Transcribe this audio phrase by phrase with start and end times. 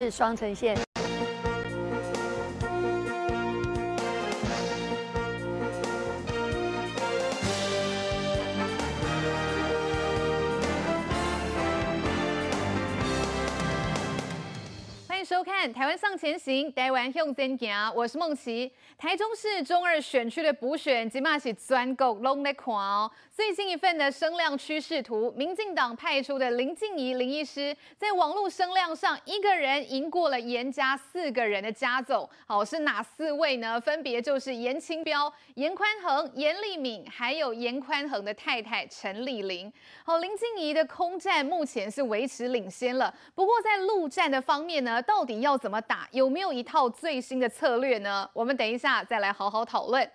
[0.00, 0.97] 是双城线。
[15.68, 18.70] 看《台湾向前行》，台湾向前行，我是梦琪。
[18.96, 23.10] 台中市中二选区的补选，即马是全国拢在看哦。
[23.30, 32.28] 最新一份的声量趋势图，民进党派出的林静怡林医师，在网络声量上，一个人赢过了严家四个人的家总。
[32.46, 33.80] 好，是哪四位呢？
[33.80, 39.72] 分别就是严清标、严宽恒、颜莉敏，还有严宽恒的太太陈丽玲。
[40.04, 46.08] 好，林静怡的空战目前是维持领先了，不过在陆战的方面呢，到底要怎么打？
[46.12, 48.30] 有没有一套最新的策略呢？
[48.32, 50.08] 我们等一下再来好好讨论。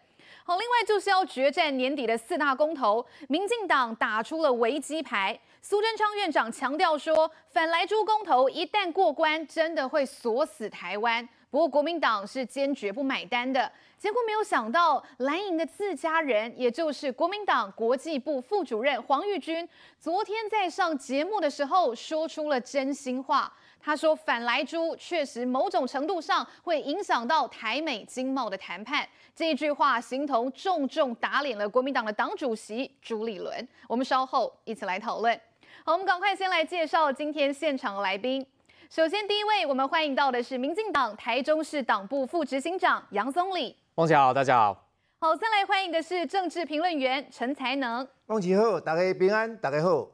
[0.46, 5.38] 好，另外就是要决战年底的四大公投，民进党打出了危机牌。
[5.62, 11.28] 苏贞昌院长强调说，反莱猪公投一旦过关，真的会锁死台湾。
[11.50, 13.72] 不过国民党是坚决不买单的。
[13.98, 19.67] 结果没有想到，蓝营的自家人，也就是国民党国际部副主任黄玉军，
[19.98, 23.54] 昨天在上节目的时候说出了真心话。
[23.86, 33.67] 他说：“反莱猪确实某种程度上会影响到台美经贸的谈判。”这一句话形同重重打脸了国民党的党主席朱立伦。
[33.89, 35.38] 我们稍后一起来讨论。
[35.84, 38.45] 好，我们赶快先来介绍今天现场的来宾。
[38.89, 43.76] 首先，第一位我们欢迎到的是民进党台中市党部副执行长杨宗礼。
[43.95, 44.88] 孟姐好，大家好。
[45.20, 48.08] 好，再来欢迎的是政治评论员陈才能。
[48.28, 50.12] 孟姐好，大家平安，大家好。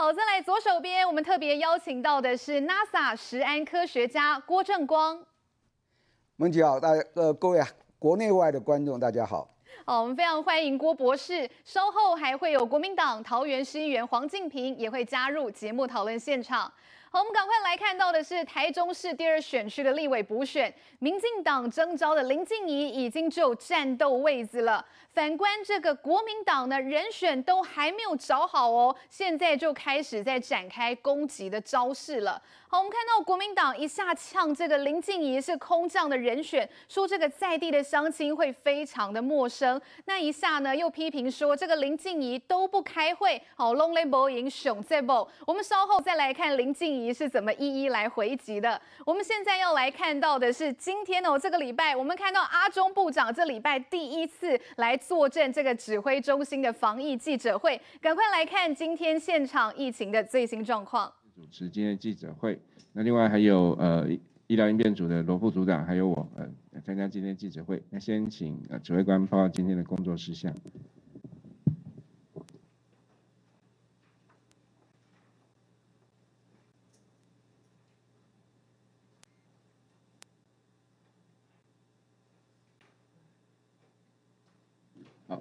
[0.00, 5.22] 好，再来左手边，我们特别邀请到的是 NASA 石安科学家郭正光。
[6.36, 9.46] 孟姐好，大家呃各位啊，国内外的观众大家好。
[9.84, 11.46] 好，我们非常欢迎郭博士。
[11.66, 16.72] 稍后还会有国民党桃园市议员黄敬平也会加入节目讨论现场。
[17.12, 24.86] 好，我们赶快来看到的是台中市第二选区的立委补选，民进党征召的林静怡已经就战斗位置了。
[25.12, 32.40] 反观这个国民党呢，人选都还没有找好哦，现在就开始在展开攻击的招式了。
[32.72, 39.80] 好，我们看到国民党一下呛这个林静怡是空降的人选，说这个在地的乡亲会非常的陌生。
[40.04, 45.28] 那一下呢，又批评说这个林静怡都不开会，好，long l 赢熊在不？
[45.44, 48.80] 我们稍后再来看林静怡是怎么一一来回击的。
[49.04, 61.12] 我们现在要来看到的是今天哦，这个礼拜我们看到阿中部长这礼拜第一次来坐镇这个指挥中心的防疫记者会，赶快来看今天现场疫情的最新状况。
[61.40, 62.60] 主持今天记者会，
[62.92, 64.06] 那另外还有呃
[64.46, 66.46] 医疗应变组的罗副组长，还有我呃
[66.82, 67.82] 参加今天记者会。
[67.88, 70.54] 那先请呃指挥官报告今天的工作事项。
[85.26, 85.40] 好，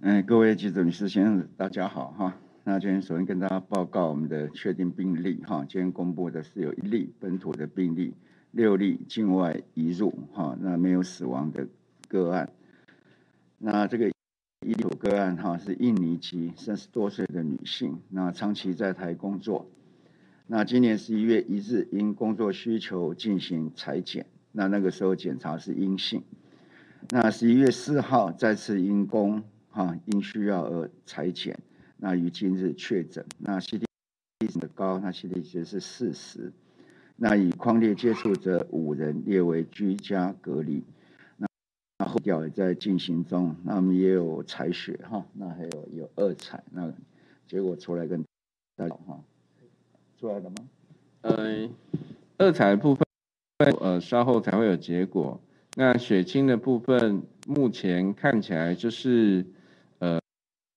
[0.00, 2.34] 嗯，各位记者、女士、先生，大家好哈。
[2.70, 8.14] 那今天首先跟大家报告我们的确定病例哈，今天公布的是有一例本土的病例，
[8.52, 11.66] 六例境外移入哈，那没有死亡的
[12.06, 12.48] 个案。
[13.58, 14.06] 那这个
[14.64, 19.68] 一例个案哈是印尼籍三十多岁的女性，那长期在台工作。
[20.46, 26.22] 那今年十一月一日因工作需求进行采检，那那个时候检查是阴性。
[27.08, 31.58] 那十一月四号再次因公哈因需要而采检。
[32.02, 33.84] 那于今日确诊，那 CT
[34.48, 36.50] 值的高，那 CT 值是四十，
[37.16, 40.82] 那以匡列接触者五人列为居家隔离，
[41.36, 41.46] 那
[41.98, 46.90] 那后调也在进行中，那我们也有采血哈，那还有有二采，那
[47.46, 48.24] 结果出来跟
[48.76, 49.20] 大家哈，
[50.18, 50.56] 出来了吗？
[51.20, 51.68] 呃，
[52.38, 53.06] 二采部分，
[53.78, 55.38] 呃稍后才会有结果，
[55.76, 59.44] 那血清的部分目前看起来就是。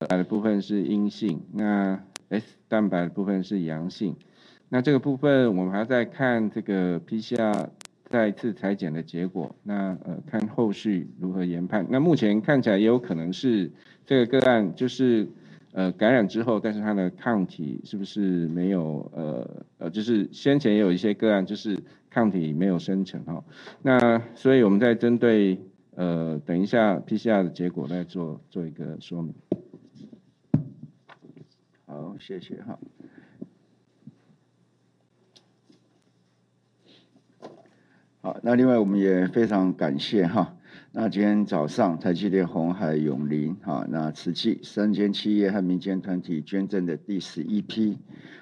[0.07, 1.99] 白的部分是阴性，那
[2.29, 4.15] S 蛋白的部分是阳性，
[4.69, 7.67] 那这个部分我们还要再看这个 PCR
[8.09, 11.85] 再次裁剪的结果，那呃看后续如何研判。
[11.89, 13.71] 那目前看起来也有可能是
[14.05, 15.27] 这个个案就是
[15.71, 21.77] 呃感染之后，但是它的抗体是不是没有呃呃就是先前也有一些个案就是
[22.09, 23.43] 抗体没有生成哈，
[23.81, 25.59] 那所以我们再针对
[25.95, 29.33] 呃等一下 PCR 的结果来做做一个说明。
[32.25, 32.79] 谢谢哈。
[38.21, 40.55] 好，那另外我们也非常感谢哈。
[40.93, 47.97] 那今天早上台积电、鸿海、永林哈，那慈济三间企业和民间团体捐赠的第十一批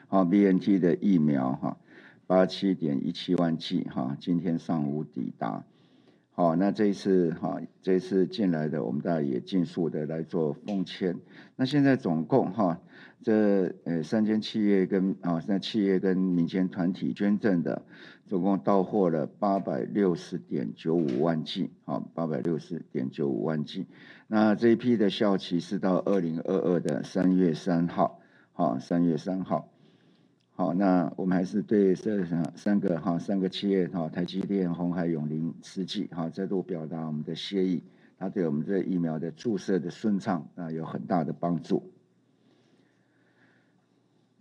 [0.10, 1.76] 啊 BNT 的疫苗哈，
[2.28, 5.64] 八七点一七万剂哈，今天上午抵达。
[6.34, 11.18] 好，那这一次哈，这一次进来的，我们大家也尽速的来做封签。
[11.56, 12.80] 那现在总共哈，
[13.24, 17.84] 这呃三间企业跟啊，三企业跟民间团体捐赠的，
[18.26, 23.88] 总共到货了八百六十点九五万剂，好，八百六十点九五万剂。
[24.28, 28.20] 那这一批的效期是到二零二二的三月三号，
[28.54, 29.68] 好，三月三号。
[30.54, 32.24] 好，那我们还是对这
[32.56, 37.84] 三个哈三个企业哈，台积电、红海、永林、慈济哈，再度表达我们的谢意，
[38.18, 41.92] 它对我们这疫苗的注射的顺畅啊有很大的帮助。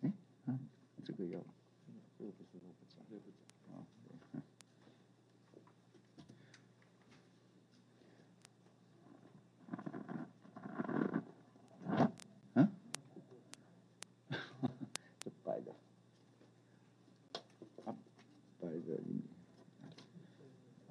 [0.03, 0.13] 哎，
[0.47, 0.59] 啊，
[1.05, 1.41] 这个要。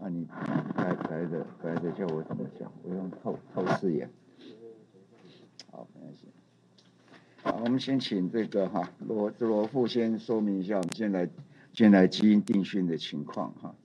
[0.09, 0.25] 你
[0.75, 2.71] 白白的白的叫我怎么讲？
[2.83, 4.09] 我用透透视眼。
[5.71, 6.27] 好，没关系。
[7.43, 11.29] 好，我们先请这个哈罗罗富先说明一下我们现在
[11.73, 13.75] 现在基因定序的情况哈。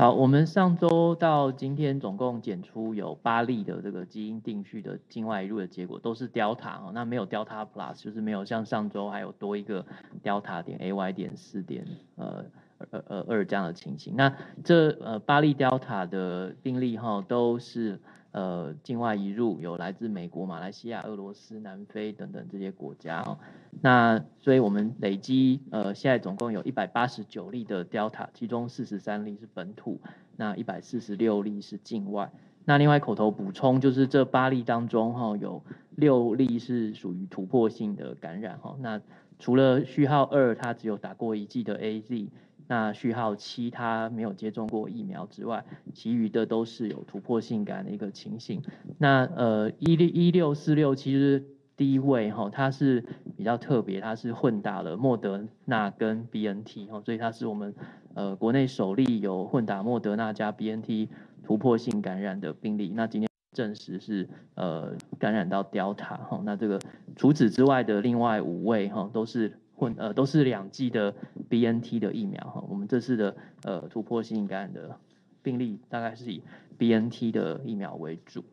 [0.00, 9.84] 好，我们上周到今天总共检出有八例的这个基因定序的境外入的结果，都是 Delta 哦，那没有 Delta Plus，就是没有像上周还有多一个
[10.24, 11.86] Delta 点 AY 点四点
[12.16, 12.46] 呃
[12.90, 14.14] 呃呃二这样的情形。
[14.16, 18.00] 那这呃八例 Delta 的病例哈都是。
[18.32, 23.38] 呃，境外移入有来自美国、马来西亚、俄罗斯、南非等等这些国家哦。
[23.80, 30.00] 那所以我们累积呃，现在总共有一百八十九例的 Delta，其中四十三例是本土，
[30.36, 32.30] 那一百四十六例是境外。
[32.64, 35.62] 那另外口头补充就是这八例当中哈，有
[35.96, 38.76] 六例是属于突破性的感染哈。
[38.80, 39.00] 那
[39.38, 42.28] 除了序号二，他只有打过一剂的 AZ。
[42.70, 48.62] 那序号七，他没有接种过疫苗之外，其余的都是有突破性感的一个情形。
[48.96, 51.44] 那呃，一六一六四六其实
[51.76, 53.04] 第一位哈，它是
[53.36, 57.74] 比较特别，它是混打了莫德纳跟 BNT 哈，所以它是我们
[58.14, 61.08] 呃国内首例有混打莫德纳加 BNT
[61.42, 62.92] 突破性感染的病例。
[62.94, 66.78] 那今天证实是呃感染到 Delta 哈，那这个
[67.16, 69.58] 除此之外的另外五位哈都是。
[69.80, 71.14] 混呃都是两剂的
[71.48, 74.98] BNT 的疫苗哈，我们这次的呃突破性感染的
[75.42, 76.42] 病例大概是以
[76.76, 78.44] BNT 的疫苗为主。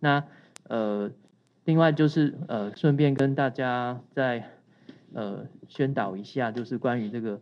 [0.00, 0.22] 那
[0.68, 1.10] 呃
[1.64, 4.50] 另外就是呃顺便跟大家再
[5.14, 7.40] 呃宣导一下，就是关于这个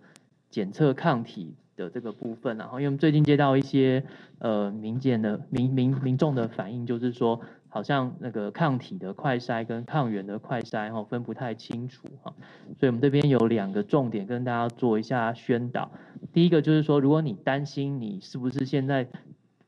[0.49, 4.05] 检测抗体的这个部分，然后因为我们最近接到一些
[4.39, 7.41] 呃民间的民民民众的反应，就是说。
[7.69, 12.35] 好像那个抗体的快筛跟抗原的快筛哈分不太清楚哈，
[12.79, 15.91] 所以我们这边有两个重点跟大家做一下宣导。
[16.33, 19.07] 第一个就是说，如果你担心你是不是现在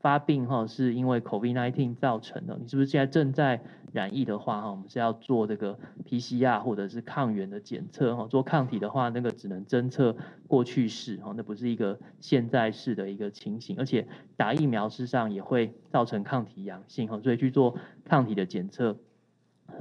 [0.01, 3.61] 发病哈，是因为 COVID-19 造成的，你是不是现在正在
[3.93, 8.27] 染疫的话哈，我们是要做这个 PCR 或者是抗原的检测哈。
[8.29, 10.17] 做抗体的话，那个只能侦测
[10.49, 13.77] 过去式哈，那不是一个现在式的一个情形。
[13.79, 14.07] 而且
[14.37, 18.97] 打疫苗事实上也会造成抗体阳性哈，所以去做抗体的检测，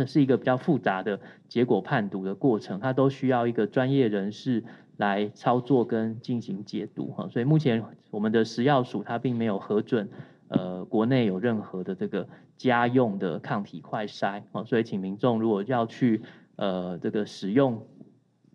[0.05, 4.65] 是一个比较复杂的结果判读的过程，它都需要一个专业人士
[4.99, 7.27] 来操作跟进行解读哈。
[7.29, 10.07] 所以目前我们的食药署它并没有核准。
[10.51, 12.27] 呃，国内有任何的这个
[12.57, 16.23] 家用的抗体快筛哦，所以请民众如果要去
[16.55, 17.85] 呃这个使用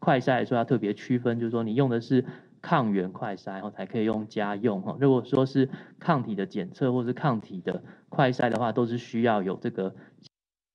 [0.01, 2.25] 快筛的时候，要特别区分，就是说你用的是
[2.61, 4.97] 抗原快筛，然后才可以用家用哈。
[4.99, 5.69] 如果说是
[6.01, 9.95] 抗体的检测或是抗体的快筛的话，都是需要有这个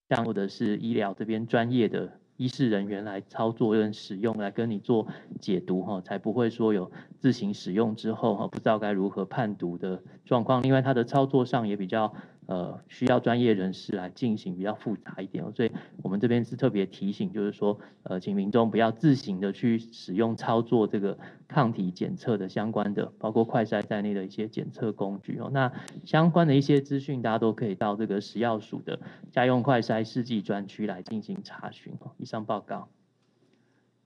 [0.08, 2.19] 像或者是医疗这边专业的。
[2.40, 5.06] 医事人员来操作跟使用，来跟你做
[5.42, 10.64] 解读哈，才不会说有自行使用之后哈，不知道该如何判读的状况。
[10.64, 12.14] 另外，它的操作上也比较。
[12.50, 21.16] 呃，需要专业人士来进行，比较复杂一点，所以我们这边是特别提醒，就是说，呃，请民众不要自行的去使用操作这个
[21.48, 25.52] 抗体检测的相关的，包括快筛在内的一些检测工具哦。
[25.54, 25.72] 那
[26.06, 29.00] 相关的一些资讯，大家都可以到这个食药署的
[29.32, 32.10] 家用快筛试剂专区来进行查询哦。
[32.18, 32.90] 以上报告。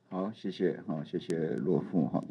[0.10, 2.22] 好，谢谢，好，谢谢罗副哈。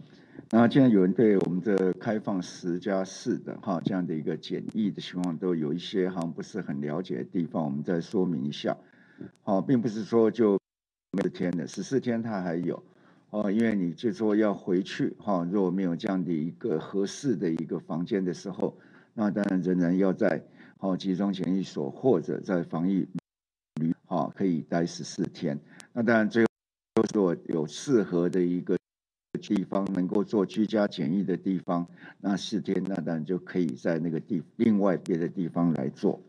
[0.50, 8.76] 那既然有人对我们这开放十加四的哈这样的一个检疫的情况都有一些好像不是很了解的地方，我们再说明一下。
[9.42, 10.58] 好，并不是说就
[11.12, 12.82] 没有天的十四天它还有
[13.30, 18.76] 哦，因为你就说要回去哈，如果没有这样的一个合适的一个房间的时候，
[19.14, 20.42] 那当然仍然要在
[20.76, 23.06] 好集中检疫所或者在防疫
[23.80, 25.58] 旅哈可以待十四天。
[25.92, 26.48] 那当然最后。
[27.14, 28.76] 如果有适合的一个
[29.40, 31.86] 地方能够做居家检疫的地方，
[32.20, 36.20] 那四天那当然就可以在那个地另外别的地方来做。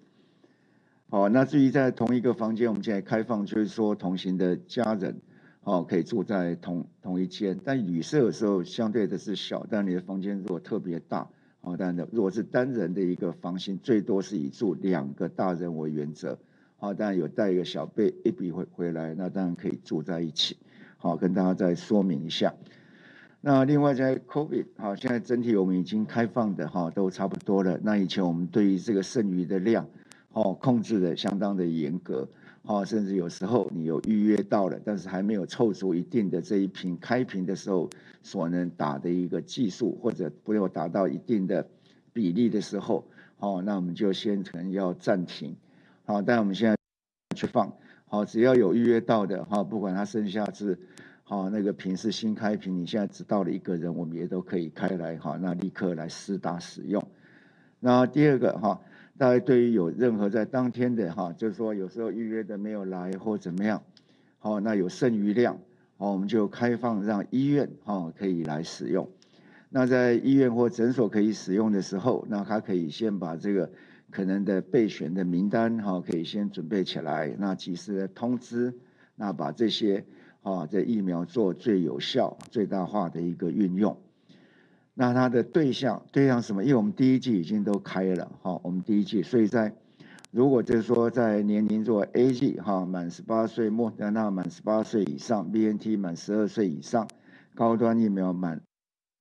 [1.09, 5.19] 好，那至于在同一个房间，我们现在开放，就是说同行的家人，
[5.61, 7.59] 好，可以住在同同一间。
[7.61, 11.29] 但旅社的时候相对的是小，但你的房间如果特别大，
[11.59, 16.39] 好，但如果是单人的一个房型，最多是以住两个大人为原则。
[16.77, 20.55] 好，当然有带一个小辈一笔回回来，那当然可以住在一起。
[20.97, 22.53] 好，跟大家再说明一下。
[23.45, 27.77] 那另外在 COVID，好，现在整体我们已经开放的哈都差不多了。
[27.83, 29.85] 那以前我们对于这个剩余的量，
[30.31, 32.25] 哦，控制的相当的严格，
[32.61, 37.89] 哦，甚至有时候你有预约到了，但是还没有凑足一定的这一瓶开瓶的时候
[38.21, 41.67] 所能打的一个技术，或者没有达到一定的
[42.13, 43.05] 比例的时候，
[43.39, 45.53] 哦，那我们就先可能要暂停，
[46.05, 46.77] 好，但我们现在
[47.35, 50.79] 去放，好，只要有预约到的，哈，不管它剩下是。
[51.25, 57.01] 好，那个瓶是新开瓶，你现在只到了一个人，我们也都可以开来哈，那立刻来试打使用。
[57.79, 58.81] 那第二个哈，
[59.17, 63.81] 大家对于有任何在当天的哈，就是说有时候预约的没有来或怎么样，
[64.37, 65.57] 好，那有剩余量，
[65.97, 69.09] 好，我们就开放让医院哈可以来使用。
[69.69, 73.71] 那在医院或诊所可以使用的时候，那他可以先把这个
[74.11, 78.73] 可能的备选的名单哈，可以先准备起来，那及时的通知，
[79.15, 80.03] 那把这些。
[80.43, 83.97] 啊，这疫苗做最有效、最大化的一个运用。
[84.93, 86.63] 那它的对象，对象什么？
[86.63, 89.73] 因为我们第一剂已经都开了，哈，我们第一剂，所以在
[90.29, 97.07] 如果就是说在年龄做 A G 哈，满十八岁，莫德纳满十八岁以上，B N T 满十二岁以上，
[97.55, 98.61] 高端疫苗满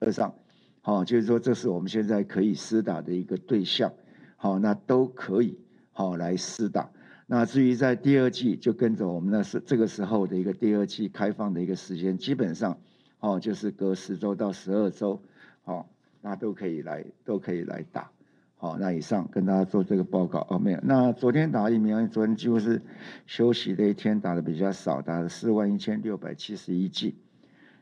[0.00, 0.34] 二上，
[0.82, 3.92] 好，就是说这是我们现在可以施打的一个对象，
[4.36, 5.58] 好，那都可以
[5.92, 6.90] 好来施打。
[7.26, 12.76] 那至于在第二季，就跟着我们那是这个时候的一个第二季开放的一个时间，基本上，
[13.20, 15.22] 哦，就是隔十周到十二周，
[15.62, 15.88] 好，
[16.20, 18.10] 那都可以来，都可以来打，
[18.56, 20.80] 好，那以上跟大家做这个报告哦，没有。
[20.82, 22.82] 那昨天打疫苗，昨天几乎是
[23.24, 27.14] 休息的一天，打的比较少，打了四万一千六百七十一剂，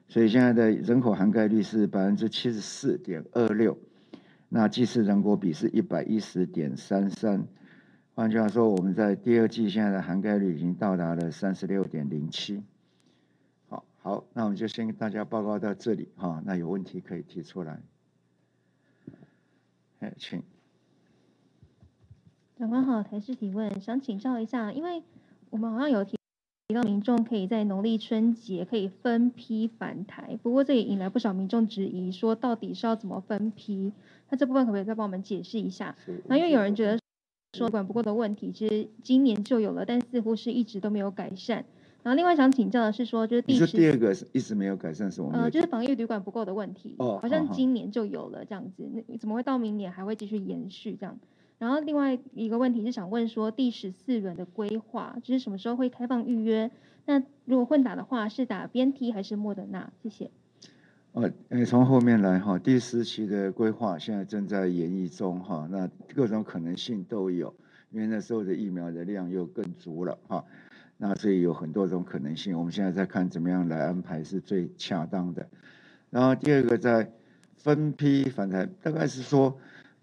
[0.06, 3.76] 所以现在的人口涵盖率是百分之七十四点二六，
[4.48, 7.44] 那剂次人口比是一百一十点三三。
[8.14, 12.62] 换句话说，我们在第二季现在的涵盖率已经到达了三十六点零七。
[13.68, 16.42] 好，好，那我们就先跟大家报告到这里哈。
[16.44, 17.80] 那有问题可以提出来。
[20.00, 20.42] 哎，请。
[22.58, 25.02] 长官好，台视提问，想请教一下，因为
[25.48, 26.18] 我们好像有提
[26.74, 33.92] 到民众可以在农历春节可以分批返台，不过这也引来不少民众质疑，说到底是要怎么分批？
[34.28, 35.96] 那这部分可不可以再帮我们解释一下？
[36.26, 36.99] 那因为有人觉得。
[37.52, 41.64] 说管不够的问题，其实今年就有了，但似乎是一直都没有改善。
[42.02, 45.30] 然后另外想请教的是说，就是第十第二个是一直没有改善什么？
[45.32, 51.18] 呃，就是防疫旅馆不够的问题，哦，好像今年就有了这样子，那怎么会到明年还会继续延续这样？
[51.58, 56.70] 然后另外一个问题是想问说，第十四轮的规划就是什么时候会开放预约？
[57.04, 59.92] 那如果混打的话，是打 BNT 还是莫德纳？
[60.02, 60.30] 谢谢。
[61.12, 67.52] 呃，诶，从后面来哈，第十期的规划现在正在演绎中哈，那各种可能性都有，
[67.90, 70.44] 因为那时候的疫苗的量又更足了哈，
[70.96, 75.48] 那所以有很多种可能性，我们现在在看怎么样来安排是最恰当的。
[76.10, 77.10] 然后第二个在
[77.56, 79.58] 分批返台，大概是说，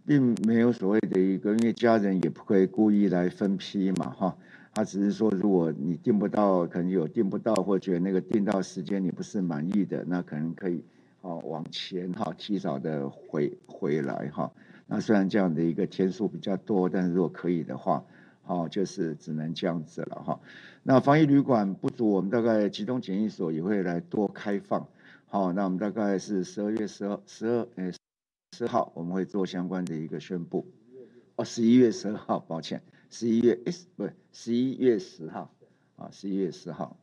[0.05, 4.37] 并没有所谓的一个，因为家人也不会故意来分批嘛哈，
[4.73, 10.83] 他只是说，如果你订不到，可能有订不到，或觉得那个订到时间你不是满意的，那可能可以。
[11.27, 14.49] 哦，往前哈，提早的回回来哈。
[14.85, 18.05] 那虽然这样的一个天数比较多，但是如果可以的话，
[18.43, 20.39] 好，就是只能这样子了哈。
[20.83, 24.87] 那防疫旅馆不足，我们大概集中检疫所也会来多开放。
[25.25, 27.91] 好，那我们大概是十二月十二十二诶
[28.55, 30.65] 十号，我们会做相关的一个宣布。
[31.35, 35.53] 哦，十一月十二号，抱歉，十一月诶，不十一月十号
[35.97, 36.97] 啊，十一月十号。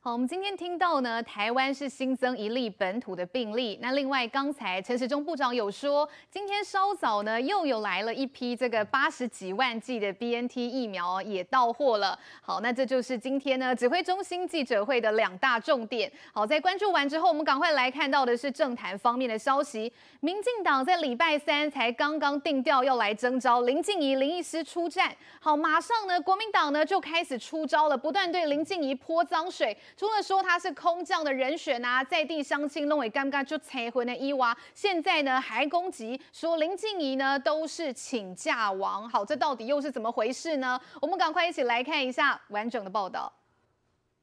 [0.00, 3.76] 好，我们今天听到呢，台湾是新增一例本土的病例。
[3.82, 12.16] 那另外，刚才陈时中部长有说，今天稍早呢，又有来了一批这个八十几万剂的 BNT 疫苗也到货了。
[12.40, 16.10] 好，那这就是今天呢指挥中心记者会的两大重点。
[16.32, 19.92] 好，在关注完之后，我们赶快来看到的是政坛方面的消息。
[20.20, 25.14] 民进党在礼拜三才刚刚定调要来征召林静怡林医师出战。
[25.40, 29.76] 好，马上呢，国民党呢就开始出招了，不断对林静怡泼脏水。
[29.98, 40.80] 除了说他是空降的人选啊，在地相亲弄为尴尬就拆婚的伊娃，现在呢还攻击说林静怡呢都是请假王，好，这到底又是怎么回事呢？
[41.02, 43.32] 我们赶快一起来看一下完整的报道。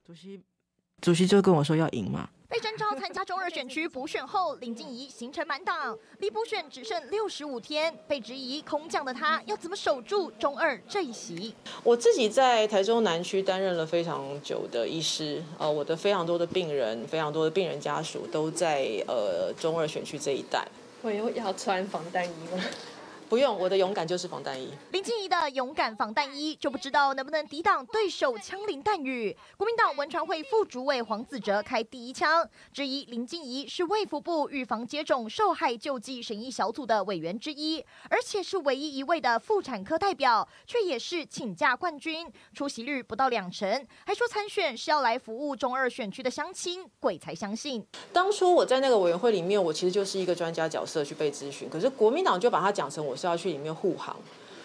[0.05, 0.41] 主席，
[1.01, 2.29] 主席就跟我说要赢嘛。
[2.47, 7.93] 被征召参加中二选区补选后，林静怡行程满档，离补选只剩六十五天。
[8.07, 11.53] 被质疑空降的她要怎么守住中二这一席？
[11.83, 20.67] 我自己在台中南区担任了非常久的医师，呃，我的非常多的病人，非常多的病人家属都在呃中二选区这一带。
[21.01, 22.63] 我又要穿防弹衣吗？
[23.27, 24.69] 不用，我的勇敢就是防弹衣。
[24.91, 29.35] 林静怡的勇敢防弹衣，就不知道能不能抵挡对手枪林弹雨。
[29.57, 47.83] 国民党文传会副主委黄子哲开第一枪，质疑林静怡是卫福部预防接种受害救济审议小组的委员之一，而且是唯一一位的妇产科代表，却也是请假冠军，出席率不到两成，还说参选是要来服务中二选区的乡亲，鬼才相信。
[48.13, 53.14] 当初我在那个委员会里面，我其实就是一个专家角色去被咨询，可是国民党就把它讲成我。
[53.15, 54.15] 是要去里面护航，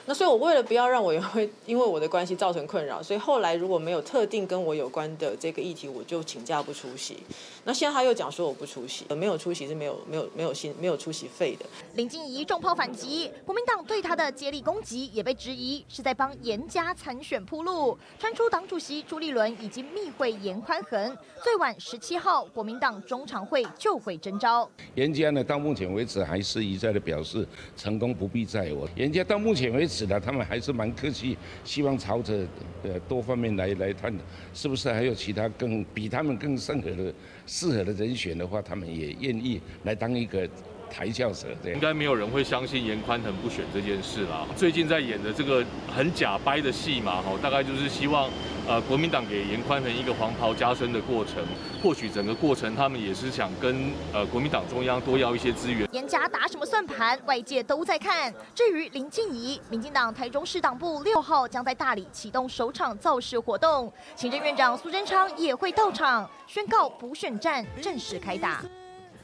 [0.06, 7.18] 那所以我为了不要让委员会因为我的关系造成困扰，所以后来如果没有特定跟我有关的这个议题，我就请假不出席。
[7.64, 11.66] 那现在他又讲说我不出席，没有出席是没有没有没有薪没有出席费的。
[11.94, 17.98] 林静仪重炮反击，国民党对他的接力攻击也被质疑是在帮严家参选铺路。
[18.18, 24.68] 传出党主席朱立伦已经密会严宽恒，最晚十七号国民党中常会就会征召。
[24.94, 28.88] 严家呢，到目前为止还是一再的表示成功不必在我。
[28.96, 32.46] 严家到目前为止呢，他们还是蛮客气，希望朝着
[32.82, 34.12] 呃多方面来来探，
[34.54, 37.12] 是不是还有其他更比他们更适合的？
[37.52, 40.48] 适合的人选的话，他们也愿意来当一个
[40.90, 41.48] 抬轿者。
[41.62, 44.44] 这样应该没有人会相信严宽恒不选这件事啦。
[44.56, 48.28] 最近在演的这个很假掰的戏嘛，哈，大概就是希望
[48.66, 51.42] 呃国民党给严宽恒一个黄袍加身的过程。
[51.82, 55.88] 或许整个过程他们也是想跟呃国民党中央多要一些资源。
[55.92, 58.32] 严家打什么算盘，外界都在看。
[58.54, 68.62] 至于林静怡，民进党台中市党部六号将在大理启动首场造势活动，行政院长苏贞昌也会到场，宣告补选战正式开打。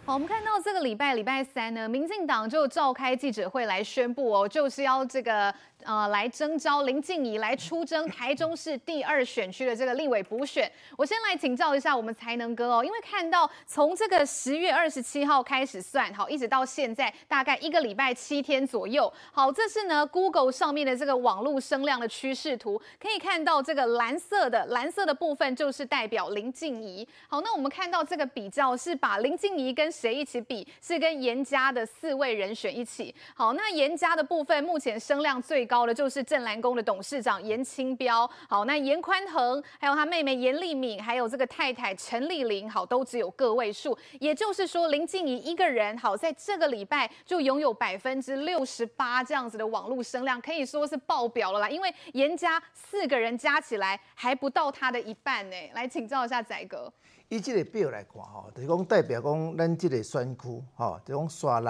[0.07, 5.53] 好，我们看到这个礼拜礼拜三呢，民进党就召开记者会来宣布哦，就是要这个。
[5.87, 10.71] 呃，来征召林静怡来出征台中市第二选区的这个立委补选。
[10.99, 19.11] 我先来请教一下我们才能哥哦，因为看到从这个十月二十七号开始算，好，一直到现在大概一个礼拜七天左右。
[19.31, 27.07] 好，这是呢 Google 上面的这个网络声量的趋势图，可以看到这个蓝色的蓝色的部分就是代表林静怡。
[27.29, 30.67] 好，那我们看到这个比较是把林静怡跟谁一起比？
[30.83, 33.15] 是跟严家的四位人选一起。
[33.37, 35.76] 好，那严家的部分目前声量最高。
[35.77, 43.97] 高的就是正蓝宫的董事长严清标，好，那严宽恒，还有他妹妹严丽敏，还有这个太太陈丽玲，好，都只有个位数。
[44.19, 51.69] 也就是说，林静仪一个人，好，在这个礼拜就拥有百分之六十八这样子的网络声量，可以说是爆表了啦。
[51.69, 55.57] 因为严家四个人加起来还不到他的一半呢。
[55.75, 56.91] 来请教一下仔哥，
[57.29, 61.69] 以这个表来看，哈，就是讲代表讲咱这个选区，哈，就讲沙鹿，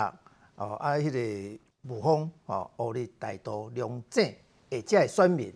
[0.55, 1.59] 哦，啊，迄个。
[1.89, 4.35] 雾峰、吼，乌日、大肚、龙井，
[4.71, 5.53] 诶，这个选民，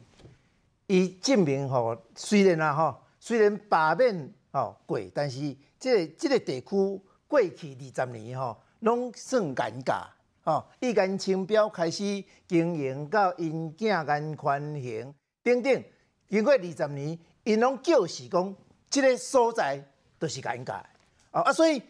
[0.86, 10.04] 伊证明吼，虽然啊吼，虽然罢免吼过，但是这个这个地区过去二十年吼，拢算尴尬，
[10.42, 15.84] 吼，伊颜清标开始经营到因囝颜宽恒等等，
[16.28, 18.54] 经过二十年，因拢叫是讲，
[18.88, 19.84] 即个所在
[20.18, 20.74] 都是尴尬，
[21.30, 21.82] 啊啊，所以。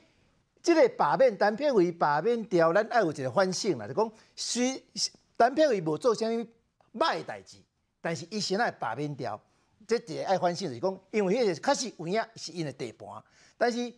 [0.62, 4.82] 即个罢免单片为罢免掉，咱爱有一个反省啦，就讲虽
[5.38, 6.46] 陈佩慧无做啥物
[6.98, 7.56] 歹诶代志，
[8.00, 9.40] 但是伊先来罢免掉，
[9.86, 13.08] 即一个爱反省就是讲，因为迄个确实有影是因的地盘，
[13.56, 13.92] 但是。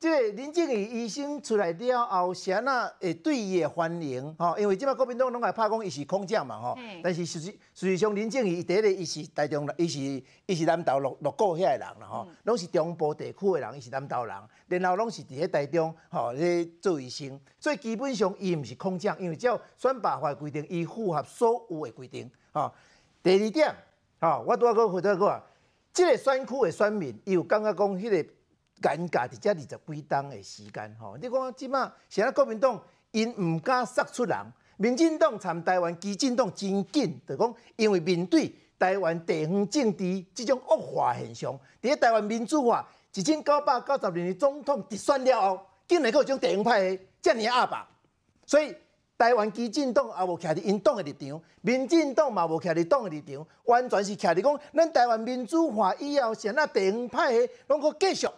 [0.00, 4.32] 这个林静仪医生出来了后，谁那会对伊的欢迎？
[4.38, 6.78] 吼，因为即摆国民党拢爱拍讲伊是空降嘛，吼。
[7.02, 9.98] 但是实际实际上林静仪第一个伊是台中，伊是
[10.46, 14.36] 伊是南投六六股遐个人啦，吼，拢是中部地区的人，伊是南投人，
[14.68, 22.72] 然后拢是伫迄台中，吼，咧做医生，所以基本上伊毋是空降，因为照选拔法规定，伊符合所有的规定，吼。
[23.20, 23.74] 第二点，
[24.20, 25.42] 吼，我拄仔搁回头讲，
[25.92, 28.30] 即个选区的选民，伊有感觉讲迄个。
[28.80, 31.16] 尴尬伫遮二十几冬的时间，吼！
[31.20, 34.36] 你讲即马现在国民党因毋敢杀出人，
[34.76, 47.88] 民进党参台湾基进党真紧，就讲因为面对台湾地方政治即种恶化现象，伫台湾民主化一千九百九十二年总统直选了后，竟然阁有种地方派的遮尔阿爸，
[48.46, 48.72] 所以
[49.16, 58.28] 台湾基进党也无徛伫因党的立场，民进党嘛无徛伫党的立场，完全是徛伫讲咱台湾民主化以后，现在地方派的拢阁继续。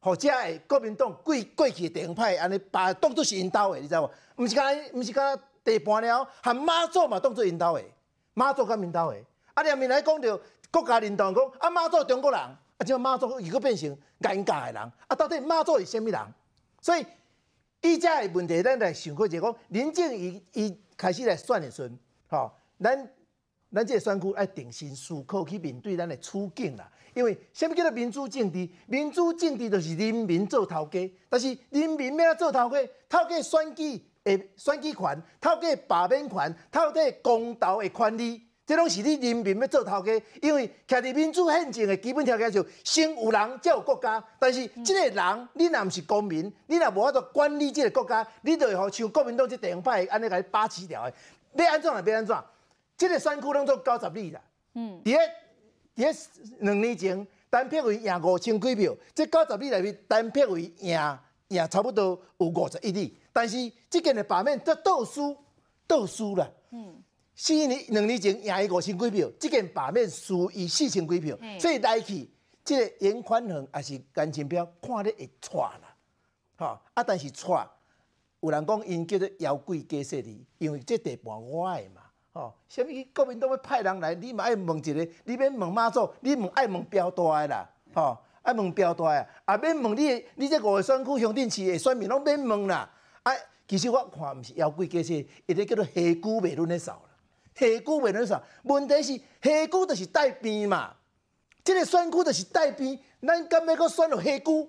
[0.00, 4.10] 或者诶，国民党过过去诶地方派安尼把当作是因兜诶，你知无？
[4.36, 7.84] 毋是干，毋是干地盘了，含妈祖嘛当作因兜诶，
[8.34, 9.24] 妈祖甲因兜诶。
[9.52, 16.20] 啊，连面来讲着国家领导讲，啊妈祖中国人，啊，即妈祖又佫变成尴尬的人，啊，到底妈祖是虾米人？
[16.80, 17.04] 所以，
[17.82, 22.50] 以这个问题，咱来想过，就讲林静仪伊开始来选的时阵，吼，
[22.82, 23.12] 咱
[23.72, 26.90] 咱这个选区要定心思考去面对咱的处境啦。
[27.14, 28.68] 因为什么叫做民主政治？
[28.86, 32.78] 民主政治就是人民做头家，但是人民要做头家，
[33.08, 38.42] 头家选举的选举权，头家罢免权，头家公投的权利。
[38.64, 44.22] 这拢是你人民要做头家，因为徛伫民主宪政的基本条件就先有人才有国家。
[44.38, 51.14] 但是这个人，你若毋是公民，你若无法度管理这个国家，你就会好像国民党这地方派安尼来把持掉的。
[51.54, 52.36] 要安怎来要安怎？
[53.00, 54.40] 这个选区拢做九十里啦。
[54.74, 55.00] 嗯。
[55.02, 55.16] 第一，
[55.94, 56.06] 第一
[56.58, 63.56] 两年前单票为赢五千几票，这九十里内面单票为赢赢差不多有五十一里，但是
[63.88, 65.34] 这件的罢免则倒输
[65.86, 66.46] 倒输啦。
[66.72, 67.02] 嗯。
[67.34, 72.28] 四年两年前赢伊五千几票，即件罢免输伊四千几票，所以来去
[72.62, 75.96] 即个颜宽恒也是颜清标看咧会错啦，
[76.58, 77.02] 吼啊！
[77.02, 77.66] 但是错，
[78.40, 81.99] 有人讲因叫做妖怪假设你，因为这地盘我的嘛，
[82.32, 92.88] 吼，啥物国民党要派人来，你嘛爱问一个，你免问妈祖，你问爱问标大的啦，吼，爱问标大的，啊免问你，你这五个选区乡镇市的选民拢免问啦，
[93.24, 93.32] 啊，
[93.66, 95.14] 其实我看毋是妖怪假设，
[95.46, 97.02] 伊个叫做黑龟未论的少。
[97.52, 98.40] 下区袂能啥？
[98.62, 100.94] 问题是下区就是带边嘛，
[101.64, 104.68] 即个选区就是带边，咱敢要搁选落下区？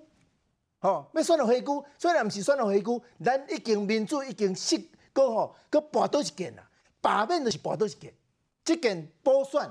[0.80, 6.68] 吼，要选落下区，虽然毋是选落下区，咱已经民主已经失，搁吼搁跋倒一件啦，
[7.02, 8.10] 罢免就是跋倒一件。
[8.64, 9.70] 这件补选，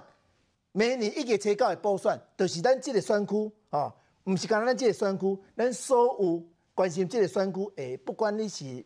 [0.74, 3.92] 明年一月初九的补选，就是咱这个选区，吼，
[4.26, 6.44] 毋是干咱这个选区，咱所有
[6.76, 8.86] 关心这个选区诶，不管你是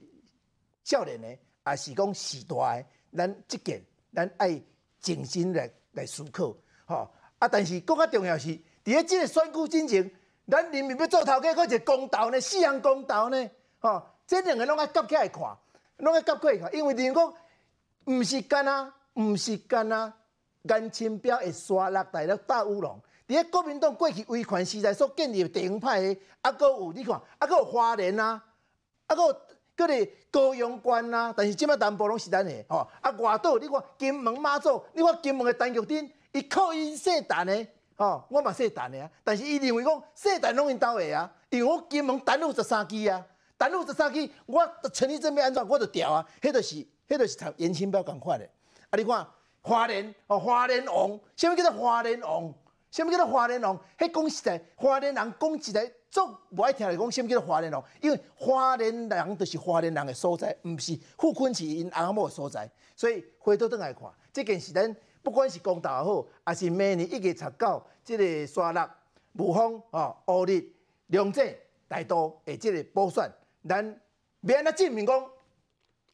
[0.85, 1.27] 少年的，
[1.65, 2.85] 还是讲时大的，
[3.17, 3.83] 咱这件。
[4.15, 4.57] 咱爱
[5.01, 6.55] 静心来来思考，
[6.85, 7.49] 吼啊！
[7.49, 10.09] 但是更加重要是，伫咧即个选区进程，
[10.49, 14.01] 咱人民要做头家，搁一个公道呢，四项公道呢，吼！
[14.25, 15.41] 这两个拢爱夹起来看，
[15.97, 17.33] 拢爱夹起来看，因为人讲
[18.05, 20.13] 毋是干啊，毋是干啊，
[20.63, 22.99] 颜清标会刷落台了大乌龙。
[23.27, 28.41] 伫咧国民党过去威权时代所建立的地方派的，啊，搁有你看，啊，搁有花莲啊，
[29.07, 29.35] 啊，搁有。
[29.77, 32.87] 搁咧高阳关啊，但是即摆南部拢是咱的吼。
[33.01, 39.11] 啊，外岛你看金门妈祖，你看金门的陈玉珍，伊靠伊姓陈的吼，我嘛姓陈的啊。
[39.21, 43.21] 但是伊认为讲姓陈拢因兜的啊，因为我金门单路十三支啊，
[43.57, 46.25] 单路十三支，我成立这边安怎我就调啊。
[46.41, 48.45] 迄着是，迄着是同颜清标共款的。
[48.89, 49.27] 啊，你看
[49.61, 52.53] 花莲哦，花莲王，啥物叫做花莲王？
[52.91, 53.79] 啥物叫做花莲王？
[53.97, 55.91] 迄讲实在，花莲人讲起来。
[56.11, 57.83] 足无爱听你讲，什么叫做花莲王？
[57.99, 62.69] 因为花莲人就是花莲人的所在，毋是傅崐萁因阿某的所在。
[62.95, 70.65] 所以回头转来看，这件事咱不管是公投也好，还是明年一月十九，即个沙鹿、雾峰、哦、乌日、
[71.07, 71.53] 龙井、
[71.89, 73.29] 大都诶，即个补选，
[73.67, 73.83] 咱
[74.39, 75.21] 免安怎证明讲，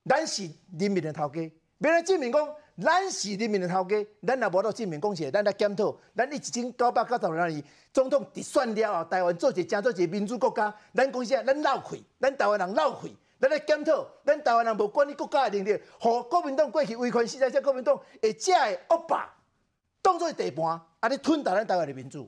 [0.05, 2.55] 咱是人民的头家，要来证明讲。
[2.81, 19.31] 咱是人民的头家，咱也无到证明讲起来，咱来检讨，咱一千九百九十六年总统直选了后，台湾做一个正做一个民主国家，咱讲啥，咱闹气，咱台湾人闹气，咱来检讨，咱台湾人无管理国家的能力，和国民党过去威权时代，即国民党会遮的恶霸
[20.01, 22.27] 当做地盘，啊，你吞掉咱台湾的民主。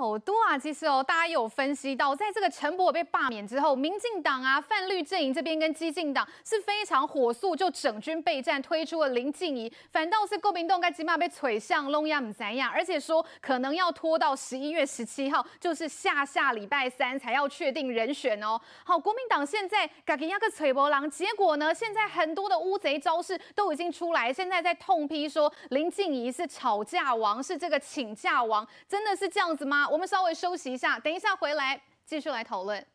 [0.00, 0.56] 好多啊！
[0.56, 18.58] 其实哦，大家有分析到，在这个陈伯被罢免之后，民进党啊、泛绿阵营这边跟激进党是非常火速就整军备战，推出了林静怡，反倒是国民党该起码被锤向龙亚姆三亚，而且说可能要拖到十一月十七号，就是下下礼拜三才要确定人选哦。
[18.82, 29.88] 好，国民党现在嘎给亚个锤伯郎，结果呢，现在很多的乌贼招式都已经出来，现在在痛批说林静怡是吵架王，是这个请假王，真的是这样子吗？
[29.90, 32.86] 我们稍微休息一下，等一下回来继续来讨论。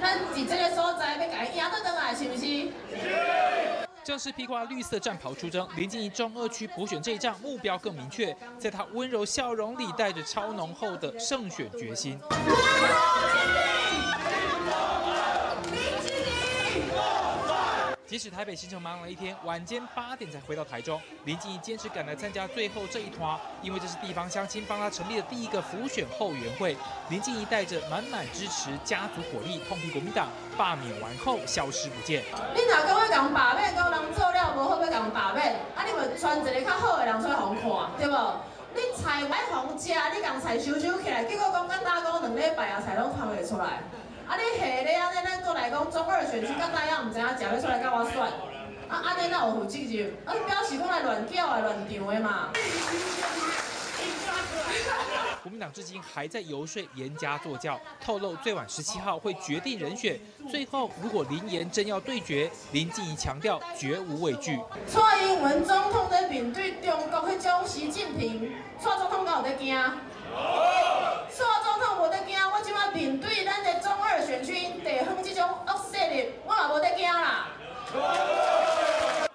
[0.00, 3.71] 咱伫这个所在要改赢得回来，是不是？
[4.04, 12.20] 正式披挂绿色战袍出征，林静怡中二区补选这一仗目标更明确，在她温柔笑容里带着超浓厚的胜选决心。
[18.12, 26.76] 即使台北行程忙了一天，晚间八点才回到台中，林静仪坚持赶来参加最后这一团，因为这是地方乡亲帮他成立的第一个辅选后援会。
[27.08, 32.22] 林静仪带着满满支持、家族火力，痛批国民党罢免完后消失不见。
[32.54, 38.14] 你哪个会讲罢免，跟人做了无好，要讲罢免，啊你们传一个较好的人出来互看，对不？
[38.74, 43.82] 你菜买红食，你共菜收收起来，结果讲甲打工两礼拜啊，菜拢传袂出来。
[44.32, 48.18] 啊，你下咧安尼，咱过来讲中二选区，甲大家毋知影食要出来甲我选。
[48.88, 50.10] 啊，安尼哪有负责任？
[50.24, 52.48] 啊，表示讲来乱叫啊，乱唱的嘛。
[55.42, 60.18] 国民党至今还在游说严家作教，透露最晚十七号会决定人选。
[60.50, 64.58] 最后，如果林言真要对决，林静怡强调绝无畏惧。
[64.86, 69.78] 蔡英文总统在面对中国迄种习近平，蔡总统敢有在惊？
[71.28, 77.48] 蔡总统无在惊，我即马面对咱的中二选区地方这种恶势力，我嘛无在惊啦。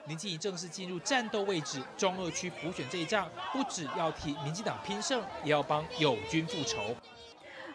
[0.06, 6.96] 林静怡正式进入战斗位置，中二区补选这一仗，不只要替民进党拼胜，也要帮友军复仇。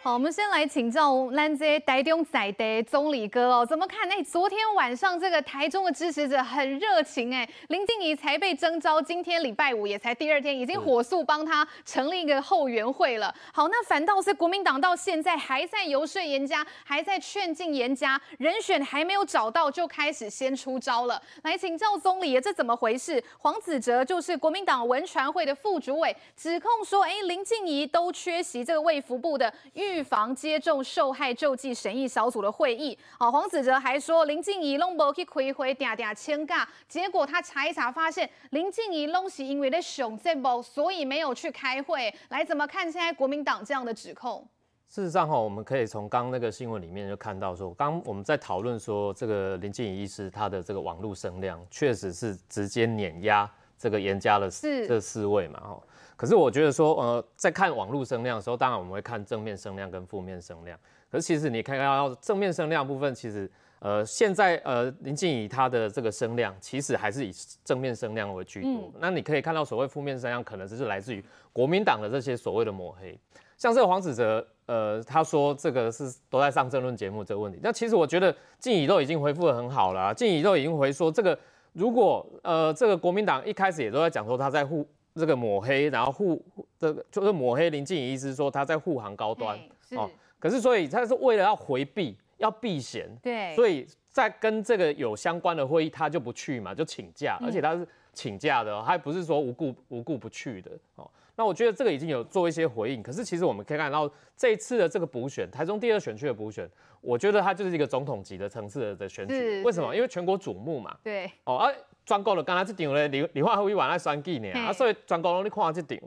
[0.04, 4.10] 好，我们先来请教咱这台中仔的总理哥哦，怎么看？
[4.10, 13.32] 哎，昨天晚上这个台中的支持者很热情哎，林静怡才被征召，今天礼拜五也才第二天，已经火速帮他成立一个后援会了。
[13.52, 21.22] 好，那反倒是国民党到现在还在游说严家，还在劝进严家，人选还没有找到就开始先出招了。
[21.44, 23.22] 来请教总理，这怎么回事？
[23.38, 42.14] 黄子哲就是国民党文传会的副主委，指控说，哎，林静怡都缺席这个卫福部的预防接种受害救济审议小组的会议，好，黄子哲还说林静怡拢无去开会，定定请假，结果他查一查发现林静怡拢是因为在上节目，所以没有去开会。
[42.28, 44.46] 来，怎么看现在国民党这样的指控？
[44.88, 55.82] 事实上哈，我们可以从刚刚那个新闻里面就看到说，刚我们在讨论说这个林静怡医师他的这个网络声量确实是直接碾压这个严家的这四位嘛哈。
[56.22, 60.78] 可是我觉得说，呃，在看网络声量的时候，当然我们会看正面声量跟负面声量。
[61.10, 67.32] 可是其实你看到正面声量部分，其实呃，现在呃林静怡她的这个声量，其实还是以
[67.64, 68.70] 正面声量为居多。
[68.70, 73.18] 嗯、那你可以看到所谓负面声量，可能就是来自于国民党的这些所谓的抹黑。
[73.56, 77.58] 像这个黄子哲，呃，他说这个是都在上政论节目这个问题。
[77.60, 81.36] 那其实我觉得静怡都已经回复的很好了、啊，静怡都已经回说这个，
[81.72, 84.86] 如果呃这个国民党一开始也都在讲说他在护。
[85.14, 86.42] 这个抹黑，然后护
[86.78, 89.58] 这个就是抹黑林静仪意思说他在护航高端
[89.90, 101.10] 哦，可是所以他是为了要回避，要避嫌，对，所以在跟这个有相关的会议他就不去嘛，就请假，而且他是请假的，他还不是说无故无故不去的哦。
[101.34, 106.68] 那我觉得这个已经有做一些回应，可是其实我们可以看到这一次的这个补选，台中第二选区的补选，
[107.00, 109.94] 我觉得它就是一个总统级的层次的选举，为什么？
[109.94, 111.70] 因为全国瞩目嘛，对，哦啊。
[112.04, 115.98] 全国就刚才这场咧，你你话会议完来选举呢啊，所以全国拢你看这场，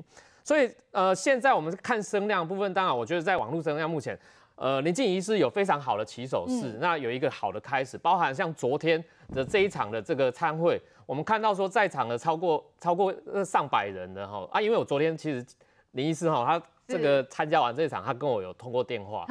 [0.43, 4.17] 所以呃，现在我们是看声量部分，当然我觉得在网络声量目前，
[4.55, 9.01] 呃，林静仪是有非常好的起手式，那有一个好的开始，包含像昨天
[9.33, 13.13] 的这一场的这个参会，我们看到说在场的超过超过
[13.45, 15.43] 上百人的哈啊，因为我昨天其实
[15.91, 19.25] 林医师哈他这个参加完这一场，他跟我有通过电话，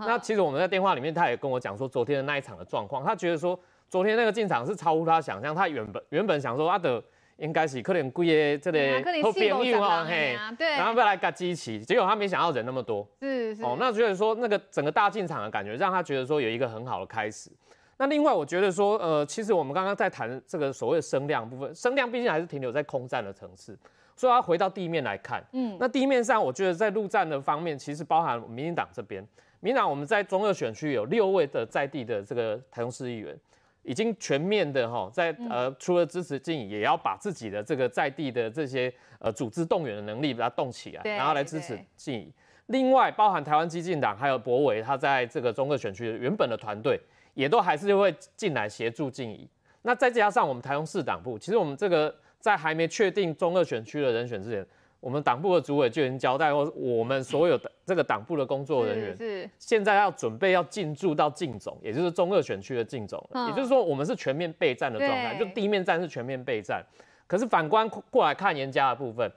[0.00, 3.58] 那其实我们在电话里面他也跟我讲说昨天的那一场的状况，他觉得说。
[3.88, 7.02] 昨天那个进场是超乎他想象，他原本原本想说阿德
[7.36, 17.50] 应该是可能贵的这里好朋友啊，嘿，对，然后要来个机器，结果他没想到人那么多，是是，哦，那觉得说那个整个大进场的感觉，让他觉得说有一个很好的开始。
[17.98, 23.78] 那另外我觉得说，呃，其实我们刚刚在谈这个所谓的声量部分，声量毕竟还是停留在空战的层次，
[24.16, 29.22] 所以要回到地面来看，嗯，那地面上我觉得在陆战的方面，其实包含民进党这边，
[29.60, 33.38] 民进党我们在中二选区有六位的在地的这个台中市议员。
[33.86, 42.32] 已经全面的哈，在呃除了支持静仪，也要把自己的这个在地的这些呃组织动员的能力把它动起来，然后来支持静仪。
[42.66, 47.00] 另外，包含台湾激进党还有博伟，他在这个中二选区原本的团队，
[47.34, 49.48] 也都还是会进来协助静怡。
[49.82, 54.66] 那再加上我们台中市党部，其实我们这个在还没确定中二选区的人选之前。
[55.00, 66.84] 我们党部的主委就已经交代过，我们所有的这个党部的工作人员，是现在要准备要进驻到竞总，也就是中二选区的竞总，也就是说我们是全面备战的状态，就地面战是全面备战。
[67.26, 69.30] 可是反观过来看严家的部分，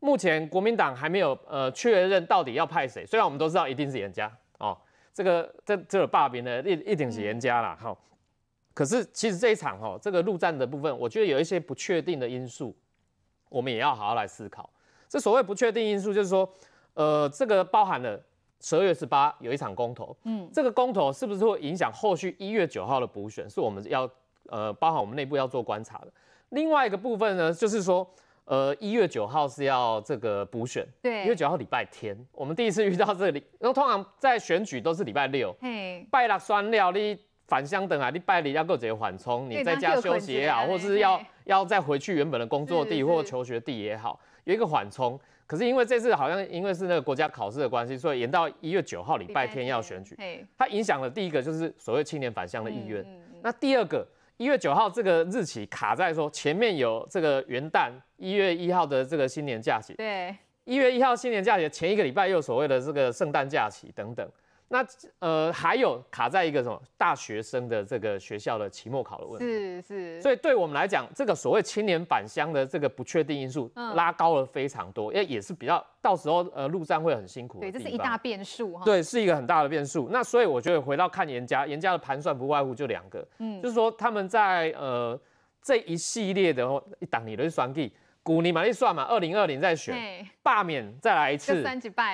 [0.00, 4.76] 目前国民党还没有呃确认到底要派谁，虽然我们都知道一定是严家哦，
[5.12, 7.78] 这个这这个霸兵呢一一定是严家啦。
[7.80, 7.96] 哈。
[8.72, 12.74] 可是其实这一场哈这个陆战的部分，我觉得有一些不确定的因素，
[13.48, 14.68] 我们也要好好来思考。
[15.14, 16.52] 这所谓不确定因素，就是说，
[16.94, 18.20] 呃，这个包含了
[18.60, 24.10] 十二月十八有一场公投，嗯，这个公投是不是会影响后续一月九号的补选，是我们要
[24.48, 26.08] 呃，包含我们内部要做观察的。
[26.48, 28.04] 另外一个部分呢，就是说，
[28.44, 44.18] 呃，一月九号是要这个补选，对，一月九号礼拜天，我们第一次遇到这里，然后通常在选举都是礼拜六，嘿，拜六酸料你返乡等啊，你拜六要够直接缓冲，你在家休息也好，或是要要再回去原本的工作地或求学地也好。
[44.44, 50.16] 有一个缓冲，可是因为这次好像因为是那个国家考试的关系，所以延到一月九号礼拜天要选举。
[50.56, 53.02] 它影响了第一个就是所谓青年返乡的意愿。
[53.02, 59.94] 嗯嗯嗯、那第二个一月九号这个日期卡在说前面有这个元旦一月一号的这个新年假期。
[59.94, 60.34] 对。
[60.64, 64.26] 一月一号新年假期前一个礼拜又有所谓的这个圣诞假期等等。
[64.68, 64.84] 那
[65.18, 80.08] 呃还有卡在一个什么大学生的这个学校的期末考的问题，是是，所以对我们来讲，这个所谓青年返乡的这个不确定因素拉高了非常多，因为也是比较到时候呃路战会很辛苦，对，这是一大变数哈，对，是一个很大的变数。
[80.10, 85.18] 那所以我觉得回到看颜家，颜家的盘算不外乎就两个，嗯，就是说他们在呃
[85.62, 91.62] 这一系列的一档你的算计，古尼玛丽算嘛，二零二零再选罢免再来一次，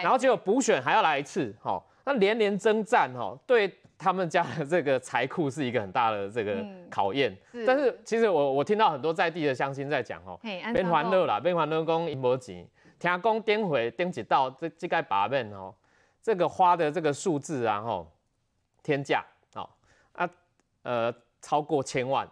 [0.02, 1.82] 然后结果补选还要来一次，哈。
[2.04, 7.30] 那连连征战哈，对他们家的这个财库是一个很大的这个考验。
[7.52, 10.38] 嗯、是，但是其实我我听到很多在地的乡亲在讲哦，
[10.72, 12.66] 变欢乐啦，变欢乐讲因无钱，
[12.98, 15.74] 听讲点回点几道这这个把面哦，
[16.22, 18.10] 这个花的这个数字啊吼，
[18.82, 19.68] 天价哦
[20.12, 20.28] 啊
[20.82, 22.26] 呃超过千万，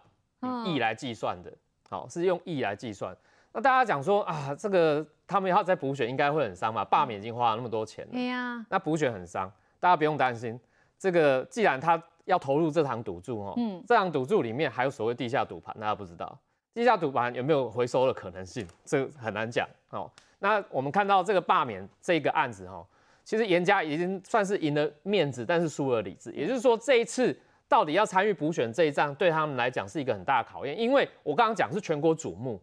[0.65, 1.53] 以亿来计算的，
[1.89, 3.15] 好、嗯、是用亿来计算。
[3.53, 9.51] 那大家讲说啊，这个他们要再补选应该会很伤嘛，罢免已经花了那么多钱了，对啊，那补选很伤。
[9.79, 10.59] 大家不用担心，
[10.97, 16.37] 这个既然他要投入这场赌注哦，嗯，这场赌注里面还有所谓地下赌盘，大家不知道
[16.73, 20.11] 地下赌盘有没有回收的可能性，这很难讲哦。
[20.39, 22.85] 那我们看到这个罢免这个案子哈，
[23.23, 26.31] 其实严家已经算是赢了面子，但是输了理智。
[26.33, 32.61] 也就是说，这一次到底要参与补选这一仗，对他们来讲是一个很大的考验，因为我刚刚讲是全国瞩目，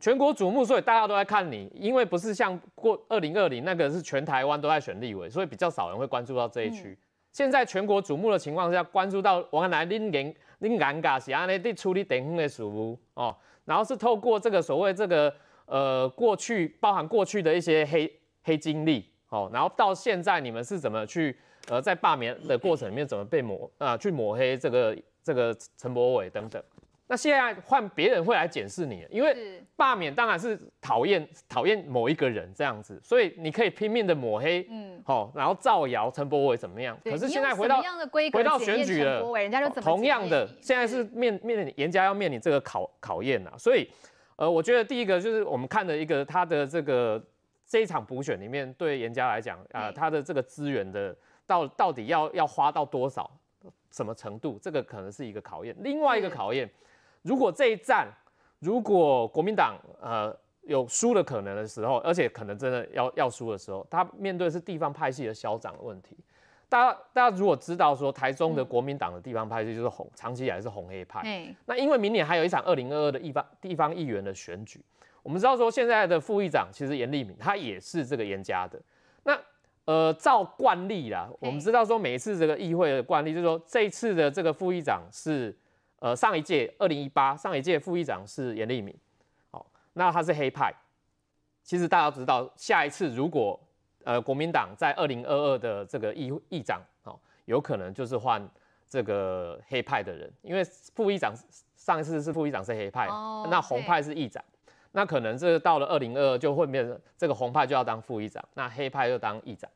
[0.00, 6.88] 全国瞩目，所以大家都在看你，因为不是像过二零二零那个是全台湾都在选立委，所以比较少人会关注到这一区。
[6.88, 6.96] 嗯、
[7.32, 13.36] 现在全国瞩目的情况下，关注到原来恁尴恁尴尬是安尼在处理地方的事务哦，
[13.66, 15.32] 然后是透过这个所谓这个
[15.66, 18.10] 呃过去包含过去的一些黑
[18.42, 21.36] 黑经历哦，然后到现在你们是怎么去
[21.68, 26.62] 呃在罢免的过程里面怎么被抹啊、呃、去抹黑这个这个陈柏伟等等。
[27.10, 36.96] 那现在换别人会来检视你，因为罢免当然是讨厌讨厌某一个人这样子，所以你可以拼命的抹黑，嗯，好，然后造谣陈柏伟怎么样？
[37.02, 37.82] 可是现在回到
[38.32, 39.20] 回到选举了，
[39.82, 43.90] 同样的，现在是面面临严家要面临这个考考验呐，所以
[44.36, 47.20] 呃，我觉得第一个就是我们看的一个他的这个
[47.66, 51.12] 这一场补选里面，对严家来讲啊，他的这个资源的
[51.44, 53.28] 到到底要要花到多少
[53.90, 55.74] 什么程度，这个可能是一个考验。
[55.80, 56.70] 另外一个考验。
[57.22, 58.08] 如果这一战，
[58.60, 66.16] 如果国民党呃有输的可能的时候，而且可能真的要要输的时候，他面对的是地方派系的消长的问题。
[66.68, 71.20] 大家大家如果知道说台中的国民党的地方派系就是红，长期以来是红黑派。
[71.24, 71.54] 嗯。
[71.66, 74.80] 那因为明年还有一场二零二二的地方地方议员的选举，
[75.22, 78.80] 我们知道说现在的副议长其实严立敏他也是这个严家的。
[79.24, 79.36] 那
[79.84, 85.56] 呃照惯例啦，我们知道说每一次这个议会的惯例就是说这一次的这个副议长是。
[86.00, 88.94] 呃，上一届二零一八，上一届副议长是严立敏，
[89.50, 90.74] 好，那他是黑派。
[91.62, 93.60] 其实大家知道，下一次如果
[94.04, 98.42] 呃国民党在二零二二的这个议议长，哦，有可能就是换
[98.88, 101.34] 这个黑派的人，因为副议长
[101.76, 104.42] 上一次是副议长是黑派，哦、那红派是议长，
[104.92, 109.70] 那可能这个到了二零二二就会变成这个红派就要当副议长，那黑派就当议长。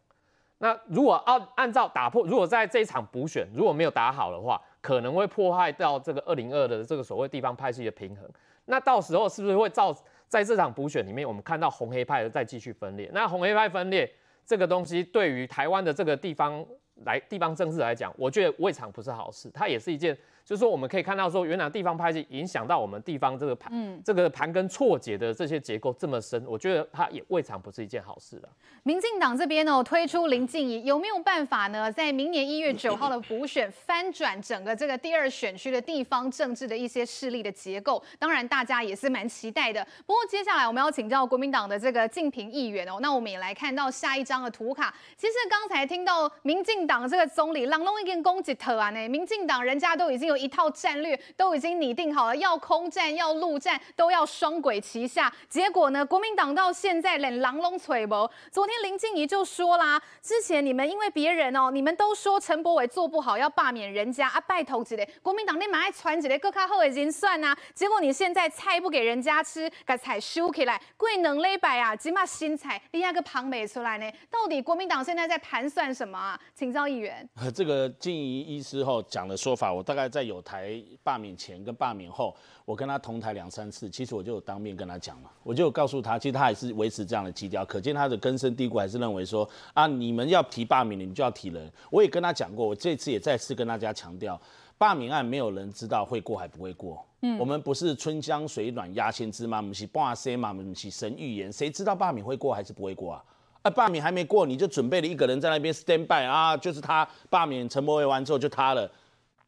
[0.58, 8.28] 那如果按按照打破，如果在这一场补选如果没有打好的话，可能会破坏到这个二零二的这个所谓地方派系的平衡。
[8.66, 9.94] 那到时候是不是会造
[10.28, 13.10] 在这场补选里面，我们看到红黑派的再继续分裂？
[13.12, 14.10] 那红黑派分裂
[14.46, 16.64] 这个东西，对于台湾的这个地方
[17.04, 19.50] 来地方政治来讲，我觉得未尝不是好事。
[19.52, 20.16] 它也是一件。
[20.44, 28.48] 就是说，我们可以看到说，原来地方派系影响到我们地方这个盘，嗯、这个盘根错节的这些结构这么深，我觉得它也未尝不是一件好事了。
[28.82, 38.02] 民进党这边呢，推出林静仪，有没有办法呢，在明年一月九号的补选翻转整个这个第二选区的地方政治的一些势力的结构？
[38.18, 39.82] 当然，大家也是蛮期待的。
[40.04, 44.94] 不过，接下来我们要请教国民党的这个敬平议员哦，那我们也来看到下一张的图卡。
[45.16, 50.33] 其实刚才听到民进党这个总理朗龙一根攻击特啊呢，民进党人家都已经有。
[50.36, 55.32] 一套战略都已经拟定好了，要空战要陆战都要双轨齐下。
[55.48, 58.30] 结果呢，国民党到现在连狼龙垂眸。
[58.50, 65.08] 昨天林静怡就说啦，之前你们因为别人哦，你们都说陈柏伟做不好要罢免人家啊，拜托之类。
[65.22, 67.56] 国民党你蛮爱传之类，各卡后已经算呐。
[67.74, 74.10] 结果你现在菜不给人家吃，把菜收起来，贵能勒摆啊，起码新菜你那个旁没出来呢。
[74.30, 76.38] 到底国民党现在在盘算什么啊？
[76.54, 77.28] 请教议员。
[77.54, 91.70] 这个金怡医师后讲的说法，我大概在有台罢免前跟罢免后，我跟他同台两三次，其实我就有当面跟他讲嘛，我就告诉他，其实他还是维持这样的基调，可见他的根深蒂固，还是认为说啊，你们要提罢免，你们就要提人。
[91.90, 94.40] 我也跟他讲过，我这次也再次跟大家强调，
[94.76, 97.04] 罢免案没有人知道会过还不会过。
[97.22, 99.56] 嗯，我们不是春江水暖鸭先知吗？
[99.58, 103.24] 我们是半仙嘛，我们是神预言，谁知道罢免会过还是不会过啊？
[103.62, 108.90] 啊，罢免还没过，你就准备了一个人在那边 stand by 啊，就是他罢免陈柏惟完之后就他了，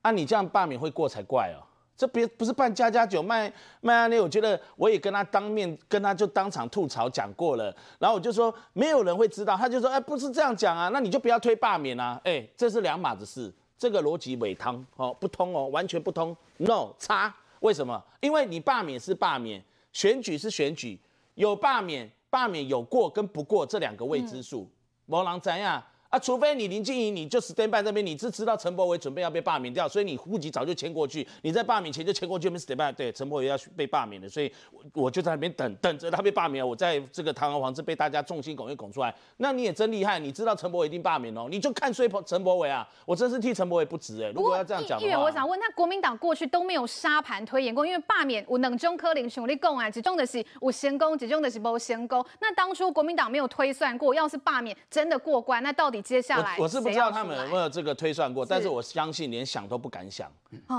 [0.06, 1.58] 啊，你这样罢免会过才怪哦，
[1.96, 18.00] 这别不是办家家酒卖卖安利，我觉得我也跟他当面跟他就当场吐槽讲过了，然后我就说没有人会知道，他就说哎，不是这样讲啊，那你就不要推罢免啊，哎，这是两码子事，这个逻辑伪汤哦，不通哦，完全不通，no 差，为什么？
[18.20, 19.60] 因为你罢免是罢免，
[19.92, 21.00] 选举是选举，
[21.34, 22.10] 有罢免。
[22.28, 24.68] 罢免有过跟不过这两个未知数，
[25.06, 25.82] 没人知啊。
[26.16, 34.50] 啊，除非你林静怡，你就 stand by 这边，你是知道陈柏惟准备要被罢免掉，所以你户籍早就迁过去，你在罢免前就迁过去，没 stand by，对，陈柏惟要被罢免了，所以
[34.94, 44.30] 我就在那边等等着他被罢免，我在这个堂而皇之被大家众星拱月拱出来，那你也真厉害，你知道陈柏惟一定罢免哦，你就看衰陈柏惟啊，我真是替陈柏惟不值哎。
[44.34, 52.24] 如果要这样讲的话，议员，我想问，那国民党过去都没有沙盘推演过，因为罢免有两种可能，像你讲啊，只中的是我先攻只中的是没成功。
[52.40, 56.56] 那当初国民党没有推算过，要是罢免真的过关，那到底接下来？
[56.56, 60.30] 我是不知道他们有没有这个推算过，但是我相信连想都不敢想，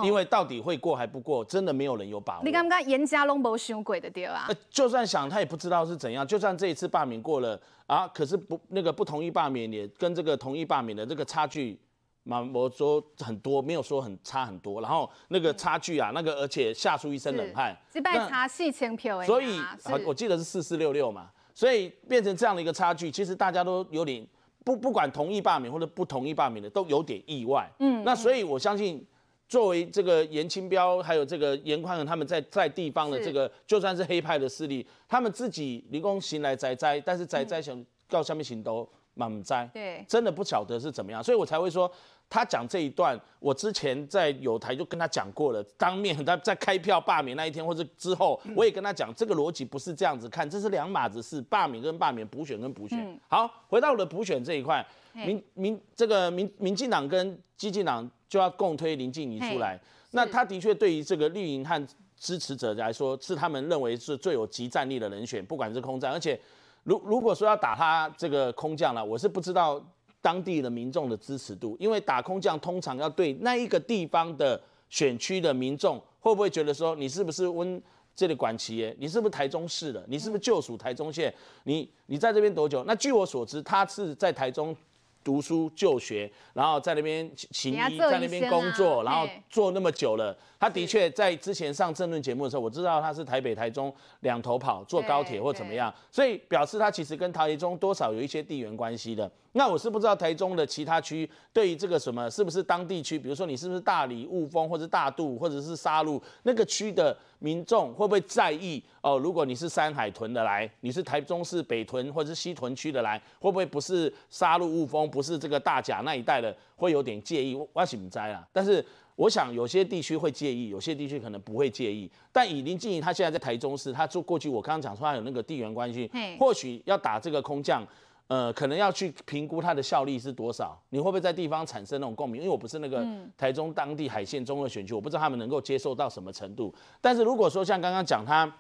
[0.01, 2.45] 因为到底会过还不过，真的没有人有把握。
[2.45, 4.49] 你刚刚严家龙没想鬼的对啊？
[4.69, 6.25] 就算想，他也不知道是怎样。
[6.25, 11.77] 就算这一次罢免过了啊，可是不那个不同意罢免也跟这个同意罢免的这个差距，
[12.23, 14.79] 嘛我说很多，没有说很差很多。
[14.79, 17.77] 然后那个差距啊，那个而且吓出一身冷汗。
[17.91, 19.59] 这败差四千票，所以
[20.05, 24.25] 我记得是四四六六嘛，所以变成这样的一个差距，其实大家都有点。
[24.67, 29.01] 不不管同意罢免或者不同意罢免的都有点意外，嗯，那所以我相信，
[29.47, 41.89] 作为这个严清标还有这个严宽恒他们在在地方的这个，就算是黑派的势力，他们自己离宫行来栽栽，但是栽栽想告下面行都满栽，对，真的不晓得是怎么样，所以我才会说。
[42.29, 52.99] 他讲这一段，我之前在有台就跟他讲过了，当面他在开票罢免那一天或者之后，我也跟他讲，这个逻辑不是这样子看，这是两码子事，罢免跟罢免，补选跟补选。
[52.99, 59.79] 嗯、好，回到我的补选这一块，民民这个民民进党跟激进党就要共推林静怡出来，
[60.11, 66.37] 那他的确对于这个绿营和支持者来说，是他们认为是最有集战力的人选，不管是空战，而且
[66.83, 69.81] 如如果说要打他这个空降了，我是不知道。
[70.27, 77.81] 当地的民众的支持度，因为打空降通常要对那一个地方的选区的民众，会不会觉得说你是不是温
[78.13, 78.93] 这里管旗耶？
[78.99, 80.03] 你是不是台中市的？
[80.09, 81.33] 你是不是就属台中县？
[81.63, 82.83] 你你在这边多久？
[82.83, 84.75] 那据我所知，他是在台中
[85.23, 90.37] 读书就学，然后在那边行医，在那边工作，然后做那么久了。
[90.59, 99.29] 他的确在之前上政论节目的时候，我知道他是台北、台中两头跑，坐高铁或怎么样，所以表示他其实跟台中多少有一些地缘关系的。
[99.53, 109.17] 那我是不知道台中的其他区对于这个什么是不是当地区，比如说你是不是大理、雾峰或者大肚或者是沙鹿那个区的民众会不会在意哦？
[109.17, 117.53] 如果你是山海屯的来，你是台中市北屯或者是西屯区的来，会不会不是沙鹿、雾峰，不是这个大甲那一带的，会有点介意？
[117.73, 118.85] 我是不知啦，但是。
[119.17, 122.07] 我想有些地区会介意，有些地区可能不会介意。
[122.31, 126.07] 但以林静仪他现在在台中市，他做过去我刚刚讲说他有那个地缘关系，
[126.39, 127.83] 或许要打这个空降，
[128.27, 130.79] 呃，可能要去评估它的效力是多少。
[130.89, 132.43] 你会不会在地方产生那种共鸣？
[132.43, 133.03] 因为我不是那个
[133.35, 136.71] 台中当地海线中的选区，我不知道他们能够接受到什么程度。
[137.01, 138.55] 但是如果说像刚刚讲他。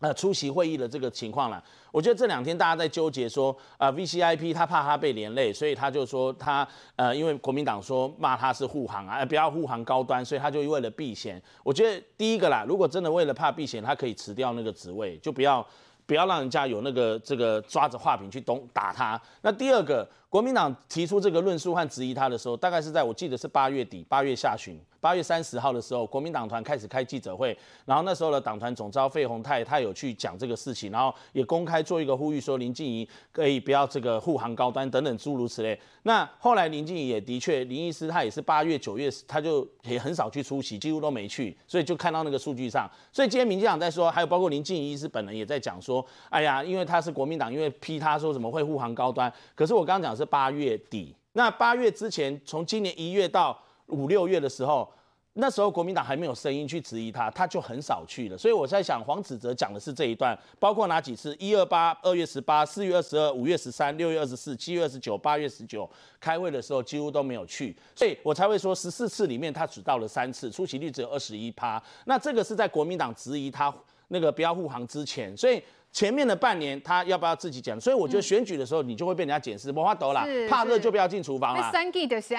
[0.00, 11.42] 呃，出席会议的这个情况了，我觉得这两天大家在纠结说，啊、VCIP 他怕他被连累，所以他就说他，呃，因为国民党说骂他是护航啊，呃、不要护航高端，所以他就为了避嫌。
[11.64, 15.66] 我觉得第一个啦，如果真的为了怕避嫌，他可以辞掉那个职位，就不要
[16.06, 19.20] 不要让人家有那个这个抓着画柄去咚打他。
[19.42, 24.78] 那第二个，国民党提出这个论述和质疑他的时候，大概是在我记得是八月底八月下旬。
[25.00, 35.78] 八月三十号的时候，国民党团开始开记者会，然后那时候的党团总召费鸿泰他有去讲这个事情，然后也公开做一个呼吁，说林静怡可以不要这个护航高端等等诸如此类。
[36.02, 42.90] 那后来林静怡也的确，林医师他也是八月九月他就也很少去出席，几乎都没去，所以就看到那个数据上。
[43.12, 53.56] 所以今天民进党在说，还有包括林静怡医师本人也在讲说，哎呀，因为他是国民党，因为批他说怎么会护航高端，可是我刚刚讲是八月底，那八月之前，从今年一月到
[53.88, 54.90] 五六月的时候，
[55.34, 58.36] 那时候国民党还没有声音去质疑他，他就很少去了。
[58.36, 61.36] 所以我在想，黄子哲讲的是这一段，包括哪几次？
[61.38, 71.82] 一二八、二月十八、四月二十二、五月十三、六月二十四、七月二十九、八月十九开会的时候几乎都没有去，所以我才会说十四次里面他只到了三次，出席率只有二十一趴。
[72.06, 73.72] 那这个是在国民党质疑他
[74.08, 75.62] 那个不要护航之前，所以。
[75.90, 77.80] 前面的半年他要不要自己讲？
[77.80, 81.72] 所以我觉得选举的时候你就会被人家检视，没法抖啦，怕热就不要进厨房啦。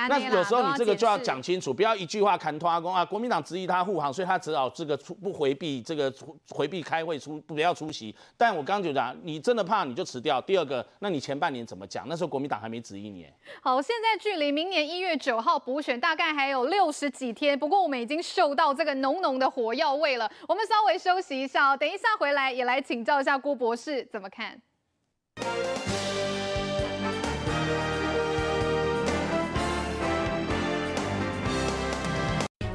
[0.07, 3.03] 那有时候你这个就要讲清楚，不要一句话砍拖阿公啊。
[3.03, 6.13] 国民党质疑他护航，所以他只好这个出不回避这个
[6.51, 8.15] 回避开会出不要出席。
[8.37, 10.39] 但我刚刚就讲，你真的怕你就辞掉。
[10.39, 12.05] 第二个，那你前半年怎么讲？
[12.07, 13.25] 那时候国民党还没质疑你。
[13.63, 20.31] 好，现在距离明年一月九号补选大概还有六十几天，不过我们已经嗅到这个浓浓的火药味了。
[20.47, 23.38] 我们稍微休息一下哦，等一下回来也来请教一下。
[23.39, 24.61] 郭博士怎么看？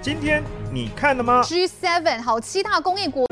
[0.01, 3.27] 今天你看了吗？G7 好，七大工业国。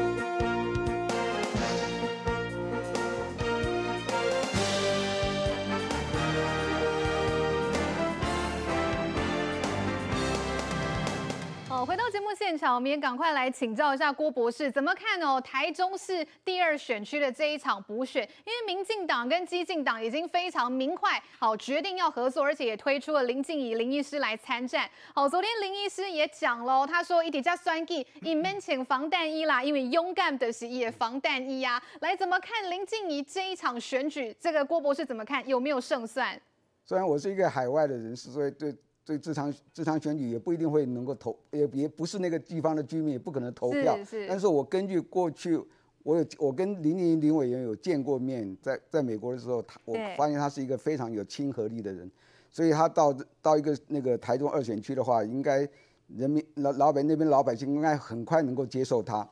[12.13, 15.41] 节目现场，我们也赶快来请教一下郭博士，怎么看哦？
[15.41, 24.87] 台中市第二选区的这一场补选，因为民进党跟基进党已经非常明快，好决定要合作，而且也推出了林静怡林医师来参战。
[25.15, 31.83] 好，昨天林医师也讲喽，他说一底加酸计，一面请防弹衣啦，因为勇敢的是也防弹衣呀、啊。
[32.03, 34.37] 来，怎么看林静怡这一场选举？
[34.39, 35.49] 这个郭博士怎么看？
[35.49, 36.39] 有没有胜算？
[36.85, 38.77] 虽然我是一个海外的人士，所以对。
[39.05, 43.99] 所以这场这场选举也不一定会能够投，也也不是那个地方的居民也不可能投票。
[44.29, 45.61] 但是我根据过去，
[46.05, 52.09] 我有我跟林林林委员有见过面，在在美国的时候，他我发现他是一个非常有亲和力的人，
[52.51, 55.69] 所以他到到一个那个台中二选区的话，应该
[56.07, 59.29] 人民老老百那边老百姓应该很快能够接受他。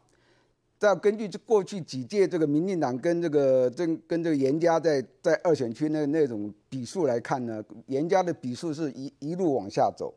[0.81, 10.15] 再根据这过去几届这个民进党跟这个跟跟这个严家在在二选区那那种比数来看呢，严家的比数是一一路往下走，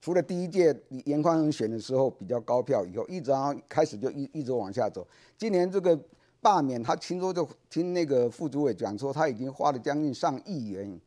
[0.00, 5.06] 除了第一届严宽恒选的时候比较高票以后，一直然后开始就一一直往下走。
[5.38, 5.96] 今年这个
[6.40, 11.00] 罢免，他听说就听那个副主委讲说，他已经花了将近上亿元。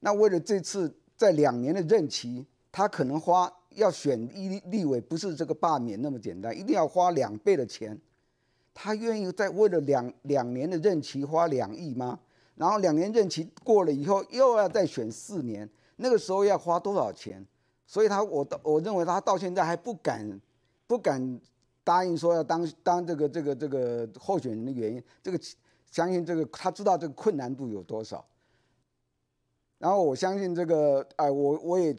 [0.00, 8.00] 那为了这次在两年的任期，他可能花要选一立委，不是这个罢免那么简单，一定要花两倍的钱。
[8.74, 12.18] 他愿意在为了两两年的任期花两亿吗？
[12.56, 17.46] 然后两年任期过了以后又要再选四年，那个时候要花多少钱？
[17.86, 20.40] 所以他我我认为他到现在还不敢
[20.88, 21.40] 不敢
[21.84, 25.38] 答应说要当当这个这个这个候选人的原因，这个
[25.88, 28.26] 相信这个他知道这个困难度有多少。
[29.78, 31.96] 然后我相信这个哎、我我也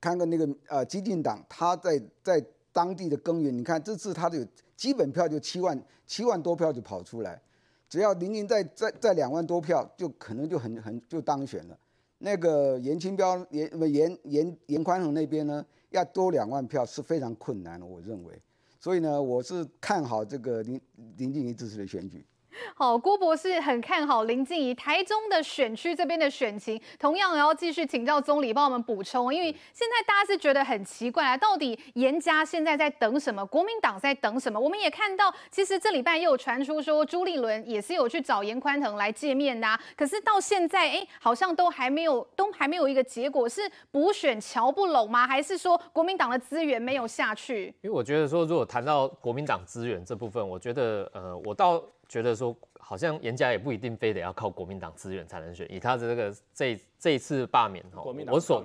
[0.00, 4.46] 看过那个呃激进党他在在当地的耕耘，你看这次他的。
[4.82, 7.40] 基本票就七万七万多票就跑出来，
[7.88, 11.78] 只要林林再再再两万多票，就可能就很很就当选了。
[12.18, 18.36] 那个严清标严严严严宽恒那边呢，要多两万票是非常困难的，我认为。
[18.80, 20.80] 所以呢，我是看好这个林
[21.16, 22.26] 林静怡支持的选举。
[22.74, 33.44] 好，郭博士很看好林静怡台中的选区这边的选情，同样也要继续请教总理帮我们补充，因为现在大家是觉得很奇怪啊，到底严家现在在等什么？
[33.46, 34.58] 国民党在等什么？
[34.58, 45.26] 我们也看到，其实这礼拜又有传出说朱立伦也是有去找严宽腾来见面的，啊，可是到现在哎，好像都还没有，都还没有一个结果，是补选乔不拢吗？
[45.26, 47.66] 还是说国民党的资源没有下去？
[47.82, 51.82] 因为我觉得说，如果谈到国民党资源这部分，我觉得呃，我到。
[52.12, 58.62] 觉得说好像严家也不一定非得要靠国民党资源才能选，以他的这个这这一次罢免哈，我所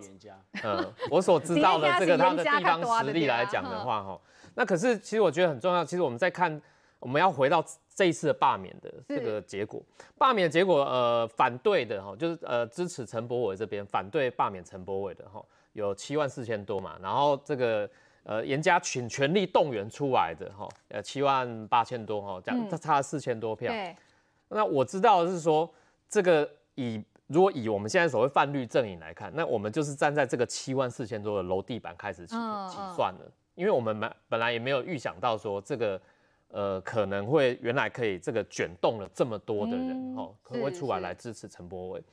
[0.62, 4.20] 呃我所知道的这个 他的地方实力来讲的话哈，
[4.54, 5.86] 那可是其实我觉得很重要。
[5.86, 6.62] 其实我们在看
[7.00, 7.64] 我们要回到
[7.95, 9.82] 这一次的罢免的这个结果，
[10.18, 15.41] 罢免的结果呃反对的哈就是呃支持陈柏伟这边反对罢免陈柏伟的哈
[15.72, 17.89] 有七万四千多嘛，然后这个。
[18.30, 23.72] 呃，严家全全力动员出来的哈，呃，七万八千多哈，这样差了四千多票。
[23.72, 23.96] 对。
[24.50, 25.74] 那我知道的是说，
[26.10, 36.02] 这个以如果以我们现在所谓泛绿阵营来看，那我们就是站在这个七万四千多的楼地板开始起起算了，因为我们本本来也没有预想到说这个
[36.50, 42.04] 呃可能会原来可以这个卷动了这么多的人哈，可能会出来来支持陈柏伟。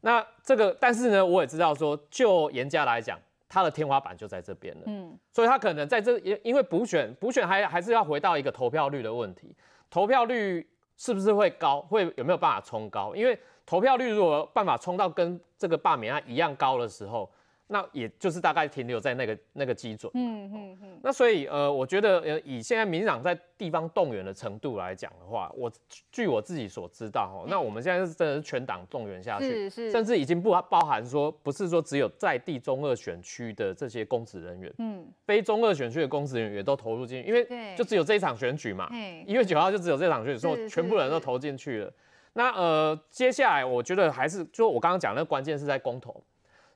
[0.00, 3.18] 那这个但是呢，我也知道说，就严家来讲。
[3.48, 9.54] 他的天花板就在这边了，嗯，所以他可能在这因因为补选补选还还是要回到一个投票率的问题，
[9.88, 13.14] 投票率是不是会高，会有没有办法冲高？
[13.14, 17.30] 因为投票率如果办法冲到跟这个罢免案一样高的时候，
[17.68, 20.10] 那也就是大概停留在那个那个基准。
[20.14, 21.00] 嗯嗯嗯。
[21.02, 25.70] 那所以呃，我觉得呃，以现在民进党在地方动员的程度来讲的话，我
[26.12, 38.88] 据我自己所知道哈，那我们现在是真的是全党动员下去，是是，甚至已经不包含说，不是说只有在地中二选区的这些公职人员，嗯，非中二选区的公职人员也都投入进去，因为就只有这一场选举嘛，
[39.26, 41.92] 一月九号就只有这场选举，所以全部人都投进去了。
[42.34, 46.22] 那呃，接下来我觉得还是就我刚刚讲的那个关键是在公投。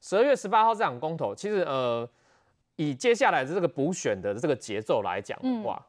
[0.00, 2.08] 十二月十八号这场公投，其实呃，
[2.76, 5.86] 以接下来的这个补选的这个节奏来讲的话，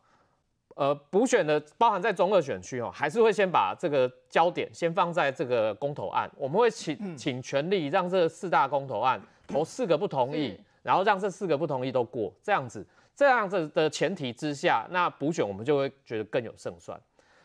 [0.76, 12.86] 嗯、呃，补选的包含在中二选区哦，还是会先把这个焦点先放在这个公投案，我们会请请全力让这四大公投案投四个不同意，然后让这四个不同意都过，这样子，
[13.16, 17.00] 这样子的前提之下，那补选我们就会觉得更有胜算。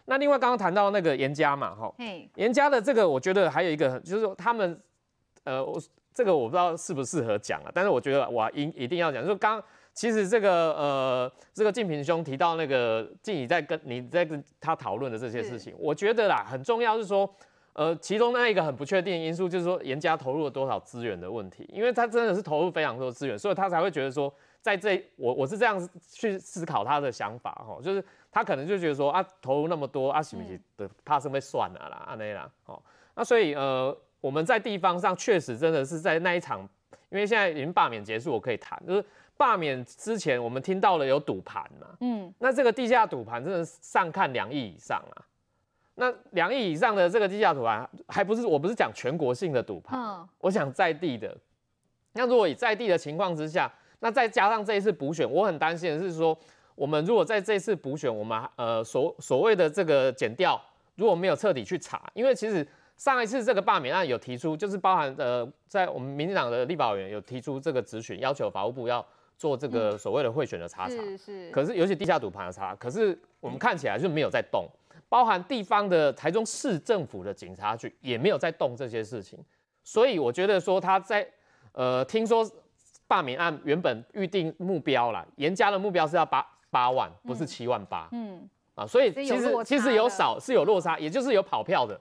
[0.07, 1.95] 那另外刚刚谈到那个严家嘛，哈，
[2.35, 4.81] 严家的这个我觉得还有一个就是说他们，
[5.45, 5.81] 呃，我。
[6.17, 9.63] 这个我不知道适不适合讲啊，但是我觉得我一一定要讲，就是刚
[9.93, 17.31] 其实这个呃这个静平兄提到那个静怡在跟你在跟他讨论的这些事情，我觉得啦很重要是说，
[17.75, 25.79] 呃其中那一个很不确定的因素就是说严家投入了多少资源的问题，因为他真的是投入非常多资源，所以他才会觉得说在这我我是这样
[26.11, 28.03] 去思考他的想法哈，就是
[28.33, 32.81] 他可能就觉得说啊投入那么多啊是不是的怕是会算了啦啊那啦哦，
[33.15, 33.95] 那所以呃。
[34.27, 36.69] 我们在地方上确实真的是在那一场，
[37.11, 39.05] 因为现在已经罢免结束，我可以谈，就是
[39.37, 45.23] 罢免之前我们听到了有赌盘嘛，嗯，那这个地下赌盘真的是上看两亿以上啊，
[45.95, 51.33] 那两亿以上的这个地下赌盘，还不是我不是讲全国性的赌盘，嗯，我想在地的，
[52.15, 56.37] 那如果以在地的情况之下，那再加上这一次补选，我很担心的是说，
[56.75, 60.61] 我们如果在这次补选，我们呃所所谓的这个减掉
[60.97, 62.67] 如果没有彻底去查，因为其实。
[62.97, 69.05] 上一次这个罢免案有提出，就是包含呃，在我们民进党的立法委员有提出这个质询，要求法务部要
[69.37, 70.97] 做这个所谓的贿选的查查。
[70.97, 71.51] 是是。
[71.51, 74.67] 可是尤其地下赌盘的查，可是我们看起来就没有在动，
[75.09, 79.39] 包含地方的台中市政府的警察局也没有在动这些事情。
[79.85, 81.27] 所以我觉得说他在
[81.73, 82.51] 呃，听说
[83.07, 88.09] 罢免案原本预定目标啦，严加的目标是要八八万，不是七万八。
[88.13, 88.49] 嗯。
[88.75, 92.01] 啊，所以其实其实有少是有落差，也就是有跑票的哦。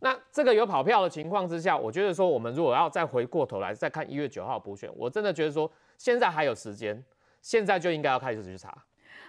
[0.00, 7.04] 那这个有跑票的情况之下，我觉得说，我们如果要再回过头来再看一月九号补选，我真的觉得说，现在还有时间，
[7.42, 8.84] 现在就应该要开始去查。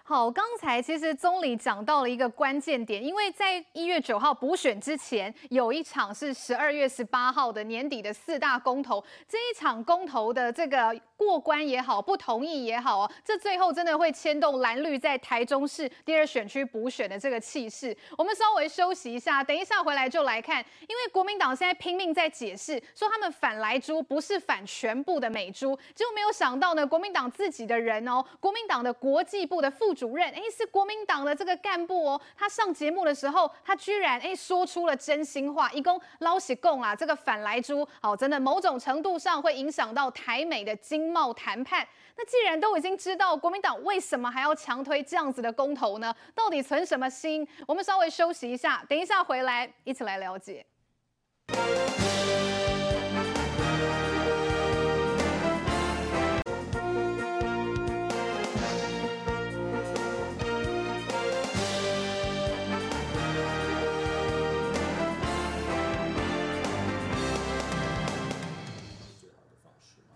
[0.09, 17.95] 好，刚才其实总理讲到了一个关键点，因为在一月九号补选之前，有一场是十二月十八号的年底的四大公投，这一场公投的这个过关也好，不同意也好哦，这最后真的会牵动蓝绿在台中市第二选区补选的这个气势。
[18.17, 29.93] 我们稍微休息一下，等一下回来就来看，因为国民党现在拼命在解释，说他们反莱猪不是反全部的美猪，结果没有想到呢，国民党自己的人哦，国民党的国际部的副。
[29.99, 32.21] 主任，哎，是国民党的这个干部哦。
[32.37, 41.85] 他上节目的时候，他居然哎说出了真心话，一共捞起共啊，这个反莱猪，好，真的某种程度上会影响到台美的经贸谈判。
[42.15, 46.15] 那既然都已经知道国民党为什么还要强推这样子的公投呢？
[46.33, 47.45] 到底存什么心？
[47.67, 50.65] 我们稍微休息一下，等一下回来一起来了解。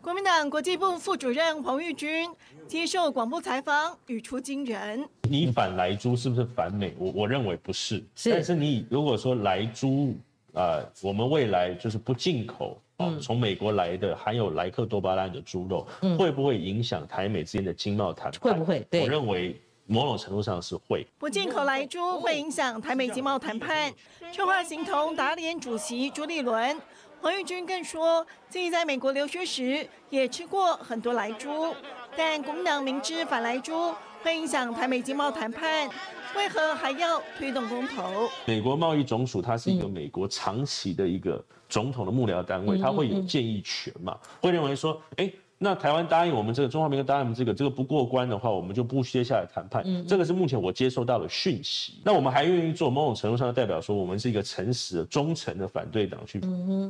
[0.03, 2.29] 国民党国际部副主任黄玉军
[2.67, 5.01] 接受广播采访，语出惊人
[5.31, 6.93] ：“你反莱猪是不是反美？
[6.99, 8.03] 我我认为不是。
[8.13, 10.13] 是，但是你如果说莱猪
[10.53, 18.41] 啊，我们未来就是不进口啊，从美国来的含有莱克多巴胺的猪肉，嗯、会不会影响台美之间的经贸谈判？
[18.41, 18.85] 会不会？
[18.89, 21.07] 对，我认为某种程度上是会。
[21.17, 23.89] 不进口莱猪会影响台美经贸谈判。
[24.33, 26.77] 策划行同打脸主席朱立伦。”
[27.23, 31.73] 黄玉君更说，自己在美国留学时也吃过很多莱猪，
[32.17, 35.89] 但国民党明知反莱猪会影响台美经贸谈判，
[36.35, 38.29] 为何还要推动公投？
[38.43, 45.31] 美国贸易总署它是一个美国长期的一个总统的幕僚单位，它会有建议权嘛，会认为说，哎。
[45.63, 49.81] 那台湾答应我们这个，中华民国答应我们这个，这个不过关的话，我们就不接下来谈判。
[49.85, 51.93] 嗯，这个是目前我接收到的讯息。
[52.03, 56.41] 那我们还愿意做某种程度上的代表，说我们是一个诚实的、忠诚的反对党，去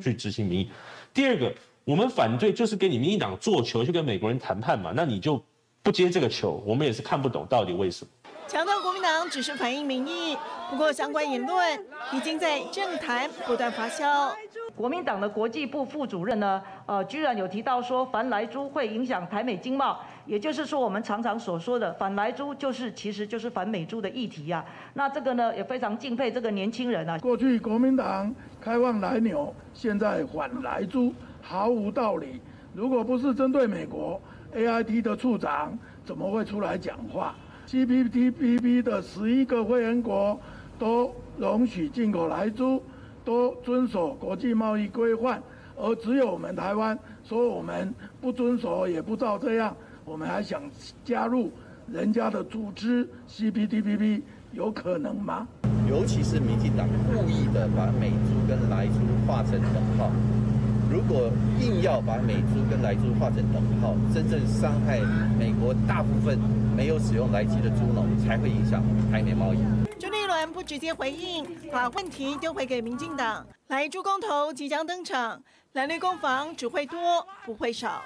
[0.01, 0.69] 去执行民意。
[1.13, 1.53] 第二个，
[1.85, 4.91] 我们反对就是给你民进党做球，去跟美国人谈判嘛。
[4.95, 5.39] 那你就
[5.83, 8.09] 不接这个球，我们也是看不懂到底为什么。
[8.47, 10.37] 强调国民党只是反映民意，
[10.69, 14.31] 不过相关言论已经在政坛不断发酵。
[14.75, 24.91] 国民党的国际部副主任呢，呃，居然有提到说反莱猪会影响台美经贸，也就是说我们常常所说的反莱猪就是其实就是反美猪的议题呀、啊。
[24.93, 27.17] 那这个呢也非常敬佩这个年轻人啊。
[27.19, 32.41] 过去国民党开放莱牛，现在反莱猪，毫无道理。
[32.73, 34.19] 如果不是针对美国
[34.55, 37.35] ，AIT 的处长怎么会出来讲话
[37.73, 40.39] ？CPTPP 的十一个会员国
[40.77, 42.79] 都容许进口来猪，
[43.25, 45.41] 都遵守国际贸易规范，
[45.75, 50.61] 而只有我们台湾说我们不遵守，也不照这样，我们还想
[51.03, 51.51] 加入
[51.91, 54.21] 人家的组织 CPTPP，
[54.51, 55.47] 有可能吗？
[55.89, 58.93] 尤其是民进党故意的把美猪跟来猪
[59.25, 60.11] 画成等号。
[60.93, 61.27] 如果
[61.59, 64.99] 硬要把美猪跟莱猪画成等号，真正伤害
[65.39, 66.37] 美国大部分
[66.77, 69.57] 没有使用莱鸡的猪农，才会影响台美贸易。
[69.99, 73.43] 朱立伦不直接回应，把问题丢回给民进党。
[73.69, 75.41] 莱猪公投即将登场，
[75.71, 78.03] 蓝绿攻防只会多不会少。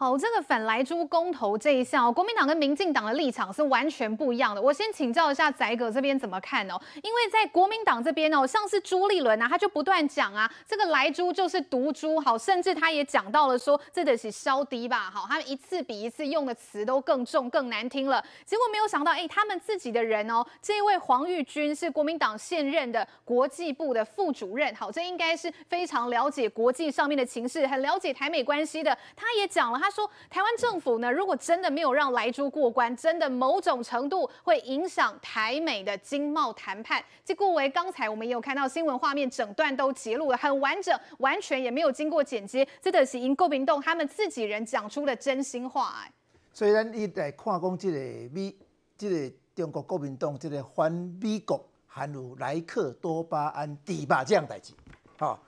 [0.00, 4.62] 好，这个反莱猪公投这一项，国民党跟民进党的立场是完全不一样的。
[4.62, 6.80] 我先请教一下宰哥这边怎么看哦？
[7.02, 18.24] 因为在国民党这边哦，像是朱立伦啊，他就不断讲啊，这个莱猪就是毒猪，好，甚至他也讲到了说，这得是烧低吧，好，他们一次比一次用的词都更重、更难听了。
[18.46, 28.96] 结果没有想到，哎，他们自己的人哦，这一位黄玉军是国民党现任的国际部的副主任，好，这应该是非常了解国际上面的情势，很了解台美关系的。
[29.16, 29.87] 他也讲了，他。
[29.88, 37.02] 他说：“台湾政府呢，如果真的没有让莱猪过关，真的某种程度会影响台美的经贸谈判。
[37.24, 46.02] 这顾为刚才我们也有看到新闻画面，整段都揭露了很完整，完全也没有经过剪接，这的是因国民党他们自己人讲出的真心话。
[46.04, 46.12] 哎，
[46.52, 47.98] 所以咱一来看讲这个
[48.34, 48.54] 美，
[48.98, 54.74] 这个中国国民党这个反美国含有莱克多巴胺猪肉这样代志，
[55.18, 55.42] 好，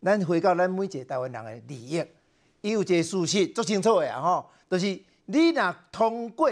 [0.00, 2.04] 咱回到咱每一个台湾人的利益。”
[2.62, 4.86] 伊有一个事实足清楚的啊，吼，就是
[5.26, 6.50] 你若通过，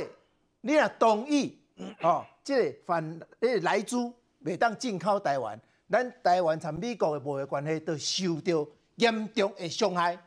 [0.63, 1.59] 你若同意，
[2.01, 4.13] 吼，即个反，迄个莱猪
[4.45, 10.19] 袂当进口台湾，咱台湾参美国的贸易关系都受到严重的伤害。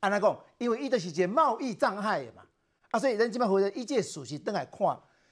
[0.00, 0.40] 安怎讲？
[0.58, 2.42] 因为伊就是一个贸易障碍的嘛。
[2.90, 4.78] 啊，所以咱即摆回来以即个事实倒来看，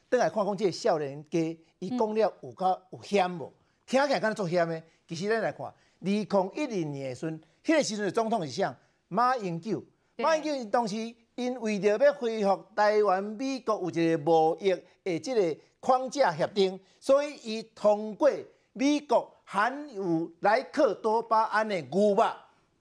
[0.08, 3.52] 倒来看讲即个少年家，伊讲了有较有险无？
[3.86, 4.82] 听起来敢若足险的。
[5.06, 8.76] 其实咱来看，二零一零年的时阵，迄个时阵的总统是啥？
[9.08, 9.82] 马英九，
[10.16, 10.96] 马英九当时
[11.34, 14.70] 因为着要恢复台湾美国有一个贸易
[15.02, 18.30] 的即个框架协定，所以伊通过
[18.74, 22.24] 美国含有莱克多巴胺的牛肉。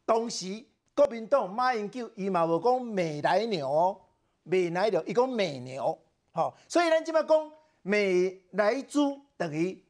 [0.05, 0.63] 当时
[0.93, 3.97] 国民党马英九伊嘛无讲美来牛哦，
[4.43, 5.97] 美莱牛伊讲美牛，
[6.33, 7.51] 吼，所以咱即摆讲
[7.83, 9.81] 美莱猪等于